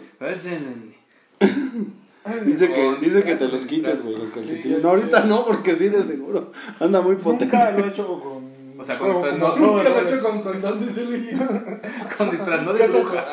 Dice 2.46 2.68
que, 2.74 2.86
Con 2.86 3.00
dice 3.02 3.24
que 3.24 3.36
te 3.36 3.48
los 3.48 3.66
quites, 3.66 3.94
disfraz. 3.94 4.04
güey, 4.04 4.18
los 4.18 4.30
calcetines. 4.32 4.78
ya 4.78 4.84
no, 4.84 4.90
ahorita 4.90 5.24
no, 5.24 5.46
porque 5.46 5.76
sí, 5.78 5.88
de 5.88 6.02
seguro. 6.04 6.52
Anda 6.80 7.00
muy 7.02 7.16
potente. 7.16 7.46
Nunca 7.56 7.72
lo 7.72 7.86
he 7.86 7.88
hecho 7.88 8.20
con. 8.20 8.48
O 8.80 8.84
sea, 8.84 9.00
con 9.00 9.08
no, 9.10 9.22
de 9.26 9.32
Nunca 9.38 9.90
lo 9.90 10.00
he 10.00 10.04
hecho 10.04 10.20
con 10.22 10.42
condón, 10.42 10.86
dice 10.86 11.06
Luis. 11.06 11.30
Con 12.18 12.30
disfraz, 12.30 12.64
no 12.64 12.74
¿Qué 12.74 12.88
de 12.88 12.90
bruja. 13.00 13.26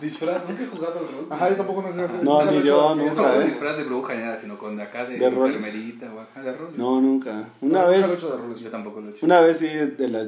Disfraz, 0.00 0.48
nunca 0.48 0.62
he 0.62 0.66
jugado 0.66 0.98
al 1.00 1.06
rol. 1.14 1.26
Ajá, 1.30 1.50
yo 1.50 1.56
tampoco 1.56 1.82
no 1.82 1.88
he 1.90 1.92
No, 1.94 2.06
nunca 2.08 2.44
lo 2.44 2.50
ni 2.52 2.56
he 2.58 2.62
yo, 2.62 2.88
así. 2.90 2.98
No 2.98 3.04
nunca, 3.06 3.32
con 3.34 3.42
¿eh? 3.42 3.46
disfraz 3.46 3.76
de 3.76 3.84
bruja 3.84 4.14
ni 4.14 4.20
nada, 4.22 4.40
sino 4.40 4.58
con 4.58 4.76
de 4.76 4.82
acá 4.82 5.04
de, 5.04 5.18
¿De 5.18 5.30
roles? 5.30 5.56
enfermerita 5.56 6.12
o 6.14 6.20
acá 6.20 6.42
de 6.42 6.52
roles. 6.52 6.76
No, 6.78 7.00
nunca. 7.00 7.30
Una 7.60 7.80
Nunca 7.80 7.86
vez, 7.86 8.06
lo 8.06 8.12
he 8.12 8.16
hecho 8.16 8.30
de 8.30 8.36
roles. 8.38 8.60
Yo 8.60 8.70
tampoco 8.70 9.00
lo 9.00 9.08
he 9.08 9.10
hecho. 9.12 9.26
una 9.26 9.40
vez 9.40 9.58
sí, 9.58 9.66
de 9.66 10.08
la... 10.08 10.22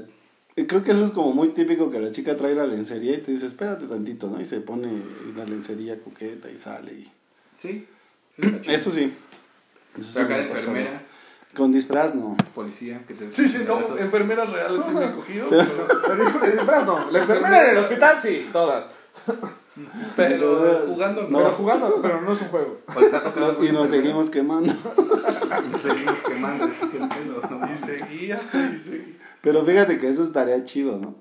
eh, 0.56 0.66
Creo 0.66 0.82
que 0.85 0.92
eso 0.92 1.04
es 1.04 1.11
como 1.12 1.32
muy 1.32 1.48
típico 1.50 1.90
que 1.90 2.00
la 2.00 2.11
chica 2.12 2.37
trae 2.37 2.54
la 2.54 2.66
lencería 2.66 3.14
y 3.14 3.20
te 3.22 3.32
dice, 3.32 3.46
espérate 3.46 3.87
tantito, 3.87 4.28
¿no? 4.28 4.40
Y 4.40 4.44
se 4.44 4.61
pone 4.61 4.88
la 5.37 5.44
lencería 5.44 5.98
coqueta 6.00 6.50
y 6.50 6.58
sale 6.58 6.92
y... 6.92 7.11
Sí. 7.61 7.87
Eso 8.68 8.90
sí. 8.90 9.12
Eso 9.98 10.11
Pero 10.14 10.26
acá 10.26 10.37
de 10.38 10.44
pasó. 10.44 10.58
enfermera, 10.61 11.02
Con 11.54 11.70
disfraz 11.70 12.14
no. 12.14 12.35
policía, 12.54 13.02
que 13.06 13.12
te. 13.12 13.35
Sí, 13.37 13.46
sí, 13.46 13.64
no, 13.66 13.78
Eso- 13.80 13.98
enfermeras 13.98 14.50
reales 14.50 14.82
sí 14.87 14.90
me 14.94 15.04
han 15.04 15.12
cogido. 15.12 15.46
Sí. 15.50 15.56
Pero, 16.40 16.52
disfraz 16.56 16.87
no. 16.87 17.11
La 17.11 17.18
enfermera 17.20 17.64
en 17.64 17.70
el 17.76 17.85
hospital 17.85 18.16
sí, 18.22 18.48
todas. 18.52 18.90
pero 20.16 20.82
jugando 20.87 21.22
no. 21.28 21.38
Pero 21.38 21.50
jugando, 21.52 22.00
pero 22.02 22.20
no 22.20 22.32
es 22.32 22.42
un 22.42 22.48
juego. 22.48 22.78
Y 23.62 23.72
nos 23.72 23.90
seguimos 23.90 24.28
quemando. 24.30 24.72
y 24.72 25.68
nos 25.72 25.82
seguimos 25.82 26.20
quemando. 26.20 26.66
Y 26.66 27.78
seguía, 27.78 28.40
y 28.72 28.76
seguía. 28.76 29.16
Pero 29.40 29.64
fíjate 29.64 29.98
que 29.98 30.08
eso 30.08 30.22
estaría 30.22 30.62
chido, 30.64 30.98
¿no? 30.98 31.16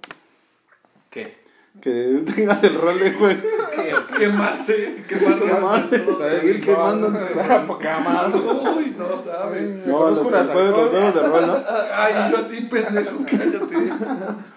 ¿Qué? 1.10 1.42
Que 1.80 2.24
tengas 2.36 2.62
el 2.66 2.76
rol 2.76 3.00
de 3.00 3.12
juego. 3.14 3.42
¿Qué? 3.74 3.94
¿O 3.94 4.08
qué? 4.08 4.18
Quemarse, 4.20 5.04
quemarse. 5.08 5.46
Quemarse, 5.46 6.40
seguir 6.40 6.62
quemando. 6.62 7.10
Madre. 7.10 8.40
Uy, 8.76 8.96
no 8.98 9.24
saben. 9.24 9.88
No, 9.88 10.10
los, 10.10 10.30
los 10.30 10.48
juegos 10.50 10.92
de 10.92 11.22
rol, 11.22 11.48
¿no? 11.48 11.58
Ay, 11.94 12.32
yo 12.32 12.38
a 12.38 12.48
ti, 12.48 12.62
pendejo, 12.62 13.26
cállate. 13.26 13.92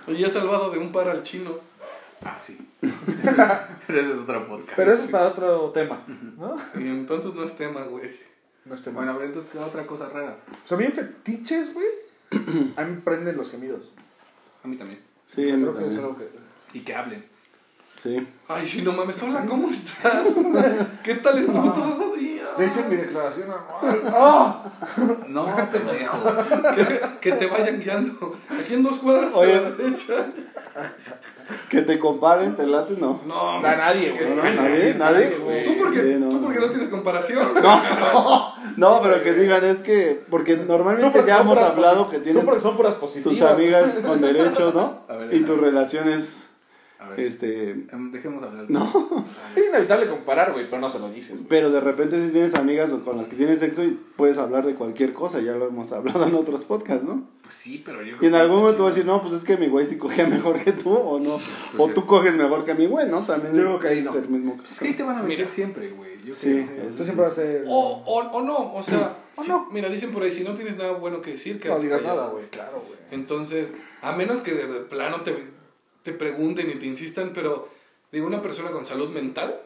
Y 0.09 0.17
yo 0.17 0.27
he 0.27 0.31
salvado 0.31 0.71
de 0.71 0.79
un 0.79 0.91
par 0.91 1.09
al 1.09 1.23
chino. 1.23 1.53
Ah, 2.23 2.39
sí. 2.43 2.59
Pero 2.81 4.01
ese 4.01 4.13
es 4.13 4.19
otro 4.19 4.47
podcast. 4.47 4.77
Pero 4.77 4.93
eso 4.93 5.05
es 5.05 5.11
para 5.11 5.29
otro 5.29 5.71
tema, 5.71 6.05
¿no? 6.07 6.57
Y 6.79 6.89
entonces 6.89 7.35
no 7.35 7.45
es 7.45 7.57
tema, 7.57 7.83
güey. 7.85 8.11
No 8.65 8.75
es 8.75 8.83
tema. 8.83 8.97
Bueno, 8.97 9.13
a 9.13 9.17
ver, 9.17 9.27
entonces, 9.27 9.51
¿qué 9.53 9.59
otra 9.59 9.87
cosa 9.87 10.09
rara? 10.09 10.39
O 10.65 10.67
sea, 10.67 10.77
a 10.77 10.81
mí 10.81 10.87
en 10.87 10.93
fetiches, 10.93 11.75
güey, 11.75 11.87
a 12.77 12.85
mí 12.85 12.95
me 12.95 13.01
prenden 13.03 13.37
los 13.37 13.51
gemidos. 13.51 13.91
A 14.63 14.69
mí 14.69 14.77
también. 14.77 15.01
Sí, 15.27 15.51
a 15.51 15.57
mí 15.57 15.63
Creo 15.63 15.77
que 15.77 15.89
es 15.89 15.97
algo 15.97 16.17
que... 16.17 16.29
Y 16.73 16.81
que 16.81 16.95
hablen. 16.95 17.25
Sí. 18.03 18.27
Ay, 18.49 18.67
sí, 18.67 18.83
no 18.83 18.93
mames. 18.93 19.23
Hola, 19.23 19.47
¿cómo 19.47 19.71
estás? 19.71 20.27
¿Qué 21.05 21.15
tal 21.17 21.39
estuvo 21.39 21.73
todo 21.73 22.15
el 22.15 22.21
día? 22.21 22.45
Dice 22.59 22.87
mi 22.89 22.97
declaración 22.97 23.49
anual. 23.51 24.03
¡Ah! 24.15 24.73
No, 25.29 25.71
pendejo. 25.71 26.23
Que, 26.75 27.01
que 27.21 27.33
te 27.33 27.47
vayan 27.47 27.81
guiando. 27.81 28.37
Aquí 28.51 28.75
en 28.75 28.83
dos 28.83 28.99
cuadras 28.99 29.35
Oye. 29.35 29.55
a 29.55 29.61
la 29.63 29.71
derecha. 29.73 30.27
Que 31.69 31.83
te 31.83 31.99
comparen, 31.99 32.57
te 32.57 32.67
late, 32.67 32.95
no. 32.99 33.21
No, 33.27 33.59
A 33.59 33.61
nadie, 33.77 34.13
güey. 34.13 34.35
No, 34.35 34.43
nadie, 34.43 34.95
nadie. 34.95 35.37
güey. 35.43 35.65
¿Tú 35.65 35.77
porque, 35.79 36.01
Sí, 36.03 36.15
no, 36.19 36.29
tú 36.31 36.41
porque 36.43 36.59
no. 36.61 36.67
no 36.67 36.71
tienes 36.73 36.89
comparación. 36.89 37.49
No, 38.77 39.01
pero 39.03 39.23
que 39.23 39.35
digan 39.35 39.65
es 39.65 39.83
que, 39.83 40.25
porque 40.31 40.57
normalmente 40.57 41.09
porque 41.11 41.29
ya 41.29 41.41
hemos 41.41 41.59
hablado 41.59 42.11
que 42.11 42.17
Tú 42.17 42.23
tienes 42.25 42.45
porque 42.45 42.61
son 42.61 42.77
puras 42.77 42.95
positivas. 42.95 43.39
tus 43.39 43.43
amigas 43.49 44.01
con 44.05 44.21
derechos, 44.21 44.75
¿no? 44.75 45.01
A 45.09 45.17
ver, 45.17 45.33
Y 45.35 45.45
tus 45.45 45.61
relaciones, 45.61 46.49
A 47.01 47.09
ver, 47.11 47.21
este, 47.21 47.71
em, 47.71 48.13
dejemos 48.13 48.43
hablar. 48.43 48.65
no. 48.69 49.25
Es 49.57 49.67
inevitable 49.67 50.07
comparar, 50.07 50.53
güey, 50.53 50.67
pero 50.71 50.81
no 50.81 50.89
se 50.89 50.99
lo 50.99 51.11
dices. 51.11 51.41
Pero 51.49 51.71
de 51.71 51.81
repente 51.81 52.21
si 52.25 52.31
tienes 52.31 52.55
amigas 52.55 52.91
con 53.05 53.19
las 53.19 53.27
que 53.27 53.37
tienes 53.37 53.59
sexo 53.59 53.85
y 53.85 53.99
puedes 54.17 54.39
hablar 54.39 54.65
de 54.65 54.75
cualquier 54.75 55.13
cosa, 55.13 55.41
ya 55.41 55.53
lo 55.53 55.67
hemos 55.69 55.93
hablado 55.93 56.27
en 56.27 56.35
otros 56.35 56.65
podcasts, 56.65 57.05
¿no? 57.05 57.25
Pues 57.43 57.55
sí, 57.57 57.83
pero 57.85 58.01
yo 58.03 58.15
Y 58.15 58.19
creo 58.19 58.29
en 58.29 58.33
que- 58.33 58.39
algún 58.41 58.61
momento 58.61 58.85
vas 58.85 58.93
a 58.93 58.95
decir, 58.95 59.07
no, 59.07 59.21
pues 59.21 59.35
es 59.35 59.45
que 59.45 59.57
mi 59.59 59.67
güey 59.69 59.85
sí 59.87 59.99
cogía 59.99 60.27
mejor 60.29 60.59
que 60.63 60.73
tú, 60.73 60.93
o 60.95 61.19
no. 61.21 61.35
o 61.79 61.89
sí. 61.89 61.95
tú 61.95 62.07
coges 62.07 62.35
mejor 62.37 62.65
que 62.65 62.75
mi 62.75 62.87
güey, 62.87 63.09
¿no? 63.09 63.21
También 63.21 63.55
Yo 63.55 63.61
creo 63.63 63.81
que 63.81 63.89
ahí 63.89 63.99
es 63.99 64.05
no. 64.07 64.15
el 64.15 64.29
mismo 64.29 64.57
Es 64.63 64.79
que 64.79 64.87
ahí 64.89 64.95
te 64.95 65.03
van 65.03 65.19
a 65.19 65.23
meter 65.23 65.39
Mira. 65.41 65.51
siempre, 65.51 65.91
güey. 65.91 66.15
Yo 66.25 66.35
Sí, 66.35 66.67
creo. 66.75 66.91
siempre 66.91 67.25
vas 67.25 67.33
a 67.35 67.43
ser... 67.43 67.65
O, 67.69 68.03
o, 68.07 68.19
o 68.21 68.43
no, 68.43 68.75
o 68.75 68.83
sea, 68.83 69.19
O 69.37 69.43
sí, 69.43 69.49
no. 69.51 69.69
mira, 69.73 69.89
dicen 69.91 70.11
por 70.13 70.23
ahí, 70.23 70.33
si 70.33 70.43
no 70.45 70.55
tienes 70.55 70.79
nada 70.79 70.93
bueno 70.93 71.21
que 71.21 71.33
decir, 71.33 71.61
que 71.61 71.69
No 71.69 71.81
digas 71.81 72.03
nada, 72.03 72.29
güey, 72.29 72.47
claro, 72.47 72.83
güey. 72.87 72.99
Entonces, 73.11 73.73
a 74.01 74.13
menos 74.13 74.39
que 74.41 74.53
de 74.53 74.65
plano 74.85 75.21
te, 75.23 75.33
te 76.05 76.13
pregunten 76.13 76.71
y 76.71 76.75
te 76.75 76.87
insistan, 76.87 77.33
pero 77.35 77.69
digo, 78.13 78.27
una 78.29 78.41
persona 78.41 78.71
con 78.71 78.87
salud 78.87 79.09
mental, 79.11 79.61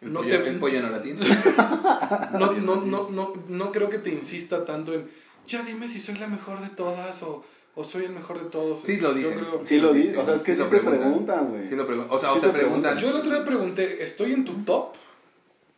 El, 0.00 0.12
No 0.14 0.20
pollo, 0.20 0.42
te- 0.42 0.48
el 0.48 0.58
pollo 0.58 0.80
no 0.80 0.88
la 0.90 1.02
tiene. 1.02 1.20
no, 2.38 2.52
no, 2.52 2.76
no, 2.86 3.08
no, 3.10 3.32
no 3.48 3.72
creo 3.72 3.90
que 3.90 3.98
te 3.98 4.10
insista 4.10 4.64
tanto 4.64 4.94
en, 4.94 5.10
ya 5.46 5.62
dime 5.62 5.88
si 5.88 5.98
soy 6.00 6.16
la 6.16 6.28
mejor 6.28 6.60
de 6.60 6.68
todas 6.70 7.22
o, 7.22 7.44
o 7.74 7.84
soy 7.84 8.04
el 8.04 8.12
mejor 8.12 8.38
de 8.42 8.48
todos. 8.48 8.80
Sí 8.86 8.98
lo 8.98 9.08
Yo 9.10 9.14
dicen. 9.30 9.38
creo- 9.40 9.60
Sí 9.64 9.78
lo 9.78 9.92
sí, 9.92 10.12
o 10.16 10.24
sea, 10.24 10.34
es 10.34 10.42
que 10.42 10.54
sí 10.54 10.62
te 10.62 10.68
preguntan. 10.68 11.00
preguntan, 11.00 11.48
güey. 11.50 11.68
Sí 11.68 11.74
lo 11.76 11.86
pregun- 11.88 12.06
O 12.10 12.18
sea, 12.18 12.30
Sí 12.30 12.38
o 12.38 12.40
te 12.40 12.46
te 12.46 12.52
preguntan. 12.52 12.96
Yo 12.98 13.10
el 13.10 13.16
otro 13.16 13.32
día 13.34 13.44
pregunté, 13.44 14.02
¿estoy 14.02 14.32
en 14.32 14.44
tu 14.44 14.52
top? 14.64 14.94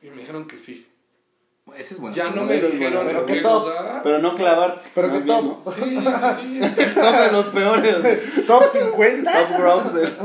Y 0.02 0.10
me 0.10 0.16
dijeron 0.18 0.46
que 0.46 0.56
sí. 0.58 0.86
Ese 1.76 1.94
es 1.94 2.00
bueno. 2.00 2.14
Ya 2.14 2.30
no 2.30 2.44
me 2.44 2.54
es 2.56 2.60
bueno, 2.62 2.74
dijeron 2.74 3.06
pero 3.06 3.20
en 3.20 3.26
¿qué 3.26 3.32
qué 3.34 3.40
top? 3.40 3.62
lugar. 3.68 4.00
Pero 4.02 4.18
no 4.18 4.34
clavarte. 4.36 4.90
Pero 4.94 5.08
más 5.08 5.18
que 5.18 5.24
bien, 5.24 5.36
top. 5.36 5.44
¿no? 5.44 5.72
Sí, 5.72 5.80
sí, 5.80 6.60
sí. 6.76 6.94
Top 6.94 7.14
de 7.16 7.32
los 7.32 7.46
peores. 7.46 7.96
¿Top 8.46 8.64
50? 8.72 9.32
Top 9.32 9.58
browser. 9.60 10.16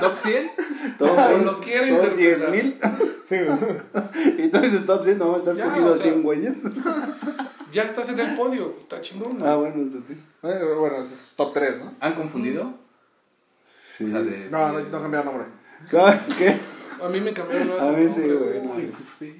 ¿Top 0.00 0.16
100? 0.16 0.50
Top 0.98 1.08
Como 1.08 1.28
10, 1.28 1.42
lo 1.42 1.60
quiero 1.60 1.86
top 1.96 2.18
interpretar. 2.18 2.50
10 2.52 2.64
mil. 2.64 2.78
Sí, 3.28 3.36
güey. 3.38 4.44
Y 4.46 4.48
tú 4.48 4.58
dices 4.60 4.86
top 4.86 5.04
100, 5.04 5.18
no, 5.18 5.36
estás 5.36 5.56
Ya, 5.56 5.64
cogido 5.64 5.92
o 5.92 5.96
sea, 5.96 6.02
100 6.04 6.22
güeyes. 6.22 6.54
Ya 7.72 7.84
estás 7.84 8.06
en 8.10 8.20
el 8.20 8.36
podio, 8.36 8.74
está 8.78 9.00
chingón. 9.00 9.38
Ah, 9.42 9.54
bueno, 9.54 9.76
eso 9.88 9.96
sí. 10.06 10.14
Bueno, 10.42 10.78
bueno, 10.78 11.00
ese 11.00 11.14
es 11.14 11.32
top 11.34 11.54
3, 11.54 11.78
¿no? 11.78 11.94
¿Han 12.00 12.14
confundido? 12.14 12.74
Sí. 13.96 14.04
O 14.04 14.08
sea, 14.10 14.20
de. 14.20 14.50
No, 14.50 14.72
no, 14.72 14.80
no 14.80 15.00
cambiaron 15.00 15.24
nombre. 15.24 15.46
¿Sabes 15.86 16.22
qué? 16.36 16.58
A 17.02 17.08
mí 17.08 17.20
me 17.20 17.32
cambiaron 17.32 17.80
A 17.80 17.90
mí 17.92 18.08
sí, 18.08 18.22
güey, 18.22 18.62
no, 18.62 18.74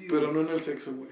Pero 0.09 0.31
no 0.31 0.41
en 0.41 0.49
el 0.49 0.59
sexo, 0.59 0.91
güey. 0.93 1.09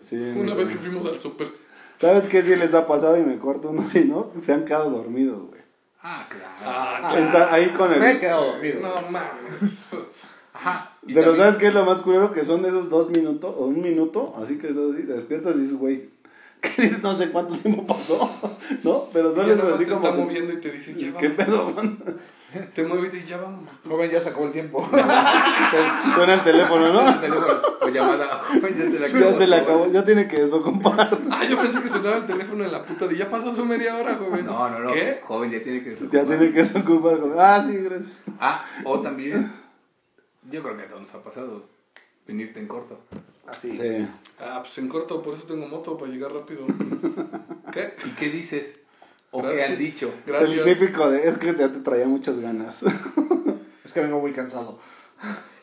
Sí, 0.00 0.16
Una 0.16 0.54
vez 0.54 0.68
que 0.68 0.76
fuimos 0.76 1.06
al 1.06 1.18
súper. 1.18 1.50
¿Sabes 1.96 2.28
qué 2.28 2.42
sí 2.42 2.54
les 2.56 2.74
ha 2.74 2.86
pasado 2.86 3.16
y 3.16 3.22
me 3.22 3.38
corto 3.38 3.70
uno 3.70 3.82
así, 3.82 4.04
no? 4.04 4.30
Se 4.38 4.52
han 4.52 4.64
quedado 4.64 4.90
dormidos, 4.90 5.48
güey. 5.48 5.60
Ah, 6.02 6.26
claro. 6.28 6.54
Ah, 6.64 7.48
ahí 7.50 7.68
con 7.70 7.90
el... 7.92 8.00
Me 8.00 8.12
he 8.12 8.18
quedado 8.18 8.52
dormido. 8.52 8.80
No 8.80 9.10
mames. 9.10 9.86
Ajá. 10.52 10.96
Pero 11.06 11.22
también- 11.22 11.36
¿sabes 11.38 11.58
qué 11.58 11.66
es 11.68 11.74
lo 11.74 11.84
más 11.84 12.02
culero? 12.02 12.30
Que 12.32 12.44
son 12.44 12.64
esos 12.66 12.90
dos 12.90 13.10
minutos 13.10 13.54
o 13.58 13.64
un 13.66 13.80
minuto, 13.80 14.34
así 14.36 14.58
que 14.58 14.68
eso, 14.68 14.92
así, 14.92 15.06
te 15.06 15.14
despiertas 15.14 15.56
y 15.56 15.60
dices, 15.60 15.76
güey, 15.76 16.10
No 17.02 17.14
sé 17.14 17.30
cuánto 17.30 17.54
tiempo 17.56 17.86
pasó, 17.86 18.30
¿no? 18.82 19.04
Pero 19.12 19.34
solo 19.34 19.48
ya 19.54 19.62
es 19.62 19.74
así 19.74 19.84
te 19.84 19.90
como... 19.92 20.06
está 20.06 20.16
te- 20.16 20.22
moviendo 20.24 20.52
y 20.52 20.60
te 20.60 20.70
dice, 20.70 20.92
ya 20.92 20.98
dices, 20.98 21.14
¿Qué 21.16 21.30
pedo, 21.30 21.70
man? 21.72 21.98
Te 22.74 22.84
mueve 22.84 23.08
y 23.08 23.10
te 23.10 23.16
dice, 23.16 23.28
ya 23.28 23.36
vamos. 23.38 23.68
Joven, 23.86 24.10
ya 24.10 24.20
se 24.20 24.28
acabó 24.28 24.46
el 24.46 24.52
tiempo. 24.52 24.88
Suena 26.14 26.34
el 26.34 26.44
teléfono, 26.44 26.92
¿no? 26.92 27.20
Teléfono 27.20 27.46
o 27.80 27.88
llamada. 27.88 28.40
Ya 28.52 28.90
se 28.90 28.98
la 29.00 29.20
Ya 29.30 29.36
se 29.38 29.46
le 29.46 29.56
acabó, 29.56 29.90
ya 29.92 30.04
tiene 30.04 30.28
que 30.28 30.40
desocupar. 30.42 31.18
Ah, 31.30 31.44
yo 31.44 31.58
pensé 31.58 31.80
que 31.82 31.88
sonaba 31.88 32.16
el 32.18 32.26
teléfono 32.26 32.64
en 32.64 32.72
la 32.72 32.84
puta 32.84 33.06
de 33.08 33.16
ya 33.16 33.28
pasó 33.28 33.50
su 33.50 33.64
media 33.64 33.96
hora, 33.96 34.14
joven. 34.14 34.46
No, 34.46 34.68
no, 34.70 34.78
no. 34.78 34.92
¿Qué? 34.92 35.20
Joven, 35.22 35.50
ya 35.50 35.62
tiene 35.62 35.82
que 35.82 35.94
Ya 35.96 36.24
tiene 36.24 36.52
que 36.52 36.62
desocupar. 36.62 37.18
como, 37.18 37.34
Ah, 37.40 37.64
sí, 37.66 37.76
gracias. 37.76 38.20
Ah, 38.38 38.64
o 38.84 39.00
también. 39.00 39.52
Yo 40.50 40.62
creo 40.62 40.76
que 40.76 40.82
a 40.84 40.88
todos 40.88 41.02
nos 41.02 41.14
ha 41.14 41.22
pasado. 41.22 41.64
Venirte 42.26 42.58
en 42.60 42.66
corto. 42.66 42.98
Así. 43.46 43.76
Sí. 43.76 44.08
Ah, 44.40 44.60
pues 44.62 44.78
en 44.78 44.88
corto, 44.88 45.22
por 45.22 45.34
eso 45.34 45.46
tengo 45.46 45.66
moto, 45.68 45.98
para 45.98 46.10
llegar 46.10 46.32
rápido. 46.32 46.66
¿Qué? 47.72 47.94
¿Y 48.06 48.10
qué 48.10 48.30
dices? 48.30 48.74
¿O 49.30 49.42
Gracias. 49.42 49.66
qué 49.66 49.72
han 49.72 49.78
dicho? 49.78 50.14
Gracias. 50.26 50.50
El 50.50 50.64
típico 50.78 51.10
de, 51.10 51.28
es 51.28 51.38
que 51.38 51.54
ya 51.54 51.70
te 51.72 51.80
traía 51.80 52.06
muchas 52.06 52.38
ganas. 52.38 52.82
Es 53.84 53.92
que 53.92 54.00
vengo 54.00 54.20
muy 54.20 54.32
cansado. 54.32 54.78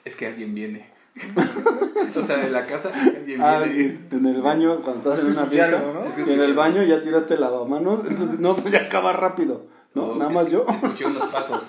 Es 0.06 0.16
que 0.16 0.28
alguien 0.28 0.54
viene. 0.54 0.90
o 2.16 2.24
sea, 2.24 2.38
de 2.38 2.50
la 2.52 2.66
casa, 2.66 2.90
alguien 2.94 3.42
Ah, 3.42 3.60
viene. 3.66 3.74
sí, 4.10 4.16
en 4.16 4.26
el 4.28 4.42
baño, 4.42 4.82
cuando 4.82 5.12
estás 5.14 5.26
en 5.26 5.32
una 5.38 5.46
fiesta, 5.48 5.80
¿no? 5.82 6.06
Es 6.06 6.16
que 6.16 6.22
y 6.32 6.34
en 6.36 6.42
el 6.42 6.54
baño 6.54 6.84
ya 6.84 7.02
tiraste 7.02 7.34
el 7.34 7.42
lavamanos, 7.42 8.02
entonces 8.08 8.40
no, 8.40 8.56
pues 8.56 8.72
ya 8.74 8.82
acaba 8.84 9.12
rápido, 9.14 9.66
¿no? 9.94 10.16
Nada 10.16 10.30
es- 10.32 10.36
más 10.36 10.52
yo. 10.52 10.66
Escuché 10.70 11.06
unos 11.06 11.26
pasos. 11.28 11.62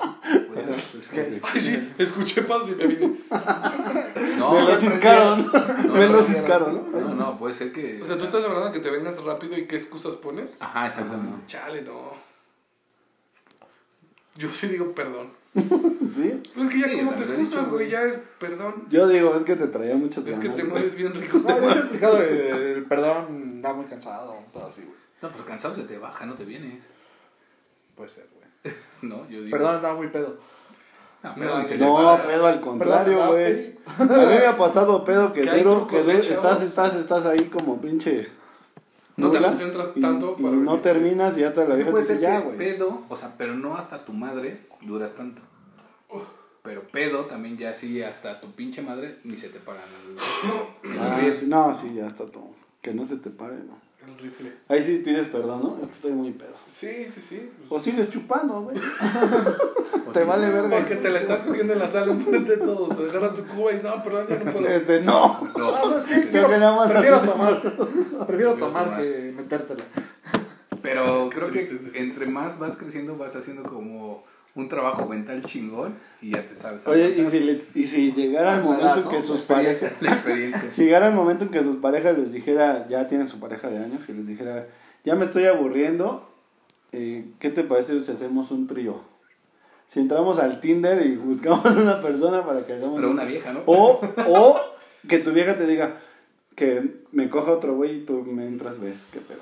Es 1.02 1.10
que- 1.10 1.40
Ay, 1.42 1.60
sí, 1.60 1.92
escuché 1.98 2.42
pasos 2.42 2.70
y 2.70 2.74
me 2.76 2.86
vine. 2.86 3.18
No, 4.38 4.52
me 4.52 4.62
lo 4.62 4.76
ciscaron, 4.76 5.50
no, 5.52 5.92
me 5.94 6.06
no, 6.06 6.12
lo 6.12 6.22
ciscaron, 6.22 6.74
¿no? 6.92 7.00
No, 7.00 7.14
no, 7.14 7.38
puede 7.38 7.54
ser 7.54 7.72
que. 7.72 8.00
O 8.00 8.06
sea, 8.06 8.16
tú 8.16 8.24
estás 8.24 8.44
hablando 8.44 8.66
de 8.68 8.72
que 8.72 8.78
te 8.80 8.90
vengas 8.90 9.22
rápido 9.24 9.58
y 9.58 9.66
qué 9.66 9.76
excusas 9.76 10.14
pones. 10.16 10.62
Ajá, 10.62 10.86
exactamente. 10.86 11.46
Chale, 11.46 11.82
no. 11.82 12.12
Yo 14.36 14.48
sí 14.54 14.68
digo 14.68 14.94
perdón. 14.94 15.30
¿Sí? 15.54 16.40
Pues 16.54 16.68
es 16.68 16.72
que 16.74 16.80
ya 16.80 16.88
Sí, 16.88 16.96
como 16.98 17.14
te 17.14 17.22
excusas, 17.22 17.68
güey, 17.68 17.90
ya 17.90 18.02
es 18.04 18.18
perdón. 18.38 18.86
Yo 18.88 19.06
digo, 19.06 19.34
es 19.36 19.44
que 19.44 19.56
te 19.56 19.66
traía 19.66 19.94
muchas 19.96 20.26
Es 20.26 20.38
ganas. 20.38 20.56
que 20.56 20.62
te 20.62 20.68
mueves 20.68 20.94
bien 20.94 21.12
rico. 21.14 21.38
No, 22.00 22.16
el, 22.16 22.30
el 22.30 22.84
perdón, 22.84 23.60
da 23.60 23.72
muy 23.74 23.84
cansado, 23.86 24.36
pedo 24.52 24.66
así, 24.68 24.80
güey. 24.82 24.96
No, 25.20 25.30
pero 25.30 25.44
cansado 25.44 25.74
se 25.74 25.82
te 25.82 25.98
baja, 25.98 26.24
no 26.26 26.34
te 26.34 26.44
vienes. 26.44 26.84
Puede 27.94 28.08
ser, 28.08 28.26
güey. 28.32 28.74
No, 29.02 29.28
yo 29.28 29.42
digo. 29.42 29.50
Perdón, 29.56 29.76
andaba 29.76 29.94
muy 29.96 30.08
pedo. 30.08 30.38
No, 31.22 31.64
se 31.64 31.78
No, 31.78 32.18
pedo 32.26 32.46
al 32.46 32.61
contrario, 32.61 33.26
güey. 33.28 33.76
A 33.98 34.04
mí 34.04 34.08
me 34.08 34.46
ha 34.46 34.56
pasado 34.56 35.04
pedo 35.04 35.32
que 35.32 35.42
duro, 35.62 35.87
que 35.87 35.96
trucos, 35.98 36.06
de- 36.06 36.14
¿eh, 36.14 36.18
estás, 36.18 36.62
estás, 36.62 36.94
estás 36.96 37.26
ahí 37.26 37.44
como 37.44 37.80
pinche. 37.80 38.28
No 39.16 39.30
te 39.30 39.40
concentras 39.40 39.92
tanto 40.00 40.37
y 40.38 40.42
para 40.42 40.56
no 40.56 40.80
terminas 40.80 41.37
y 41.37 41.40
ya 41.42 41.52
te 41.52 41.68
la 41.68 41.76
te 41.76 41.85
puede 41.85 42.02
ser 42.04 42.18
ya, 42.18 42.40
güey. 42.40 42.56
pedo, 42.56 43.02
o 43.08 43.14
sea, 43.16 43.35
pero 43.37 43.54
no 43.54 43.76
hasta 43.76 44.04
tu 44.04 44.12
madre 44.12 44.66
duras 44.80 45.12
tanto. 45.12 45.42
Pero 46.62 46.82
pedo 46.82 47.24
también 47.26 47.58
ya 47.58 47.74
sí, 47.74 48.02
hasta 48.02 48.40
tu 48.40 48.52
pinche 48.52 48.82
madre 48.82 49.18
ni 49.24 49.37
se 49.37 49.48
te 49.48 49.58
paran 49.58 49.82
el 50.85 50.98
Ah, 50.98 51.20
sí, 51.35 51.46
no, 51.46 51.74
sí, 51.74 51.92
ya 51.94 52.06
está 52.06 52.24
todo. 52.24 52.50
Que 52.80 52.94
no 52.94 53.04
se 53.04 53.16
te 53.16 53.30
pare, 53.30 53.56
no. 53.56 53.76
El 54.06 54.18
rifle. 54.18 54.52
Ahí 54.68 54.82
sí 54.82 54.98
pides 55.04 55.28
perdón, 55.28 55.62
¿no? 55.62 55.78
Es 55.80 55.86
que 55.86 55.92
estoy 55.92 56.12
muy 56.12 56.32
pedo. 56.32 56.54
Sí, 56.66 57.06
sí, 57.14 57.20
sí. 57.20 57.50
O 57.68 57.78
sigues 57.78 58.10
chupando, 58.10 58.62
güey. 58.62 58.76
Te 60.12 60.20
sí, 60.20 60.26
vale 60.26 60.50
verga. 60.50 60.76
Porque 60.78 60.96
te 60.96 61.08
la 61.10 61.18
estás 61.18 61.42
cogiendo 61.42 61.72
en 61.72 61.78
la 61.78 61.88
sala 61.88 62.12
enfrente 62.12 62.56
de 62.56 62.66
todos. 62.66 62.96
Te 62.96 63.08
agarras 63.10 63.34
tu 63.34 63.44
cuba 63.46 63.72
y 63.72 63.80
no, 63.82 64.03
perdón, 64.03 64.26
ya 64.28 64.38
no 64.44 64.53
puedo. 64.53 64.68
Este, 64.68 65.00
no. 65.00 65.40
No, 65.57 65.70
No, 65.72 65.88
¿sabes 65.88 66.05
qué? 66.07 66.14
Creo 66.20 66.30
Quiero- 66.30 66.48
que 66.50 66.59
nada 66.59 66.76
más 66.76 66.90
prefiero 66.90 67.20
tomar. 67.20 67.62
Prefiero 67.62 68.26
Prefiero 68.26 68.55
tomar 68.55 68.84
tomar. 68.84 69.03
que 69.03 69.32
metértela. 69.36 69.84
pero 70.82 71.30
creo 71.30 71.50
que 71.50 71.68
entre 71.94 72.26
más 72.26 72.59
vas 72.59 72.76
creciendo 72.76 73.16
vas 73.16 73.34
haciendo 73.36 73.62
como 73.62 74.24
un 74.55 74.68
trabajo 74.68 75.07
mental 75.07 75.42
chingón 75.44 75.94
y 76.20 76.32
ya 76.34 76.46
te 76.46 76.55
sabes. 76.57 76.86
Oye, 76.86 77.14
y 77.18 77.26
si, 77.26 77.40
le- 77.40 77.62
y 77.74 77.86
si 77.86 78.12
llegara 78.12 78.57
el 78.57 78.62
momento 78.62 78.96
en 78.98 79.05
¿no? 79.05 79.09
que 79.09 79.22
sus 79.22 79.40
parejas. 79.40 79.92
La 80.00 80.12
experiencia. 80.12 80.62
Si 80.70 80.84
llegara 80.84 81.09
el 81.09 81.14
momento 81.14 81.44
en 81.44 81.50
que 81.50 81.62
sus 81.62 81.76
parejas 81.76 82.18
les 82.18 82.32
dijera, 82.32 82.86
ya 82.88 83.09
tienen 83.09 83.28
su 83.28 83.40
pareja 83.40 83.68
de 83.70 83.78
años, 83.78 84.09
y 84.09 84.12
les 84.12 84.26
dijera, 84.26 84.66
ya 85.05 85.14
me 85.14 85.24
estoy 85.24 85.46
aburriendo, 85.46 86.28
eh, 86.92 87.24
¿qué 87.38 87.50
te 87.50 87.64
parece 87.64 88.00
si 88.03 88.12
hacemos 88.12 88.50
un 88.50 88.66
trío? 88.66 89.00
Si 89.86 90.00
entramos 90.00 90.38
al 90.38 90.61
Tinder 90.61 91.05
y 91.07 91.16
buscamos 91.16 91.64
una 91.76 92.00
persona 92.03 92.44
para 92.46 92.66
que 92.66 92.74
hagamos... 92.74 92.96
Pero 92.96 93.09
un- 93.09 93.14
una 93.14 93.24
vieja, 93.24 93.53
¿no? 93.53 93.61
O, 93.66 94.00
o 94.28 94.61
que 95.09 95.18
tu 95.18 95.32
vieja 95.32 95.57
te 95.57 95.66
diga 95.66 95.96
que 96.55 97.00
me 97.12 97.30
coja 97.30 97.53
otro 97.53 97.74
güey 97.74 97.96
y 97.96 98.05
tú 98.05 98.22
me 98.22 98.46
entras, 98.46 98.78
ves, 98.80 99.07
qué 99.12 99.20
pedo. 99.20 99.40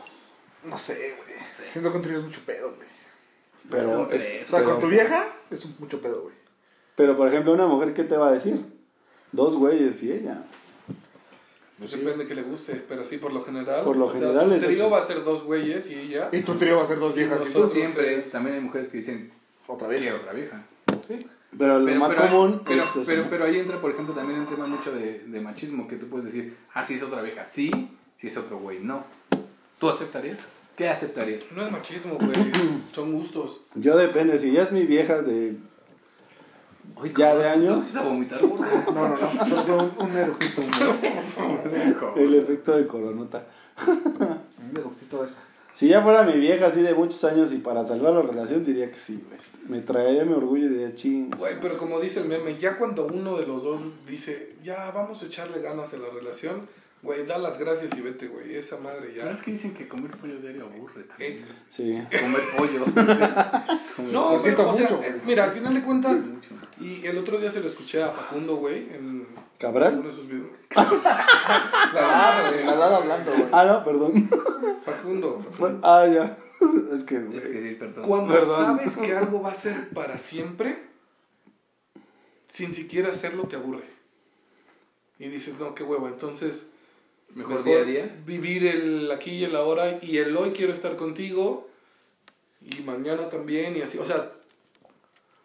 No 0.64 0.76
sé, 0.78 0.94
güey. 1.16 1.38
Siento 1.72 1.90
que 1.90 1.96
un 1.96 2.02
trío 2.02 2.18
es 2.18 2.24
mucho 2.24 2.40
pedo, 2.46 2.74
güey. 2.76 2.88
Pero, 3.68 4.02
es- 4.11 4.18
tres. 4.18 4.46
O 4.46 4.50
sea, 4.50 4.58
pero- 4.61 4.70
con 4.72 4.80
tu 4.80 4.88
vieja 4.88 5.28
es 5.50 5.64
un 5.64 5.74
mucho 5.78 6.00
pedo, 6.00 6.22
güey. 6.22 6.34
Pero, 6.96 7.16
por 7.16 7.28
ejemplo, 7.28 7.52
una 7.52 7.66
mujer, 7.66 7.94
¿qué 7.94 8.04
te 8.04 8.16
va 8.16 8.28
a 8.28 8.32
decir? 8.32 8.64
Dos 9.32 9.56
güeyes 9.56 10.02
y 10.02 10.12
ella. 10.12 10.44
Pues 11.78 11.92
depende 11.92 12.26
que 12.26 12.34
le 12.34 12.42
guste, 12.42 12.74
pero 12.86 13.02
sí, 13.04 13.16
por 13.16 13.32
lo 13.32 13.42
general. 13.42 13.84
Por 13.84 13.96
lo 13.96 14.06
o 14.06 14.11
sea, 14.11 14.20
general 14.20 14.46
su 14.48 14.52
es 14.54 14.61
trío 14.66 14.70
eso. 14.84 14.90
va 14.90 14.98
a 14.98 15.06
ser 15.06 15.24
dos 15.24 15.44
güeyes 15.44 15.90
y 15.90 15.94
ella. 15.94 16.28
Y 16.30 16.42
tu 16.42 16.56
trío 16.56 16.76
va 16.76 16.82
a 16.82 16.86
ser 16.86 16.98
dos 16.98 17.14
viejas 17.14 17.40
y 17.40 17.44
Tú 17.46 17.52
tú 17.52 17.58
Nosotros 17.61 17.72
siempre, 17.72 18.16
es- 18.16 18.30
también 18.30 18.56
hay 18.56 18.61
mujeres 18.62 18.88
que 18.88 18.98
dicen, 18.98 19.32
otra 19.66 19.88
vez. 19.88 20.00
quiero 20.00 20.16
otra 20.18 20.32
vieja. 20.34 20.62
Sí. 21.08 21.26
Pero 21.56 21.78
lo 21.80 21.94
más 21.96 22.14
pero- 22.14 22.28
común 22.28 22.62
pero, 22.66 22.82
es 22.82 22.90
eso, 22.90 23.02
pero, 23.06 23.22
¿no? 23.24 23.30
pero 23.30 23.44
ahí 23.44 23.58
entra, 23.58 23.80
por 23.80 23.90
ejemplo, 23.92 24.14
también 24.14 24.40
un 24.40 24.46
tema 24.46 24.66
mucho 24.66 24.92
de, 24.92 25.20
de 25.20 25.40
machismo, 25.40 25.88
que 25.88 25.96
tú 25.96 26.06
puedes 26.08 26.26
decir, 26.26 26.54
ah, 26.74 26.84
si 26.84 26.94
es 26.94 27.02
otra 27.02 27.22
vieja, 27.22 27.44
sí, 27.46 27.70
si 28.16 28.26
es 28.26 28.36
otro 28.36 28.58
güey, 28.58 28.78
no. 28.80 29.04
¿Tú 29.78 29.88
aceptarías? 29.88 30.38
¿Qué 30.81 30.89
aceptarías? 30.89 31.45
No 31.55 31.62
es 31.62 31.70
machismo, 31.70 32.14
güey. 32.14 32.33
Son 32.95 33.12
gustos. 33.12 33.61
Yo 33.74 33.99
depende, 33.99 34.39
si 34.39 34.51
ya 34.51 34.62
es 34.62 34.72
mi 34.72 34.87
vieja 34.87 35.20
de... 35.20 35.59
Ya 37.14 37.37
de 37.37 37.51
años. 37.51 37.83
¿Tú 37.83 37.89
vas 37.89 37.97
a 37.97 38.09
vomitar, 38.09 38.41
gordo? 38.41 38.64
No, 38.95 39.09
no, 39.11 39.14
no. 39.14 39.47
Solo 39.47 39.91
un. 39.99 40.11
Un, 41.45 41.59
El 42.22 42.35
efecto 42.35 42.78
de 42.78 42.87
coronota. 42.87 43.47
un 43.87 44.74
eructito 44.74 45.18
de 45.18 45.26
esta. 45.26 45.43
Si 45.74 45.89
ya 45.89 46.01
fuera 46.01 46.22
mi 46.22 46.39
vieja 46.39 46.68
así 46.68 46.81
de 46.81 46.95
muchos 46.95 47.22
años 47.24 47.53
y 47.53 47.59
para 47.59 47.85
salvar 47.85 48.14
la 48.14 48.22
relación, 48.22 48.64
diría 48.64 48.91
que 48.91 48.99
sí, 48.99 49.22
güey. 49.28 49.39
Me 49.68 49.83
traería 49.83 50.24
mi 50.24 50.33
orgullo 50.33 50.64
y 50.64 50.68
diría, 50.70 50.95
ching. 50.95 51.31
Güey, 51.37 51.61
pero 51.61 51.76
como 51.76 52.01
dice 52.01 52.20
el 52.20 52.26
meme, 52.26 52.57
ya 52.57 52.78
cuando 52.78 53.05
uno 53.05 53.37
de 53.37 53.45
los 53.47 53.64
dos 53.64 53.83
dice, 54.09 54.57
ya 54.62 54.91
vamos 54.93 55.22
a 55.22 55.26
echarle 55.26 55.61
ganas 55.61 55.93
a 55.93 55.99
la 55.99 56.09
relación, 56.09 56.66
güey, 57.03 57.26
da 57.26 57.38
las 57.38 57.59
gracias 57.59 57.96
y 57.96 58.01
vete, 58.01 58.26
güey. 58.28 58.55
Esa 58.57 58.76
madre 58.78 59.11
Pero 59.14 59.26
ya. 59.26 59.30
es 59.30 59.42
que 59.42 59.53
dicen 59.53 59.72
que 59.74 59.88
comer 59.88 60.16
pollo 60.16 60.38
diario 60.38 60.66
aburre 60.66 61.05
también. 61.05 61.32
Eh, 61.38 61.44
Sí. 61.70 61.94
Comer 62.20 62.42
pollo. 62.57 62.84
Comer 63.96 64.12
No, 64.12 64.28
pollo. 64.36 64.42
Pero, 64.42 64.68
o 64.68 64.72
sea, 64.74 64.82
mucho, 64.90 65.03
eh, 65.03 65.11
güey. 65.12 65.20
mira, 65.26 65.44
al 65.44 65.51
final 65.53 65.74
de 65.74 65.82
cuentas, 65.82 66.20
y 66.80 67.07
el 67.07 67.18
otro 67.18 67.38
día 67.38 67.51
se 67.51 67.61
lo 67.61 67.68
escuché 67.68 68.03
a 68.03 68.09
Facundo, 68.09 68.57
güey, 68.57 68.88
en 68.94 69.26
¿Cabral? 69.59 69.98
uno 69.98 70.09
de 70.09 70.14
sus 70.14 70.26
videos. 70.28 70.48
la 70.74 72.51
güey. 72.51 72.64
La 72.64 72.74
edad 72.74 72.94
hablando, 72.94 73.30
güey. 73.32 73.44
Ah, 73.53 73.64
no, 73.64 73.84
perdón. 73.84 74.28
Facundo, 74.84 75.38
Facundo. 75.40 75.80
Ah, 75.86 76.07
ya. 76.07 76.38
Es 76.94 77.05
que, 77.05 77.18
güey. 77.20 77.36
Es 77.38 77.46
que 77.46 77.61
sí, 77.70 77.74
perdón. 77.76 78.05
Cuando 78.05 78.34
Perdón. 78.34 78.78
sabes 78.78 78.96
que 78.96 79.14
algo 79.16 79.40
va 79.42 79.53
a 79.53 79.55
ser 79.55 79.88
para 79.90 80.18
siempre, 80.18 80.82
sin 82.48 82.72
siquiera 82.74 83.11
hacerlo 83.11 83.44
te 83.44 83.57
aburre. 83.57 83.84
Y 85.18 85.28
dices, 85.28 85.55
no, 85.59 85.74
qué 85.74 85.82
hueva. 85.84 86.09
Entonces, 86.09 86.66
Mejor, 87.35 87.62
día 87.64 87.78
a 87.78 87.85
día. 87.85 88.22
vivir 88.26 88.66
el 88.66 89.11
aquí 89.11 89.31
y 89.31 89.45
el 89.45 89.55
ahora 89.55 89.99
y 90.03 90.18
el 90.18 90.37
hoy 90.37 90.51
quiero 90.51 90.72
estar 90.72 90.97
contigo 90.97 91.68
y 92.61 92.83
mañana 92.83 93.28
también 93.28 93.76
y 93.76 93.83
así. 93.83 93.99
O 93.99 94.05
sea, 94.05 94.33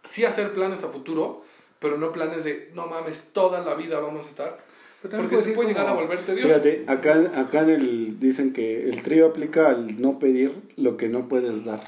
sí 0.03 0.25
hacer 0.25 0.53
planes 0.53 0.83
a 0.83 0.87
futuro, 0.87 1.43
pero 1.79 1.97
no 1.97 2.11
planes 2.11 2.43
de, 2.43 2.71
no 2.73 2.87
mames, 2.87 3.29
toda 3.33 3.61
la 3.61 3.75
vida 3.75 3.99
vamos 3.99 4.25
a 4.25 4.29
estar. 4.29 4.65
Porque 5.01 5.37
se 5.37 5.51
puede 5.51 5.69
llegar 5.69 5.87
a 5.87 5.93
volverte 5.93 6.33
Dios. 6.33 6.47
Fíjate, 6.47 6.85
acá, 6.87 7.31
acá 7.39 7.61
en 7.61 7.69
el, 7.69 8.19
dicen 8.19 8.53
que 8.53 8.89
el 8.89 9.03
trío 9.03 9.27
aplica 9.27 9.69
al 9.69 10.01
no 10.01 10.17
pedir 10.17 10.63
lo 10.77 10.97
que 10.97 11.09
no 11.09 11.27
puedes 11.27 11.63
dar. 11.63 11.87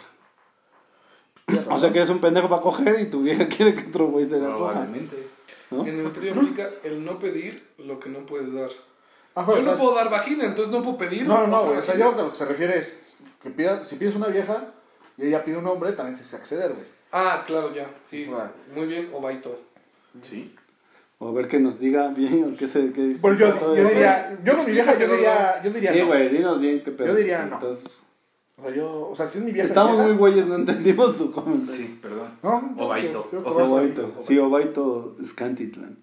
O 1.70 1.80
sea 1.80 1.92
que 1.92 2.00
eres 2.00 2.10
un 2.10 2.20
pendejo 2.20 2.50
para 2.50 2.62
coger 2.62 3.00
y 3.00 3.06
tu 3.06 3.24
vieja 3.24 3.48
quiere 3.50 3.74
que 3.74 3.90
otro 3.90 4.08
güey 4.08 4.28
se 4.28 4.40
la 4.40 4.54
coja. 4.54 4.88
¿no? 5.72 5.86
En 5.86 6.00
el 6.00 6.12
trío 6.12 6.34
aplica 6.34 6.70
el 6.84 7.04
no 7.04 7.20
pedir 7.20 7.64
lo 7.78 8.00
que 8.00 8.10
no 8.10 8.26
puedes 8.26 8.54
dar. 8.54 8.70
Ajá, 9.38 9.52
Yo 9.54 9.60
o 9.60 9.64
sea, 9.64 9.72
no 9.74 9.78
puedo 9.78 9.96
dar 9.96 10.10
vagina, 10.10 10.46
entonces 10.46 10.74
no 10.74 10.82
puedo 10.82 10.98
pedir. 10.98 11.28
No, 11.28 11.42
no, 11.42 11.48
no, 11.48 11.66
güey. 11.66 11.78
O 11.78 11.84
sea, 11.84 11.96
yo 11.96 12.10
a 12.10 12.18
lo 12.24 12.32
que 12.32 12.36
se 12.36 12.46
refiere 12.46 12.80
es 12.80 13.00
que 13.42 13.52
pida, 13.52 13.84
si 13.84 13.96
pides 13.98 14.16
una 14.16 14.28
vieja 14.28 14.74
y 15.16 15.28
ella 15.28 15.44
pide 15.46 15.58
un 15.58 15.68
hombre, 15.68 15.92
también 15.94 16.16
tienes 16.16 16.32
que 16.32 16.38
acceder, 16.38 16.74
güey. 16.74 16.86
Ah, 17.12 17.44
claro, 17.46 17.72
ya. 17.74 17.88
Sí. 18.04 18.26
Vale. 18.26 18.50
Muy 18.74 18.88
bien, 18.88 19.12
Obaito. 19.14 19.62
Sí. 20.24 20.56
O 21.20 21.30
a 21.30 21.32
ver 21.34 21.48
que 21.48 21.60
nos 21.60 21.80
diga 21.80 22.08
bien 22.10 22.52
o 22.52 22.58
qué 22.58 22.68
se... 22.68 22.92
Qué, 22.92 23.18
Pues 23.22 23.38
yo, 23.40 23.48
yo 23.76 23.88
diría, 23.88 24.38
yo 24.44 24.56
con 24.58 24.66
mi 24.66 24.72
vieja, 24.72 24.98
yo 24.98 25.08
diría, 25.08 25.62
yo 25.64 25.70
diría 25.72 25.94
Sí, 25.94 26.00
no. 26.00 26.08
güey, 26.08 26.30
dinos 26.30 26.60
bien 26.60 26.84
qué 26.84 26.92
pedo. 26.92 27.08
Yo 27.08 27.16
diría 27.16 27.46
no. 27.46 27.56
Entonces, 27.56 28.02
O 28.58 28.62
sea, 28.64 28.76
yo, 28.76 29.10
o 29.10 29.16
sea, 29.16 29.28
si 29.28 29.38
es 29.38 29.44
mi 29.44 29.52
vieja. 29.52 29.68
estamos 29.68 29.94
vieja, 29.94 30.08
muy 30.08 30.18
güeyes, 30.18 30.46
no 30.48 30.56
entendimos 30.56 31.16
tu 31.18 31.32
comentario. 31.32 31.76
Sí, 31.80 32.00
perdón. 32.02 32.38
No, 32.42 32.74
Obaito. 32.78 33.30
Obaito. 33.46 34.14
Sí, 34.24 34.38
Obaito 34.40 35.16
Scantitlán. 35.24 35.98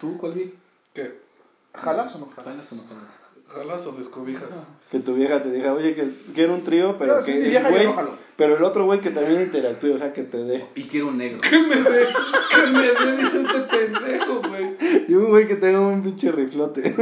¿Tú, 0.00 0.18
Colby? 0.18 0.54
¿Qué? 0.92 1.27
¿Jalas 1.74 2.14
o 2.14 2.18
no 2.18 2.26
jalas? 2.34 2.44
¿Jalas 2.52 2.72
o 2.72 2.74
no 2.76 2.82
jalas? 2.88 3.04
¿Jalas 3.48 3.86
o 3.86 3.92
descobijas? 3.92 4.68
Que 4.90 5.00
tu 5.00 5.14
vieja 5.14 5.42
te 5.42 5.50
diga, 5.50 5.72
oye, 5.72 5.94
que 5.94 6.06
quiero 6.34 6.54
un 6.54 6.64
trío, 6.64 6.96
pero 6.98 7.16
que 7.18 7.22
sí, 7.22 7.32
mi 7.32 7.44
el 7.44 7.50
vieja, 7.50 7.68
yo 7.70 7.74
güey... 7.74 7.86
no. 7.86 8.28
Pero 8.36 8.56
el 8.56 8.62
otro 8.62 8.84
güey 8.84 9.00
que 9.00 9.10
también 9.10 9.42
interactúe, 9.42 9.94
o 9.94 9.98
sea, 9.98 10.12
que 10.12 10.22
te 10.22 10.38
dé. 10.44 10.66
Y 10.76 10.84
quiero 10.84 11.08
un 11.08 11.18
negro. 11.18 11.40
¿Qué 11.40 11.58
me 11.62 11.76
dé? 11.76 12.06
¿Qué 12.54 12.66
me 12.70 12.82
dé? 12.82 13.16
Dice 13.16 13.40
este 13.40 13.60
pendejo, 13.62 14.42
güey. 14.48 14.76
Y 15.08 15.14
un 15.14 15.28
güey 15.30 15.48
que 15.48 15.56
tenga 15.56 15.80
un 15.80 16.02
pinche 16.02 16.30
riflote. 16.30 16.94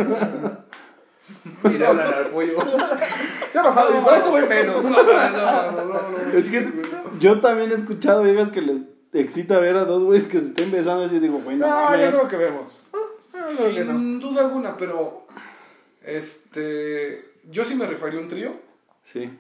Y 1.64 1.68
le 1.70 1.86
hablan 1.86 2.14
al 2.14 2.26
pollo. 2.28 2.56
Yo 3.52 3.62
no 3.62 3.72
jalo, 3.72 3.98
y 4.00 4.02
con 4.04 4.14
esto 4.14 4.30
voy 4.30 4.46
menos. 4.48 4.82
No, 4.84 4.90
no, 4.90 5.72
no, 5.72 5.84
no. 5.84 6.38
Es 6.38 6.48
que 6.48 6.72
yo 7.20 7.40
también 7.40 7.70
he 7.72 7.74
escuchado 7.74 8.22
viejas 8.22 8.50
que 8.50 8.62
les 8.62 8.78
excita 9.12 9.58
ver 9.58 9.76
a 9.76 9.84
dos 9.84 10.04
güeyes 10.04 10.26
que 10.28 10.38
se 10.38 10.46
estén 10.46 10.70
besando 10.70 11.04
y 11.12 11.18
digo, 11.18 11.38
güey, 11.40 11.56
no, 11.56 11.66
No, 11.66 11.72
yo 11.72 11.90
mames. 11.90 12.08
creo 12.14 12.28
que 12.28 12.36
vemos. 12.36 12.80
No. 13.46 13.72
Sin 13.72 14.20
duda 14.20 14.42
alguna, 14.46 14.76
pero. 14.76 15.26
Este. 16.04 17.24
Yo 17.50 17.64
sí 17.64 17.74
me 17.74 17.86
refería 17.86 18.18
a 18.18 18.22
un 18.22 18.28
trío. 18.28 18.52
Sí, 19.12 19.30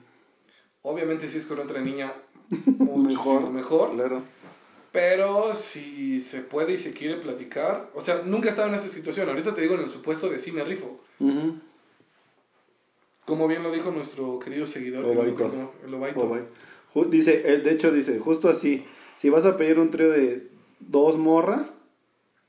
Obviamente, 0.82 1.26
si 1.28 1.38
es 1.38 1.46
con 1.46 1.58
otra 1.58 1.80
niña, 1.80 2.12
Mejor. 2.78 3.50
mejor. 3.50 3.92
claro. 3.94 4.22
Pero 4.92 5.54
si 5.54 6.20
se 6.20 6.40
puede 6.40 6.74
y 6.74 6.78
se 6.78 6.92
quiere 6.94 7.16
platicar. 7.16 7.90
O 7.94 8.00
sea, 8.00 8.22
nunca 8.24 8.46
he 8.46 8.50
estado 8.50 8.68
en 8.68 8.74
esa 8.76 8.88
situación. 8.88 9.28
Ahorita 9.28 9.52
te 9.54 9.60
digo 9.60 9.74
en 9.74 9.80
el 9.82 9.90
supuesto 9.90 10.30
de 10.30 10.38
sí 10.38 10.52
me 10.52 10.64
rifo. 10.64 11.00
Como 13.24 13.48
bien 13.48 13.62
lo 13.62 13.72
dijo 13.72 13.90
nuestro 13.90 14.38
querido 14.38 14.66
seguidor. 14.66 15.04
Obaito. 15.04 15.72
El 15.84 15.94
Obaito. 15.94 16.46
Ju- 16.94 17.08
Dice, 17.10 17.42
eh, 17.44 17.58
de 17.58 17.72
hecho 17.72 17.90
dice, 17.90 18.18
justo 18.20 18.48
así, 18.48 18.84
si 19.20 19.28
vas 19.28 19.44
a 19.44 19.56
pedir 19.56 19.78
un 19.78 19.90
trío 19.90 20.10
de 20.10 20.48
dos 20.80 21.18
morras, 21.18 21.74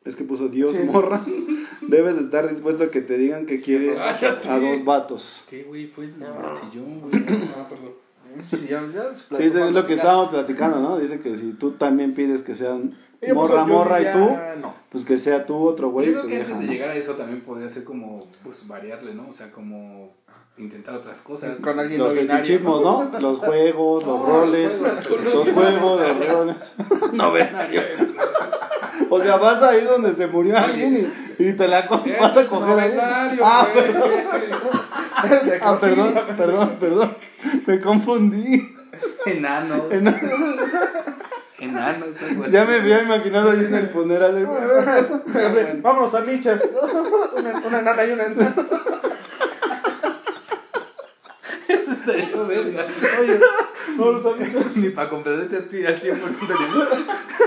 es 0.05 0.15
que 0.15 0.23
puso 0.23 0.47
Dios 0.47 0.73
Sí. 0.73 0.79
morras, 0.83 1.23
debes 1.87 2.17
estar 2.17 2.49
dispuesto 2.49 2.85
a 2.85 2.91
que 2.91 3.01
te 3.01 3.17
digan 3.17 3.45
que 3.45 3.61
quieres 3.61 3.97
Cállate. 3.97 4.49
a 4.49 4.59
dos 4.59 4.85
vatos. 4.85 5.43
¿Qué, 5.49 5.63
güey? 5.63 5.87
Fue 5.87 6.05
el 6.05 6.13
sillón, 6.13 7.01
güey. 7.01 7.23
Ah, 7.57 7.67
perdón. 7.67 7.91
Sí, 8.45 8.67
ya, 8.69 8.85
ya 8.93 9.13
Sí, 9.13 9.43
es 9.45 9.53
lo 9.71 9.87
que 9.87 9.95
estábamos 9.95 10.29
platicando, 10.29 10.79
¿no? 10.79 10.99
Dice 10.99 11.19
que 11.19 11.35
si 11.35 11.53
tú 11.53 11.71
también 11.71 12.13
pides 12.13 12.43
que 12.43 12.55
sean 12.55 12.91
Yo, 13.21 13.33
pues, 13.33 13.33
morra, 13.33 13.65
morra 13.65 13.97
diría, 13.97 14.11
y 14.11 14.13
tú, 14.13 14.61
No. 14.61 14.75
pues 14.91 15.05
que 15.05 15.17
sea 15.17 15.45
tú 15.45 15.55
otro 15.65 15.89
güey. 15.89 16.07
Yo 16.07 16.11
y 16.11 16.13
creo 16.13 16.21
tu 16.23 16.27
que 16.29 16.35
vieja, 16.35 16.51
antes 16.51 16.59
de 16.59 16.65
¿no? 16.67 16.71
llegar 16.71 16.89
a 16.89 16.95
eso 16.95 17.13
también 17.13 17.41
podría 17.41 17.69
ser 17.69 17.83
como, 17.83 18.27
pues, 18.43 18.67
variarle, 18.67 19.15
¿no? 19.15 19.29
O 19.29 19.33
sea, 19.33 19.51
como 19.51 20.11
intentar 20.57 20.95
otras 20.95 21.21
cosas. 21.21 21.59
Con 21.61 21.79
alguien 21.79 21.99
Los 21.99 22.13
fetichismos, 22.13 22.81
¿no? 22.81 23.19
Los 23.19 23.39
juegos, 23.39 24.05
los 24.05 24.21
roles, 24.25 24.81
los 24.81 25.07
juegos, 25.51 25.99
los 26.07 26.27
roles. 26.27 26.55
no 27.13 27.31
venario. 27.31 27.81
O 29.09 29.19
sea, 29.21 29.37
vas 29.37 29.63
ahí 29.63 29.85
donde 29.85 30.13
se 30.13 30.27
murió 30.27 30.57
alguien 30.57 30.97
y, 30.97 31.26
y 31.51 31.53
te 31.53 31.67
la 31.67 31.87
co- 31.87 32.03
vas 32.19 32.37
a 32.37 32.47
coger 32.47 32.75
novenario, 32.75 33.43
Ah, 33.45 33.67
güey. 33.73 33.85
Ah, 35.61 35.77
perdón, 35.79 36.13
perdón, 36.37 36.77
perdón. 36.79 37.15
Me 37.65 37.81
confundí. 37.81 38.75
Enanos. 39.25 39.91
En- 39.91 40.07
Enanos, 41.59 42.09
así. 42.15 42.51
Ya 42.51 42.65
me 42.65 42.75
había 42.75 43.01
imaginado 43.01 43.49
ahí 43.51 43.65
en 43.65 43.73
el 43.73 43.89
funeral. 43.89 44.47
Vámonos 45.81 46.13
a 46.13 46.21
michas. 46.21 46.63
Una, 47.35 47.51
una 47.65 47.81
nana 47.81 48.05
y 48.05 48.11
una 48.11 48.25
enana. 48.25 48.53
Estaría 51.67 52.35
verga. 52.43 52.87
Oye, 53.19 53.39
Vámonos 53.97 54.25
a 54.25 54.35
michas. 54.35 54.77
ni 54.77 54.89
para 54.89 55.09
comprenderte 55.09 55.57
a 55.57 55.61
ti 55.69 55.85
al 55.85 55.99
100% 55.99 56.15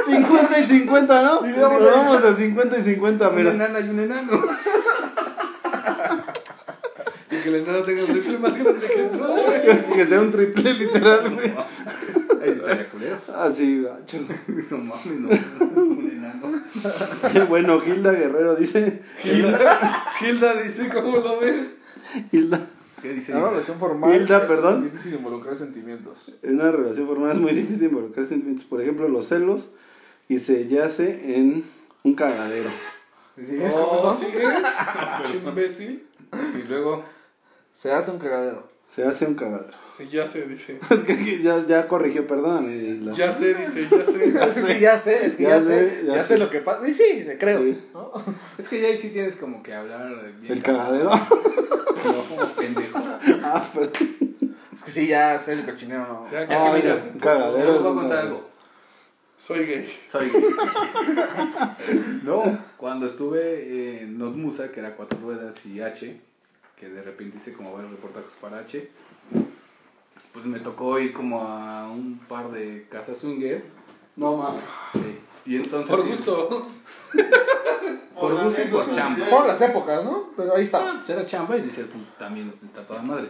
ni 0.08 0.14
50 0.14 0.58
y 0.58 0.62
50, 0.64 1.22
¿no? 1.22 1.42
Dividamos 1.42 1.84
vamos 1.84 2.24
a 2.24 2.34
50 2.34 2.78
y 2.78 2.82
50, 2.82 3.28
una 3.28 3.36
mira. 3.36 3.50
enana 3.52 3.80
y 3.80 3.88
un 3.88 4.00
enano. 4.00 4.42
Y 7.30 7.36
que 7.36 7.48
el 7.48 7.54
enano 7.56 7.82
tenga 7.82 8.00
el 8.02 8.08
rifle 8.08 8.38
más 8.38 8.54
grande 8.58 8.86
que 8.86 9.02
tú, 9.04 9.18
güey. 9.18 9.92
Que 9.96 10.06
sea 10.06 10.20
un 10.20 10.32
triple 10.32 10.74
literal, 10.74 11.30
güey. 11.34 11.52
Ahí 12.42 12.50
estaría 12.50 12.88
culero. 12.88 13.18
Así, 13.36 13.82
gacho. 13.82 14.18
No 14.70 14.78
mames, 14.78 15.20
no. 15.20 15.28
Un 15.82 16.10
enano. 16.10 17.46
Bueno, 17.48 17.80
Gilda 17.80 18.12
Guerrero 18.12 18.56
dice. 18.56 19.02
Hilda, 19.24 20.04
Hilda 20.20 20.54
dice, 20.62 20.88
¿cómo 20.88 21.18
lo 21.18 21.38
ves? 21.38 21.76
Hilda. 22.32 22.60
¿Qué 23.02 23.12
dice? 23.14 23.32
Una 23.34 23.50
relación 23.50 23.78
formal. 23.78 24.14
Hilda, 24.14 24.38
es 24.38 24.44
perdón. 24.44 24.84
difícil 24.84 25.14
involucrar 25.14 25.56
sentimientos. 25.56 26.32
En 26.42 26.54
una 26.60 26.70
relación 26.70 27.06
formal 27.06 27.32
es 27.32 27.38
muy 27.38 27.52
difícil 27.52 27.84
involucrar 27.84 28.26
sentimientos. 28.26 28.64
Por 28.66 28.80
ejemplo, 28.80 29.08
los 29.08 29.28
celos. 29.28 29.70
Y 30.28 30.38
se 30.38 30.68
yace 30.68 31.36
en 31.36 31.64
un 32.04 32.14
cagadero. 32.14 32.70
¿Sí? 33.36 33.56
¿Es 33.62 33.74
Oh? 33.76 34.14
¿sigues? 34.14 34.54
Pinche 35.24 35.48
imbécil. 35.48 36.06
Y 36.58 36.68
luego, 36.68 37.04
Se 37.72 37.90
hace 37.92 38.10
un 38.10 38.18
cagadero. 38.18 38.68
Se 38.94 39.04
hace 39.04 39.24
un 39.24 39.34
cagadero. 39.34 39.72
Sí, 39.96 40.08
ya 40.08 40.26
sé, 40.26 40.42
dice. 40.46 40.80
Es 40.90 40.98
que 41.00 41.12
aquí 41.12 41.40
ya, 41.42 41.64
ya 41.66 41.86
corrigió, 41.86 42.26
perdóname. 42.26 42.98
la- 43.02 43.12
Ya 43.12 43.30
sé, 43.30 43.54
dice, 43.54 43.86
ya 43.88 44.04
sé. 44.04 44.32
Sí, 44.74 44.80
ya 44.80 44.98
sé, 44.98 45.26
es 45.26 45.36
que 45.36 45.44
ya, 45.44 45.48
Ya 45.50 45.60
sé, 45.60 45.90
sé, 45.90 46.06
ya, 46.06 46.14
ya 46.16 46.24
sé 46.24 46.34
sé. 46.34 46.38
lo 46.38 46.50
que 46.50 46.60
pasa. 46.60 46.88
Y 46.88 46.92
sí, 46.94 47.22
le 47.24 47.38
creo. 47.38 47.60
Sí. 47.60 47.78
¿no? 47.94 48.12
Es 48.58 48.68
que 48.68 48.80
ya 48.80 48.88
ahí 48.88 48.96
sí 48.96 49.10
tienes 49.10 49.36
como 49.36 49.62
que 49.62 49.72
hablar 49.74 50.32
bien. 50.40 50.52
El 50.54 50.62
cagadero. 50.62 51.10
No, 51.10 52.22
como 52.28 52.46
pendejo. 52.56 52.98
ah, 53.44 53.68
pero... 53.74 53.90
Es 54.74 54.84
que 54.84 54.90
sí, 54.90 55.06
ya 55.06 55.38
sé 55.38 55.52
el 55.52 55.64
cochinero. 55.64 56.06
¿no? 56.08 56.26
Ya, 56.32 56.42
Es 56.42 56.48
ya 56.48 56.64
que 56.74 56.80
que 56.80 56.82
mira, 56.88 57.10
un 57.14 57.20
cagadero 57.20 57.58
yo 57.58 57.66
les 57.72 57.76
es 57.76 57.82
voy 57.82 57.92
a 57.92 57.94
contar 58.00 58.18
algo. 58.18 58.50
Soy 59.36 59.66
gay. 59.66 59.98
Soy 60.10 60.30
gay. 60.30 60.44
No, 62.24 62.58
cuando 62.76 63.06
estuve 63.06 64.02
en 64.02 64.18
Notmusa, 64.18 64.70
que 64.72 64.80
era 64.80 64.96
cuatro 64.96 65.18
ruedas 65.22 65.64
y 65.66 65.80
H, 65.80 66.20
que 66.80 66.88
de 66.88 67.02
repente 67.02 67.36
hice 67.36 67.52
como 67.52 67.74
varios 67.74 67.90
reportajes 67.92 68.32
para 68.40 68.58
H, 68.60 68.88
pues 70.32 70.44
me 70.46 70.58
tocó 70.60 70.98
ir 70.98 71.12
como 71.12 71.42
a 71.42 71.88
un 71.90 72.18
par 72.28 72.50
de 72.50 72.86
casas 72.90 73.18
swinger. 73.18 73.64
No 74.16 74.36
mames. 74.38 74.64
Sí. 74.94 75.18
Y 75.46 75.56
entonces. 75.56 75.88
Por 75.94 76.06
gusto. 76.06 76.68
Por 78.20 78.44
gusto 78.44 78.60
y 78.62 78.66
por 78.66 78.90
chamba. 78.94 79.24
Fueron 79.26 79.48
las 79.48 79.60
épocas, 79.62 80.04
¿no? 80.04 80.24
Pero 80.36 80.52
ahí 80.52 80.58
Ah, 80.60 80.62
está. 80.62 80.92
pues 80.98 81.08
era 81.08 81.24
chamba 81.26 81.56
y 81.56 81.62
dices, 81.62 81.86
pues 81.90 82.04
también 82.18 82.52
está 82.62 82.84
toda 82.86 83.00
madre. 83.00 83.28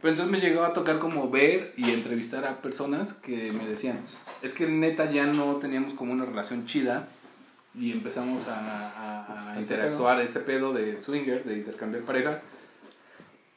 Pero 0.00 0.12
entonces 0.12 0.30
me 0.30 0.40
llegaba 0.40 0.68
a 0.68 0.72
tocar 0.72 1.00
como 1.00 1.28
ver 1.30 1.74
y 1.76 1.90
entrevistar 1.90 2.44
a 2.46 2.62
personas 2.62 3.12
que 3.14 3.50
me 3.52 3.66
decían, 3.66 3.98
es 4.40 4.54
que 4.54 4.68
neta 4.68 5.10
ya 5.10 5.26
no 5.26 5.56
teníamos 5.56 5.94
como 5.94 6.12
una 6.12 6.24
relación 6.24 6.64
chida 6.64 7.08
y 7.74 7.90
empezamos 7.90 8.46
a, 8.46 8.54
a- 8.90 9.50
a 9.54 9.58
Este 9.58 9.74
interactuar 9.74 10.20
este 10.20 10.38
pedo 10.40 10.72
de 10.72 11.02
swinger, 11.02 11.42
de 11.44 11.54
intercambiar 11.58 12.04
parejas. 12.04 12.38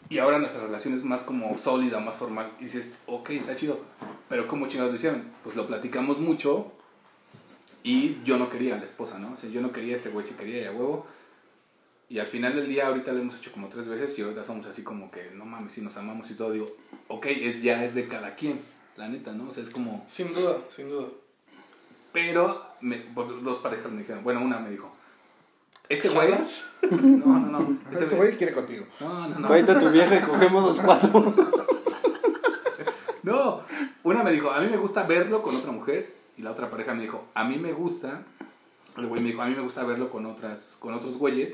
Y 0.10 0.20
ahora 0.20 0.40
nuestra 0.40 0.62
relación 0.62 0.94
es 0.94 1.04
más 1.04 1.24
como 1.24 1.58
sólida, 1.58 2.00
más 2.00 2.16
formal. 2.16 2.52
Y 2.60 2.66
dices, 2.66 3.02
ok, 3.08 3.32
está 3.32 3.56
chido. 3.56 3.80
Pero 4.30 4.48
como 4.48 4.68
chingados 4.68 4.92
lo 4.92 4.98
hicieron, 4.98 5.24
pues 5.44 5.56
lo 5.56 5.68
platicamos 5.68 6.20
mucho 6.20 6.72
y 7.84 8.24
yo 8.24 8.38
no 8.38 8.50
quería 8.50 8.76
a 8.76 8.78
la 8.78 8.86
esposa, 8.86 9.20
¿no? 9.20 9.34
O 9.34 9.36
sea, 9.36 9.50
yo 9.50 9.62
no 9.62 9.72
quería 9.72 9.94
a 9.94 9.98
este 9.98 10.10
güey, 10.10 10.26
si 10.26 10.34
quería 10.36 10.64
y 10.64 10.66
a 10.66 10.72
huevo. 10.72 11.06
Y 12.10 12.20
al 12.20 12.28
final 12.28 12.56
del 12.56 12.68
día, 12.68 12.88
ahorita 12.88 13.12
lo 13.12 13.20
hemos 13.20 13.36
hecho 13.36 13.52
como 13.52 13.68
tres 13.68 13.88
veces 13.88 14.18
y 14.18 14.22
ahorita 14.22 14.44
somos 14.44 14.66
así 14.66 14.84
como 14.84 15.12
que, 15.12 15.32
no 15.32 15.46
mames, 15.46 15.74
si 15.74 15.82
nos 15.82 15.98
amamos 15.98 16.30
y 16.32 16.36
todo, 16.36 16.52
digo, 16.52 16.66
ok, 17.08 17.26
es, 17.26 17.62
ya 17.62 17.84
es 17.84 17.96
de 17.96 18.08
cada 18.08 18.36
quien, 18.36 18.62
la 18.96 19.10
neta, 19.10 19.34
¿no? 19.34 19.50
O 19.50 19.52
sea, 19.52 19.64
es 19.64 19.70
como... 19.70 20.06
Sin 20.08 20.34
duda, 20.34 20.58
sin 20.70 20.90
duda. 20.90 21.08
Pero 22.12 22.66
me, 22.82 23.06
dos 23.16 23.58
parejas 23.58 23.92
me 23.92 24.02
dijeron, 24.02 24.24
bueno, 24.24 24.42
una 24.42 24.60
me 24.60 24.70
dijo, 24.70 24.96
este 25.90 26.10
güey... 26.10 26.34
No, 26.92 27.40
no, 27.40 27.60
no. 27.60 27.78
Este 27.92 28.04
Este 28.04 28.16
güey 28.16 28.36
quiere 28.36 28.54
contigo. 28.54 28.86
No, 29.00 29.28
no, 29.28 29.40
no. 29.40 29.48
Tráete 29.48 29.72
a 29.72 29.80
tu 29.80 29.90
vieja 29.90 30.16
y 30.16 30.22
cogemos 30.22 30.64
los 30.64 30.80
cuatro. 30.80 31.34
No, 33.24 33.64
una 34.04 34.22
me 34.22 34.34
dijo, 34.34 34.52
a 34.52 34.60
mí 34.60 34.68
me 34.68 34.76
gusta 34.76 35.04
verlo 35.04 35.42
con 35.42 35.56
otra 35.56 35.72
mujer 35.72 36.14
y 36.38 36.42
la 36.42 36.52
otra 36.52 36.70
pareja 36.70 36.94
me 36.94 37.04
dijo, 37.04 37.26
a 37.34 37.46
mí 37.46 37.58
me 37.58 37.72
gusta, 37.72 38.24
el 38.98 39.08
güey 39.08 39.22
me 39.22 39.30
dijo, 39.30 39.42
a 39.42 39.46
mí 39.46 39.56
me 39.56 39.62
gusta 39.62 39.86
verlo 39.86 40.10
con 40.10 40.26
otras, 40.26 40.76
con 40.80 40.94
otros 40.94 41.18
güeyes. 41.18 41.54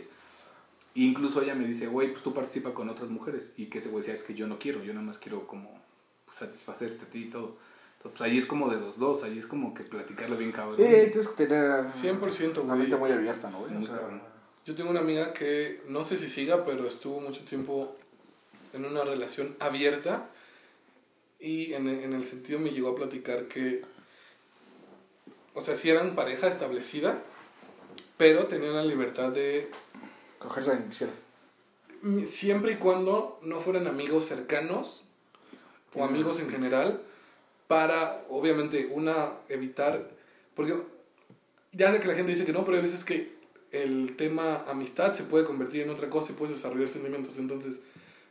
E 0.95 1.01
incluso 1.01 1.43
ella 1.43 1.53
me 1.53 1.65
dice, 1.65 1.86
güey, 1.86 2.11
pues 2.11 2.23
tú 2.23 2.34
participa 2.34 2.73
con 2.73 2.89
otras 2.89 3.11
mujeres. 3.11 3.53
Y 3.55 3.67
que 3.67 3.77
ese 3.77 3.89
güey 3.89 4.01
decía, 4.01 4.15
es 4.15 4.23
que 4.23 4.34
yo 4.34 4.47
no 4.47 4.57
quiero, 4.57 4.84
yo 4.84 4.93
nada 4.93 5.05
más 5.05 5.19
quiero 5.19 5.45
como 5.45 5.80
pues, 6.25 6.39
satisfacerte 6.39 7.05
a 7.05 7.09
ti 7.09 7.25
y 7.25 7.30
todo. 7.30 7.57
Entonces, 8.00 8.18
pues 8.18 8.22
ahí 8.22 8.38
es 8.38 8.45
como 8.45 8.70
de 8.70 8.80
los 8.80 8.97
dos, 8.97 9.24
ahí 9.24 9.38
es 9.38 9.45
como 9.45 9.74
que 9.74 9.84
platicarle 9.84 10.38
bien 10.38 10.54
cabrón. 10.54 10.78
Sí, 10.78 10.84
tienes 10.84 11.28
que 11.28 11.45
tener 11.45 11.84
100%, 11.84 12.64
una 12.64 12.76
mente 12.76 12.95
muy 12.95 13.12
abierta, 13.12 13.50
¿no, 13.50 13.60
güey? 13.60 13.74
Muy 13.74 13.84
O 13.84 13.88
sea, 13.88 13.97
cabrón. 13.97 14.22
Yo 14.66 14.74
tengo 14.74 14.89
una 14.89 15.02
amiga 15.02 15.34
que 15.34 15.82
no 15.86 16.06
sé 16.06 16.16
si 16.16 16.28
siga, 16.28 16.64
pero 16.64 16.88
estuvo 16.88 17.20
mucho 17.20 17.43
tiempo 17.43 17.97
en 18.72 18.86
una 18.86 19.04
relación 19.04 19.58
abierta 19.60 20.30
y 21.41 21.74
en, 21.74 21.89
en 21.89 22.14
el 22.14 22.24
sentido 22.24 22.58
me 22.58 22.70
llegó 22.70 22.89
a 22.91 22.95
platicar 22.95 23.50
que, 23.50 23.82
o 25.54 25.60
sea, 25.60 25.76
si 25.76 25.89
eran 25.89 26.16
pareja 26.16 26.47
establecida, 26.47 27.22
pero 28.16 28.45
tenían 28.45 28.76
la 28.76 28.86
libertad 28.86 29.34
de, 29.34 29.70
cogerse 30.38 30.72
a 30.72 30.78
quien 30.78 30.89
quisiera. 30.89 31.14
mm, 32.02 32.24
siempre 32.24 32.72
y 32.72 32.76
cuando 32.76 33.41
no 33.43 33.60
fueran 33.60 33.88
amigos 33.88 34.24
cercanos 34.24 35.04
o 35.93 36.06
amigos 36.06 36.39
en 36.39 36.50
general, 36.50 37.02
para, 37.70 38.26
obviamente, 38.30 38.89
una, 38.91 39.34
evitar, 39.47 40.09
porque 40.55 40.74
ya 41.72 41.91
sé 41.91 41.99
que 41.99 42.07
la 42.07 42.15
gente 42.15 42.32
dice 42.32 42.43
que 42.43 42.51
no, 42.51 42.65
pero 42.65 42.78
hay 42.78 42.82
veces 42.82 43.03
que 43.03 43.38
el 43.72 44.15
tema 44.15 44.65
amistad 44.67 45.13
se 45.13 45.22
puede 45.22 45.45
convertir 45.45 45.84
en 45.84 45.91
otra 45.91 46.09
cosa 46.09 46.32
y 46.32 46.36
puedes 46.36 46.55
desarrollar 46.55 46.88
sentimientos. 46.88 47.38
Entonces, 47.38 47.82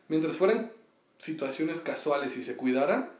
mientras 0.08 0.36
fueran 0.36 0.72
situaciones 1.20 1.78
casuales 1.78 2.36
y 2.36 2.42
se 2.42 2.56
cuidaran, 2.56 3.10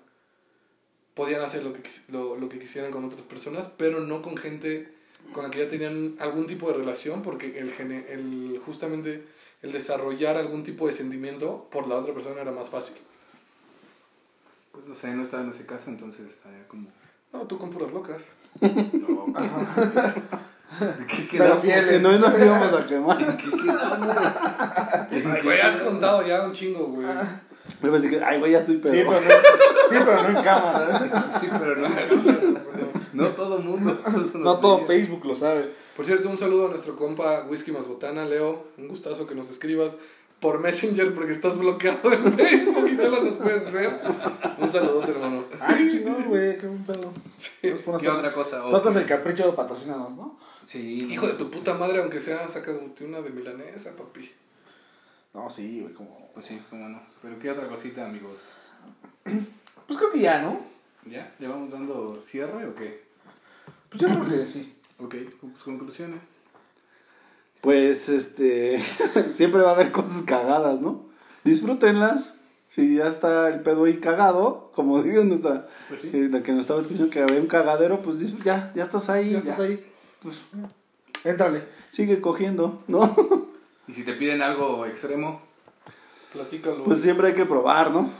podían 1.14 1.40
hacer 1.40 1.62
lo 1.62 1.72
que, 1.72 1.82
lo, 2.08 2.34
lo 2.34 2.48
que 2.48 2.58
quisieran 2.58 2.90
con 2.90 3.04
otras 3.04 3.22
personas, 3.22 3.68
pero 3.68 4.00
no 4.00 4.20
con 4.20 4.36
gente 4.36 4.92
con 5.32 5.44
la 5.44 5.50
que 5.50 5.60
ya 5.60 5.68
tenían 5.68 6.16
algún 6.18 6.48
tipo 6.48 6.66
de 6.66 6.78
relación, 6.78 7.22
porque 7.22 7.60
el, 7.60 7.70
el 7.78 8.60
justamente 8.66 9.22
el 9.62 9.70
desarrollar 9.70 10.36
algún 10.36 10.64
tipo 10.64 10.88
de 10.88 10.92
sentimiento 10.92 11.68
por 11.70 11.86
la 11.86 11.94
otra 11.94 12.12
persona 12.12 12.40
era 12.40 12.50
más 12.50 12.70
fácil. 12.70 12.96
Pues 14.78 14.88
no 14.88 14.94
sé, 14.94 15.12
no 15.14 15.24
estaba 15.24 15.42
en 15.42 15.50
ese 15.50 15.66
caso, 15.66 15.90
entonces 15.90 16.26
estaría 16.30 16.66
como... 16.68 16.88
No, 17.32 17.40
tú 17.46 17.58
con 17.58 17.68
puras 17.70 17.92
locas. 17.92 18.22
No, 18.60 19.24
ok. 19.24 19.38
¿De 19.40 21.06
qué 21.06 21.28
Pero 21.32 21.44
quedamos? 21.44 21.62
fieles. 21.62 21.86
Que 21.90 21.98
no 21.98 22.12
nos 22.12 22.42
íbamos 22.42 22.72
a 22.72 22.86
quemar. 22.86 23.36
¿Qué 23.36 23.50
quedamos? 23.50 25.42
Güey, 25.44 25.60
has 25.60 25.76
contado 25.76 26.26
ya 26.26 26.44
un 26.44 26.52
chingo, 26.52 26.86
güey. 26.86 27.06
Yo 27.82 27.92
pensé 27.92 28.08
que, 28.08 28.24
ay, 28.24 28.38
güey, 28.38 28.52
ya 28.52 28.60
estoy 28.60 28.76
Sí, 28.76 28.80
pedo. 28.82 29.10
pero 29.10 29.20
no, 29.20 29.30
sí, 29.90 29.96
pero 29.98 30.22
no 30.22 30.28
en 30.38 30.44
cámara. 30.44 31.32
Sí, 31.40 31.48
pero 31.58 31.76
no, 31.76 31.86
Eso 31.86 32.14
es 32.16 32.28
no 33.12 33.28
todo 33.30 33.58
mundo. 33.58 34.00
No 34.34 34.58
todo 34.58 34.86
Facebook 34.86 35.24
lo 35.26 35.34
sabe. 35.34 35.72
Por 35.96 36.06
cierto, 36.06 36.30
un 36.30 36.38
saludo 36.38 36.66
a 36.66 36.70
nuestro 36.70 36.94
compa 36.96 37.44
Whisky 37.48 37.72
Más 37.72 37.88
Botana, 37.88 38.24
Leo. 38.24 38.68
Un 38.78 38.86
gustazo 38.88 39.26
que 39.26 39.34
nos 39.34 39.50
escribas 39.50 39.96
por 40.40 40.60
Messenger 40.60 41.12
porque 41.14 41.32
estás 41.32 41.58
bloqueado 41.58 42.12
en 42.12 42.32
Facebook 42.36 42.88
y 42.88 42.94
solo 42.94 43.22
nos 43.24 43.34
puedes 43.34 43.70
ver. 43.72 44.00
Un 44.58 44.70
saludote, 44.70 45.10
hermano. 45.10 45.44
Ah, 45.60 45.74
qué 45.76 45.88
chingón, 45.90 46.24
güey, 46.24 46.58
qué 46.58 46.66
buen 46.66 46.84
pedo. 46.84 47.12
Pones 47.84 48.02
¿Qué 48.02 48.08
otra 48.08 48.32
cosa? 48.32 48.62
Tratas 48.68 48.96
el 48.96 49.06
capricho, 49.06 49.54
patrocínanos, 49.54 50.12
¿no? 50.16 50.38
Sí. 50.64 51.08
Hijo 51.10 51.26
de 51.26 51.34
tu 51.34 51.50
puta 51.50 51.74
madre, 51.74 52.00
aunque 52.00 52.20
sea, 52.20 52.46
sácate 52.46 53.04
una 53.04 53.20
de 53.20 53.30
milanesa, 53.30 53.96
papi. 53.96 54.30
No, 55.34 55.48
sí, 55.50 55.80
güey, 55.80 55.94
como... 55.94 56.30
Pues 56.34 56.46
sí, 56.46 56.60
cómo 56.70 56.88
no. 56.88 57.02
Pero 57.22 57.38
¿qué 57.38 57.50
otra 57.50 57.68
cosita, 57.68 58.06
amigos? 58.06 58.38
Pues 59.86 59.98
creo 59.98 60.12
que 60.12 60.20
ya, 60.20 60.42
¿no? 60.42 60.60
¿Ya? 61.06 61.32
¿Le 61.38 61.48
vamos 61.48 61.70
dando 61.70 62.22
cierre 62.22 62.66
o 62.66 62.74
qué? 62.74 63.04
Pues 63.88 64.02
yo 64.02 64.08
creo 64.08 64.28
que 64.28 64.46
sí. 64.46 64.76
Ok, 64.98 65.14
pues 65.40 65.62
conclusiones. 65.64 66.20
Pues, 67.60 68.08
este, 68.08 68.80
siempre 69.34 69.60
va 69.62 69.70
a 69.70 69.74
haber 69.74 69.92
cosas 69.92 70.22
cagadas, 70.22 70.80
¿no? 70.80 71.06
Disfrútenlas. 71.44 72.34
Si 72.70 72.96
ya 72.96 73.08
está 73.08 73.48
el 73.48 73.60
pedo 73.60 73.84
ahí 73.84 73.98
cagado, 73.98 74.70
como 74.74 75.02
digo 75.02 75.24
nuestra, 75.24 75.66
Pues 75.88 76.02
sí. 76.02 76.10
eh, 76.12 76.28
la 76.30 76.42
que 76.42 76.52
nos 76.52 76.62
estaba 76.62 76.80
escuchando 76.80 77.10
que 77.10 77.22
había 77.22 77.40
un 77.40 77.46
cagadero, 77.46 78.00
pues 78.00 78.18
ya, 78.44 78.72
ya 78.74 78.82
estás 78.84 79.08
ahí. 79.10 79.32
Ya 79.32 79.38
estás 79.38 79.60
ahí. 79.60 79.84
Pues, 80.22 80.40
Éntrale. 81.24 81.64
sigue 81.90 82.20
cogiendo, 82.20 82.82
¿no? 82.88 83.14
Y 83.88 83.94
si 83.94 84.04
te 84.04 84.12
piden 84.12 84.42
algo 84.42 84.84
extremo, 84.84 85.40
Platícalo. 86.30 86.84
Pues 86.84 87.00
siempre 87.00 87.28
hay 87.28 87.32
que 87.34 87.46
probar, 87.46 87.90
¿no? 87.90 88.10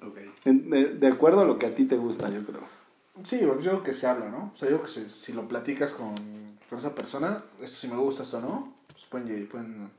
ok. 0.00 0.18
En- 0.44 0.70
De, 0.70 0.84
de 0.94 1.06
acuerdo 1.08 1.40
a 1.40 1.44
lo 1.44 1.58
que 1.58 1.66
a 1.66 1.74
ti 1.74 1.86
te 1.86 1.96
gusta, 1.96 2.30
yo 2.30 2.44
creo. 2.44 2.60
Sí, 3.24 3.40
yo 3.40 3.58
creo 3.58 3.82
que 3.82 3.94
se 3.94 4.06
habla, 4.06 4.28
¿no? 4.28 4.52
O 4.54 4.56
sea, 4.56 4.70
yo 4.70 4.76
creo 4.80 4.82
que 4.84 4.88
si, 5.00 5.10
si 5.10 5.32
lo 5.32 5.48
platicas 5.48 5.92
con, 5.92 6.14
con 6.72 6.78
esa 6.78 6.94
persona, 6.94 7.44
esto 7.60 7.76
sí 7.76 7.86
me 7.86 7.96
gusta, 7.96 8.22
esto 8.22 8.40
no, 8.40 8.72
pues 8.90 9.04
pueden, 9.10 9.46
pueden, 9.46 9.90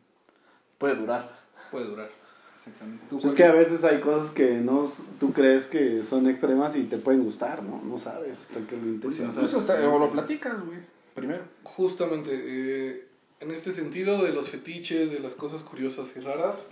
puede 0.79 0.95
durar. 0.95 1.39
Puede 1.69 1.85
durar. 1.85 2.09
Exactamente. 2.57 3.05
¿Tú, 3.11 3.19
Pues 3.19 3.29
es 3.29 3.35
que 3.35 3.43
a 3.43 3.51
veces 3.51 3.83
hay 3.83 3.99
cosas 4.01 4.31
que 4.31 4.53
no, 4.55 4.91
tú 5.19 5.33
crees 5.33 5.67
que 5.67 6.01
son 6.01 6.27
extremas 6.27 6.75
y 6.75 6.85
te 6.85 6.97
pueden 6.97 7.23
gustar, 7.23 7.61
¿no? 7.61 7.79
No 7.83 7.95
sabes 7.99 8.41
hasta 8.41 8.61
que 8.61 8.75
lo 8.75 8.99
Pues 8.99 9.19
intentas. 9.19 9.35
Pues 9.35 9.53
hasta- 9.53 9.87
o 9.87 9.99
lo 9.99 10.11
platicas, 10.11 10.65
güey, 10.65 10.79
primero. 11.13 11.43
Justamente, 11.61 12.31
eh, 12.33 13.07
en 13.39 13.51
este 13.51 13.71
sentido 13.71 14.23
de 14.23 14.31
los 14.33 14.49
fetiches, 14.49 15.11
de 15.11 15.19
las 15.19 15.35
cosas 15.35 15.61
curiosas 15.63 16.15
y 16.15 16.21
raras, 16.21 16.65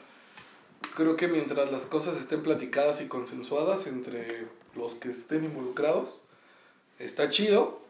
creo 0.96 1.16
que 1.16 1.28
mientras 1.28 1.72
las 1.72 1.86
cosas 1.86 2.18
estén 2.18 2.42
platicadas 2.42 3.02
y 3.02 3.06
consensuadas 3.06 3.86
entre 3.86 4.48
los 4.76 4.96
que 4.96 5.12
estén 5.12 5.44
involucrados, 5.44 6.24
está 6.98 7.30
chido, 7.30 7.82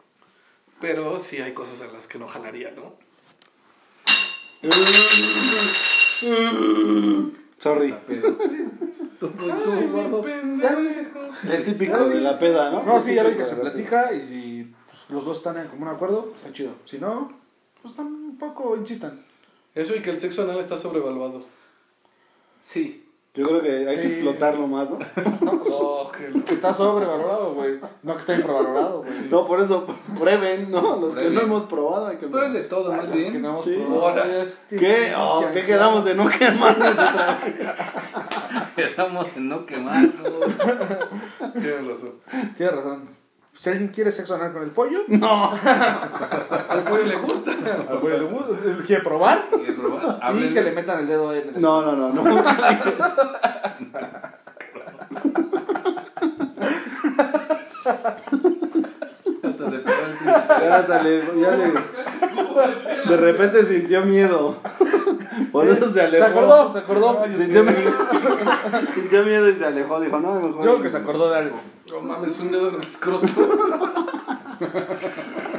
pero 0.82 1.20
sí 1.20 1.40
hay 1.40 1.54
cosas 1.54 1.80
a 1.80 1.86
las 1.92 2.08
que 2.08 2.18
no 2.18 2.26
jalaría, 2.26 2.72
¿no? 2.72 2.94
Sorry. 7.56 7.94
Es 11.50 11.64
típico 11.64 12.04
de 12.08 12.20
la 12.20 12.36
peda, 12.36 12.70
¿no? 12.70 12.82
No, 12.82 13.00
sí, 13.00 13.14
ya 13.14 13.22
lo 13.22 13.36
que 13.36 13.44
se 13.44 13.54
platica 13.54 14.12
y 14.12 14.26
si 14.26 14.74
pues, 14.86 14.98
los 15.08 15.24
dos 15.24 15.36
están 15.38 15.56
en 15.58 15.68
común 15.68 15.86
acuerdo, 15.86 16.32
está 16.36 16.52
chido. 16.52 16.74
Si 16.84 16.98
no, 16.98 17.32
pues 17.80 17.94
tampoco 17.94 18.76
insistan. 18.76 19.24
Eso 19.76 19.94
y 19.94 20.00
que 20.00 20.10
el 20.10 20.18
sexo 20.18 20.42
anal 20.42 20.58
está 20.58 20.76
sobrevaluado. 20.76 21.46
Sí. 22.60 23.08
Yo 23.34 23.46
creo 23.46 23.62
que 23.62 23.88
hay 23.88 23.96
que 23.98 24.08
Sí. 24.10 24.14
explotarlo 24.16 24.66
más, 24.66 24.90
¿no? 24.90 24.98
Oh, 25.74 26.10
qué 26.12 26.28
loco. 26.28 26.52
Está 26.52 26.74
sobrevalorado, 26.74 27.54
güey. 27.54 27.80
No 28.02 28.12
que 28.14 28.20
está 28.20 28.34
infravalorado, 28.34 29.02
güey. 29.04 29.12
No, 29.30 29.46
por 29.46 29.58
eso 29.60 29.86
prueben, 30.18 30.70
¿no? 30.70 30.96
Los 31.00 31.14
que 31.14 31.20
Prueben. 31.20 31.34
no 31.34 31.40
hemos 31.40 31.64
probado 31.64 32.08
hay 32.08 32.18
que 32.18 32.26
Pero 32.26 32.44
es 32.46 32.52
de 32.52 32.62
todo, 32.64 32.90
más 32.92 33.04
los 33.04 33.12
que 33.12 33.18
bien. 33.18 33.40
no 33.42 33.48
hemos 33.50 33.64
Sí. 33.64 33.82
probado, 33.86 34.08
Ahora. 34.08 34.26
ya 34.28 34.42
es- 34.42 34.48
¿Qué? 34.68 35.14
Oh, 35.16 35.44
¿Qué 35.52 35.62
quedamos 35.62 36.04
de 36.04 36.14
no 36.14 36.28
quemarnos 36.28 36.88
otra 36.92 37.38
vez? 37.42 38.66
Quedamos 38.76 39.34
de 39.34 39.40
no 39.40 39.64
quemarnos. 39.66 40.12
Tienes 41.54 41.86
razón. 41.86 42.12
Tienes 42.56 42.74
razón. 42.76 43.21
Si 43.54 43.68
alguien 43.68 43.88
quiere 43.88 44.10
sexo 44.10 44.34
anal 44.34 44.52
con 44.52 44.62
el 44.62 44.70
pollo, 44.70 45.00
No. 45.08 45.52
Al 45.52 46.84
pollo 46.84 47.04
le 47.04 47.16
gusta. 47.16 47.52
al 47.90 48.00
pollo 48.00 48.18
le 48.18 48.24
gusta, 48.24 48.82
quiere 48.86 49.02
probar 49.02 49.44
¿Quieres 49.50 49.78
probar? 49.78 50.34
y 50.36 50.54
que 50.54 50.62
le 50.62 50.72
metan 50.72 51.00
el 51.00 51.06
dedo 51.06 51.32
en 51.34 51.54
el 51.54 51.60
No, 51.62 51.82
no, 51.82 51.94
no, 51.94 52.12
no. 52.12 52.22
Hasta 59.42 59.70
se 59.70 59.78
pegó 59.78 60.02
el 60.06 60.16
príncipe. 60.16 60.44
Ya, 60.60 60.82
dale, 60.82 61.22
ya 61.40 61.50
le... 61.56 61.72
De 63.08 63.16
repente 63.16 63.64
sintió 63.64 64.04
miedo. 64.04 64.56
Por 65.50 65.66
eso 65.68 65.86
se 65.86 65.92
Se 65.94 66.00
alejó. 66.02 66.24
acordó, 66.26 66.72
se 66.72 66.78
acordó. 66.78 67.24
Sintió, 67.34 67.64
miedo. 67.64 67.90
sintió 68.94 69.24
miedo 69.24 69.48
y 69.48 69.54
se 69.54 69.64
alejó. 69.64 70.00
Dijo, 70.00 70.20
no, 70.20 70.34
mejor. 70.34 70.52
Yo 70.56 70.60
creo 70.60 70.82
que 70.82 70.88
se 70.90 70.96
acordó 70.98 71.30
de 71.30 71.38
algo. 71.38 71.60
No 71.90 72.00
mames, 72.00 72.38
un 72.38 72.50
dedo 72.52 72.68
en 72.68 72.74
el 72.76 72.82
escroto. 72.82 73.26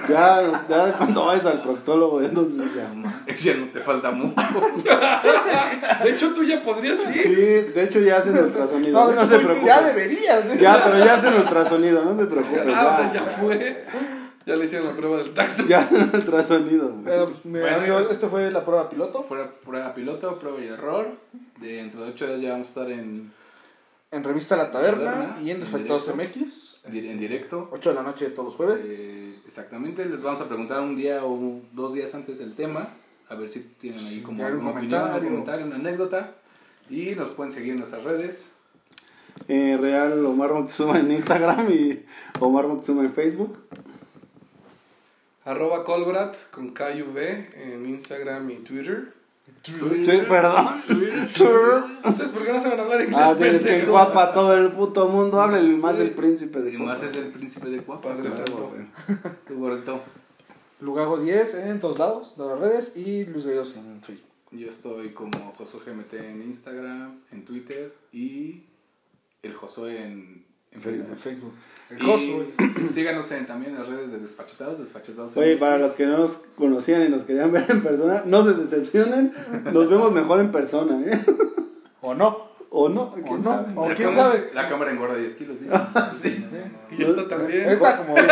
Ya, 0.09 0.41
ya 0.69 0.93
cuando 0.97 1.25
vayas 1.25 1.45
al 1.45 1.61
proctólogo, 1.61 2.21
entonces 2.21 2.61
ya. 2.75 3.35
Ya 3.35 3.53
no 3.55 3.65
te 3.67 3.79
falta 3.81 4.11
mucho. 4.11 4.35
De 6.03 6.09
hecho, 6.09 6.33
tú 6.33 6.43
ya 6.43 6.61
podrías 6.61 6.99
ir. 7.15 7.21
Sí, 7.21 7.35
de 7.35 7.83
hecho 7.83 7.99
ya 7.99 8.17
hacen 8.17 8.37
ultrasonido. 8.37 8.93
No, 9.05 9.11
No, 9.13 9.27
se 9.27 9.39
preocupe. 9.39 9.65
ya 9.65 9.81
deberías. 9.81 10.45
¿eh? 10.45 10.57
Ya, 10.59 10.81
pero 10.83 10.97
ya 11.03 11.15
hacen 11.15 11.33
ultrasonido, 11.33 12.03
no 12.05 12.17
se 12.17 12.25
preocupe. 12.25 12.61
Ah, 12.73 12.91
o 12.93 12.95
sea, 12.97 13.13
Ya, 13.13 13.25
ya 13.25 13.29
fue. 13.31 13.85
Ya 14.45 14.55
le 14.55 14.65
hicieron 14.65 14.87
la 14.87 14.93
prueba 14.93 15.17
del 15.17 15.33
tacto. 15.33 15.65
ya 15.67 15.79
hacen 15.79 16.09
ultrasonido. 16.13 16.89
Bueno, 16.89 17.25
pues, 17.25 17.39
Bueno, 17.43 17.75
amigo, 17.77 17.99
esto- 17.99 18.11
esto 18.11 18.29
fue 18.29 18.51
la 18.51 18.65
prueba 18.65 18.89
piloto. 18.89 19.23
Fuera 19.23 19.49
prueba 19.63 19.93
piloto, 19.95 20.37
prueba 20.39 20.59
y 20.61 20.67
error. 20.67 21.07
De 21.61 21.73
dentro 21.73 22.03
de 22.03 22.11
8 22.11 22.27
días 22.27 22.41
ya 22.41 22.51
vamos 22.51 22.67
a 22.67 22.69
estar 22.69 22.91
en, 22.91 23.31
En 24.11 24.23
revista 24.23 24.55
La 24.55 24.69
Taberna 24.69 25.11
Taberna, 25.11 25.37
y 25.41 25.49
en 25.49 25.55
en 25.57 25.59
Desfactados 25.61 26.05
directo. 26.13 26.39
MX. 26.39 26.81
en 26.93 27.19
directo. 27.19 27.69
8 27.71 27.89
de 27.89 27.95
la 27.95 28.03
noche 28.03 28.29
todos 28.31 28.47
los 28.49 28.55
jueves. 28.55 28.85
Eh, 28.87 29.39
exactamente, 29.47 30.05
les 30.05 30.21
vamos 30.21 30.41
a 30.41 30.47
preguntar 30.47 30.81
un 30.81 30.95
día 30.95 31.23
o 31.25 31.61
dos 31.71 31.93
días 31.93 32.13
antes 32.13 32.39
el 32.41 32.53
tema, 32.53 32.89
a 33.29 33.35
ver 33.35 33.49
si 33.49 33.61
tienen 33.79 33.99
ahí 34.05 34.21
como 34.21 34.45
algún 34.45 34.67
opinión, 34.67 35.01
un 35.01 35.07
comentario. 35.07 35.29
comentario, 35.29 35.65
una 35.65 35.75
anécdota. 35.77 36.31
Y 36.89 37.15
nos 37.15 37.29
pueden 37.29 37.51
seguir 37.51 37.71
en 37.71 37.77
nuestras 37.79 38.03
redes. 38.03 38.43
Eh, 39.47 39.77
Real 39.79 40.23
Omar 40.25 40.53
Moctezuma 40.53 40.99
en 40.99 41.11
Instagram 41.11 41.71
y 41.71 42.03
Omar 42.39 42.67
Moctezuma 42.67 43.03
en 43.03 43.13
Facebook. 43.13 43.57
Arroba 45.45 45.83
Colbrat 45.83 46.35
con 46.51 46.69
KUV 46.73 47.17
en 47.55 47.85
Instagram 47.85 48.49
y 48.49 48.55
Twitter. 48.57 49.13
Sí, 49.61 50.21
perdón. 50.27 50.67
¿Ustedes 50.75 52.29
por 52.29 52.45
qué 52.45 52.53
no 52.53 52.61
saben 52.61 52.79
hablar 52.79 53.01
inglés? 53.01 53.19
Ah, 53.21 53.35
sí, 53.37 53.43
es 53.43 53.63
que 53.63 53.85
guapa 53.85 54.33
todo 54.33 54.57
el 54.57 54.71
puto 54.71 55.09
mundo. 55.09 55.41
Habla 55.41 55.59
el 55.59 55.75
más 55.77 55.99
el 55.99 56.11
príncipe 56.11 56.59
de 56.61 56.73
Y 56.73 56.77
más 56.77 57.03
es 57.03 57.15
el 57.15 57.27
príncipe 57.27 57.69
de 57.69 57.81
Cuapa. 57.81 58.09
Padre 58.09 58.29
Claro, 58.29 58.35
Santo. 58.45 58.71
gordito. 59.49 60.01
Lugago 60.79 61.17
10 61.17 61.55
en 61.55 61.79
todos 61.79 61.99
lados 61.99 62.37
de 62.37 62.45
las 62.45 62.59
redes 62.59 62.93
y 62.95 63.25
Luis 63.25 63.45
Gallos 63.45 63.75
en 63.75 64.01
Facebook. 64.01 64.29
Yo 64.51 64.69
estoy 64.69 65.11
como 65.13 65.53
Josué 65.57 65.79
GMT 65.85 66.13
en 66.13 66.43
Instagram, 66.43 67.19
en 67.31 67.45
Twitter 67.45 67.93
y 68.11 68.63
el 69.41 69.53
Josué 69.53 70.03
en, 70.03 70.45
en 70.73 70.81
Facebook. 70.81 71.07
En 71.11 71.17
Facebook. 71.17 71.53
El 71.89 71.97
Y 72.01 72.05
Josué. 72.05 72.47
síganos 72.93 73.31
en, 73.31 73.45
también 73.45 73.73
en 73.73 73.79
las 73.79 73.87
redes 73.87 74.11
de 74.11 74.19
Desfachatados, 74.19 74.79
Desfachatados. 74.79 75.35
Oye, 75.37 75.57
para 75.57 75.77
los 75.77 75.93
que 75.93 76.05
no 76.05 76.17
nos 76.17 76.31
conocían 76.55 77.05
y 77.05 77.09
nos 77.09 77.23
querían 77.23 77.51
ver 77.53 77.65
en 77.69 77.81
persona, 77.83 78.23
no 78.25 78.43
se 78.43 78.53
decepcionen. 78.53 79.33
Nos 79.71 79.89
vemos 79.89 80.11
mejor 80.11 80.39
en 80.39 80.51
persona, 80.51 80.99
¿eh? 81.05 81.19
¿O 82.01 82.13
no? 82.15 82.51
¿O 82.75 82.89
no? 82.89 83.11
¿Quién 83.11 83.43
no? 83.43 83.43
sabe? 83.43 83.73
O 83.75 83.87
La 83.89 83.93
quién 83.95 84.09
cámara- 84.09 84.27
sabe. 84.31 84.49
La 84.55 84.67
cámara 84.67 84.91
engorda 84.91 85.15
10 85.15 85.35
kilos, 85.35 85.59
dice. 85.59 85.75
sí. 86.19 86.43
Y 86.97 87.03
esta 87.03 87.27
también. 87.27 87.69
Esta 87.69 87.97
como... 87.97 88.15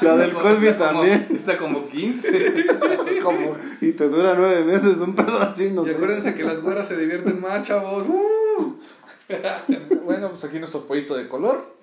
La 0.00 0.16
del 0.16 0.32
Colby 0.32 0.72
también. 0.78 1.26
Está 1.34 1.56
como 1.58 1.86
15. 1.88 2.64
Como, 3.22 3.56
y 3.80 3.92
te 3.92 4.08
dura 4.08 4.34
nueve 4.36 4.64
meses, 4.64 4.96
un 4.98 5.14
pedo 5.14 5.38
así, 5.40 5.70
no 5.72 5.82
Y 5.84 5.88
sé. 5.88 5.96
acuérdense 5.96 6.34
que 6.34 6.44
las 6.44 6.62
güeras 6.62 6.86
se 6.88 6.96
divierten 6.96 7.40
más, 7.40 7.62
chavos. 7.62 8.06
¡Uh! 8.06 8.74
Bueno, 10.04 10.30
pues 10.30 10.44
aquí 10.44 10.58
nuestro 10.58 10.86
pollito 10.86 11.14
de 11.16 11.28
color. 11.28 11.74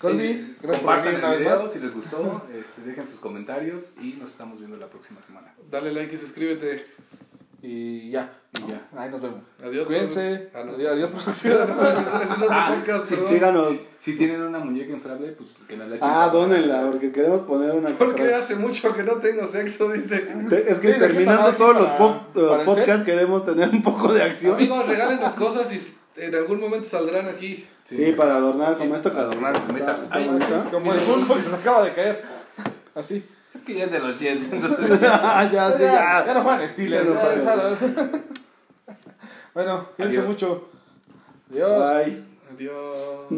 Colby, 0.00 0.24
Eh, 0.24 0.56
gracias 0.60 0.84
por 0.84 1.02
venir 1.02 1.18
una 1.20 1.30
vez 1.30 1.40
video 1.40 1.62
más. 1.62 1.72
si 1.72 1.78
les 1.78 1.94
gustó. 1.94 2.42
Este, 2.52 2.82
dejen 2.82 3.06
sus 3.06 3.20
comentarios 3.20 3.84
y 4.00 4.14
nos 4.14 4.30
estamos 4.30 4.58
viendo 4.58 4.76
la 4.76 4.88
próxima 4.88 5.20
semana. 5.24 5.54
Dale 5.70 5.92
like 5.92 6.14
y 6.14 6.18
suscríbete. 6.18 6.86
Y 7.64 8.10
ya. 8.10 8.28
Y 8.58 8.70
ya. 8.72 8.88
Ahí 9.00 9.08
nos 9.08 9.22
vemos. 9.22 9.40
Adiós. 9.64 9.86
Cuídense. 9.86 10.50
Ah, 10.52 10.64
no. 10.64 10.72
Adiós, 10.72 10.92
adiós, 10.92 11.10
producción. 11.10 11.58
Ah, 12.50 12.74
perdón. 12.84 13.02
Síganos. 13.28 13.68
Si 14.00 14.16
tienen 14.16 14.42
una 14.42 14.58
muñeca 14.58 14.92
inflable, 14.92 15.28
pues 15.32 15.50
que 15.68 15.76
nos 15.76 15.88
la 15.88 15.96
echen. 15.96 16.08
Ah, 16.10 16.28
dónenla, 16.32 16.88
porque 16.90 17.12
queremos 17.12 17.42
poner 17.42 17.70
una. 17.70 17.90
Porque 17.90 18.22
atrás. 18.24 18.42
hace 18.42 18.56
mucho 18.56 18.92
que 18.94 19.04
no 19.04 19.12
tengo 19.18 19.46
sexo, 19.46 19.90
dice. 19.92 20.28
Es 20.66 20.78
que 20.80 20.94
Sí, 20.94 20.98
terminando 20.98 21.52
todos 21.52 21.76
los, 21.76 21.86
para- 21.86 21.98
po- 21.98 22.20
los 22.34 22.50
para 22.50 22.60
el 22.62 22.66
podcasts 22.66 23.04
queremos 23.04 23.44
tener 23.44 23.68
un 23.68 23.82
poco 23.82 24.12
de 24.12 24.22
acción. 24.24 24.54
Amigos, 24.56 24.86
regalen 24.88 25.20
las 25.20 25.34
cosas 25.34 25.72
y 25.72 25.80
en 26.16 26.34
algún 26.34 26.60
momento 26.60 26.88
saldrán 26.88 27.28
aquí. 27.28 27.64
Sí, 27.84 28.12
para 28.16 28.36
adornar 28.36 28.74
Sí, 28.74 28.80
como 28.82 28.96
esta 28.96 29.10
para 29.12 29.22
adornar 29.24 29.54
está- 29.54 29.66
como 29.66 29.78
esa. 29.78 29.92
está 30.02 30.16
Ay, 30.16 30.26
bonita. 30.26 30.64
Como 30.70 30.92
el 30.92 30.98
que 30.98 31.48
se 31.48 31.54
acaba 31.56 31.84
de 31.84 31.92
caer. 31.92 32.24
Así. 32.94 33.24
Es 33.54 33.62
que 33.62 33.74
ya 33.74 33.84
es 33.84 33.90
de 33.92 33.98
los 34.00 34.18
Jets. 34.18 34.52
entonces- 34.52 35.00
ya, 35.00 35.48
sí, 35.76 35.82
ya, 35.82 36.24
ya. 36.26 36.34
no 36.34 36.42
juegan 36.42 36.68
Steelers. 36.68 37.06
Ya 37.06 37.14
no 37.14 37.20
ya, 37.20 37.76
juegan. 37.76 38.12
ya, 38.12 38.22
bueno, 39.54 39.88
cuídense 39.96 40.18
Adiós. 40.18 40.30
mucho. 40.32 40.68
Adiós. 41.50 41.90
Bye. 42.06 42.24
Adiós. 42.54 43.30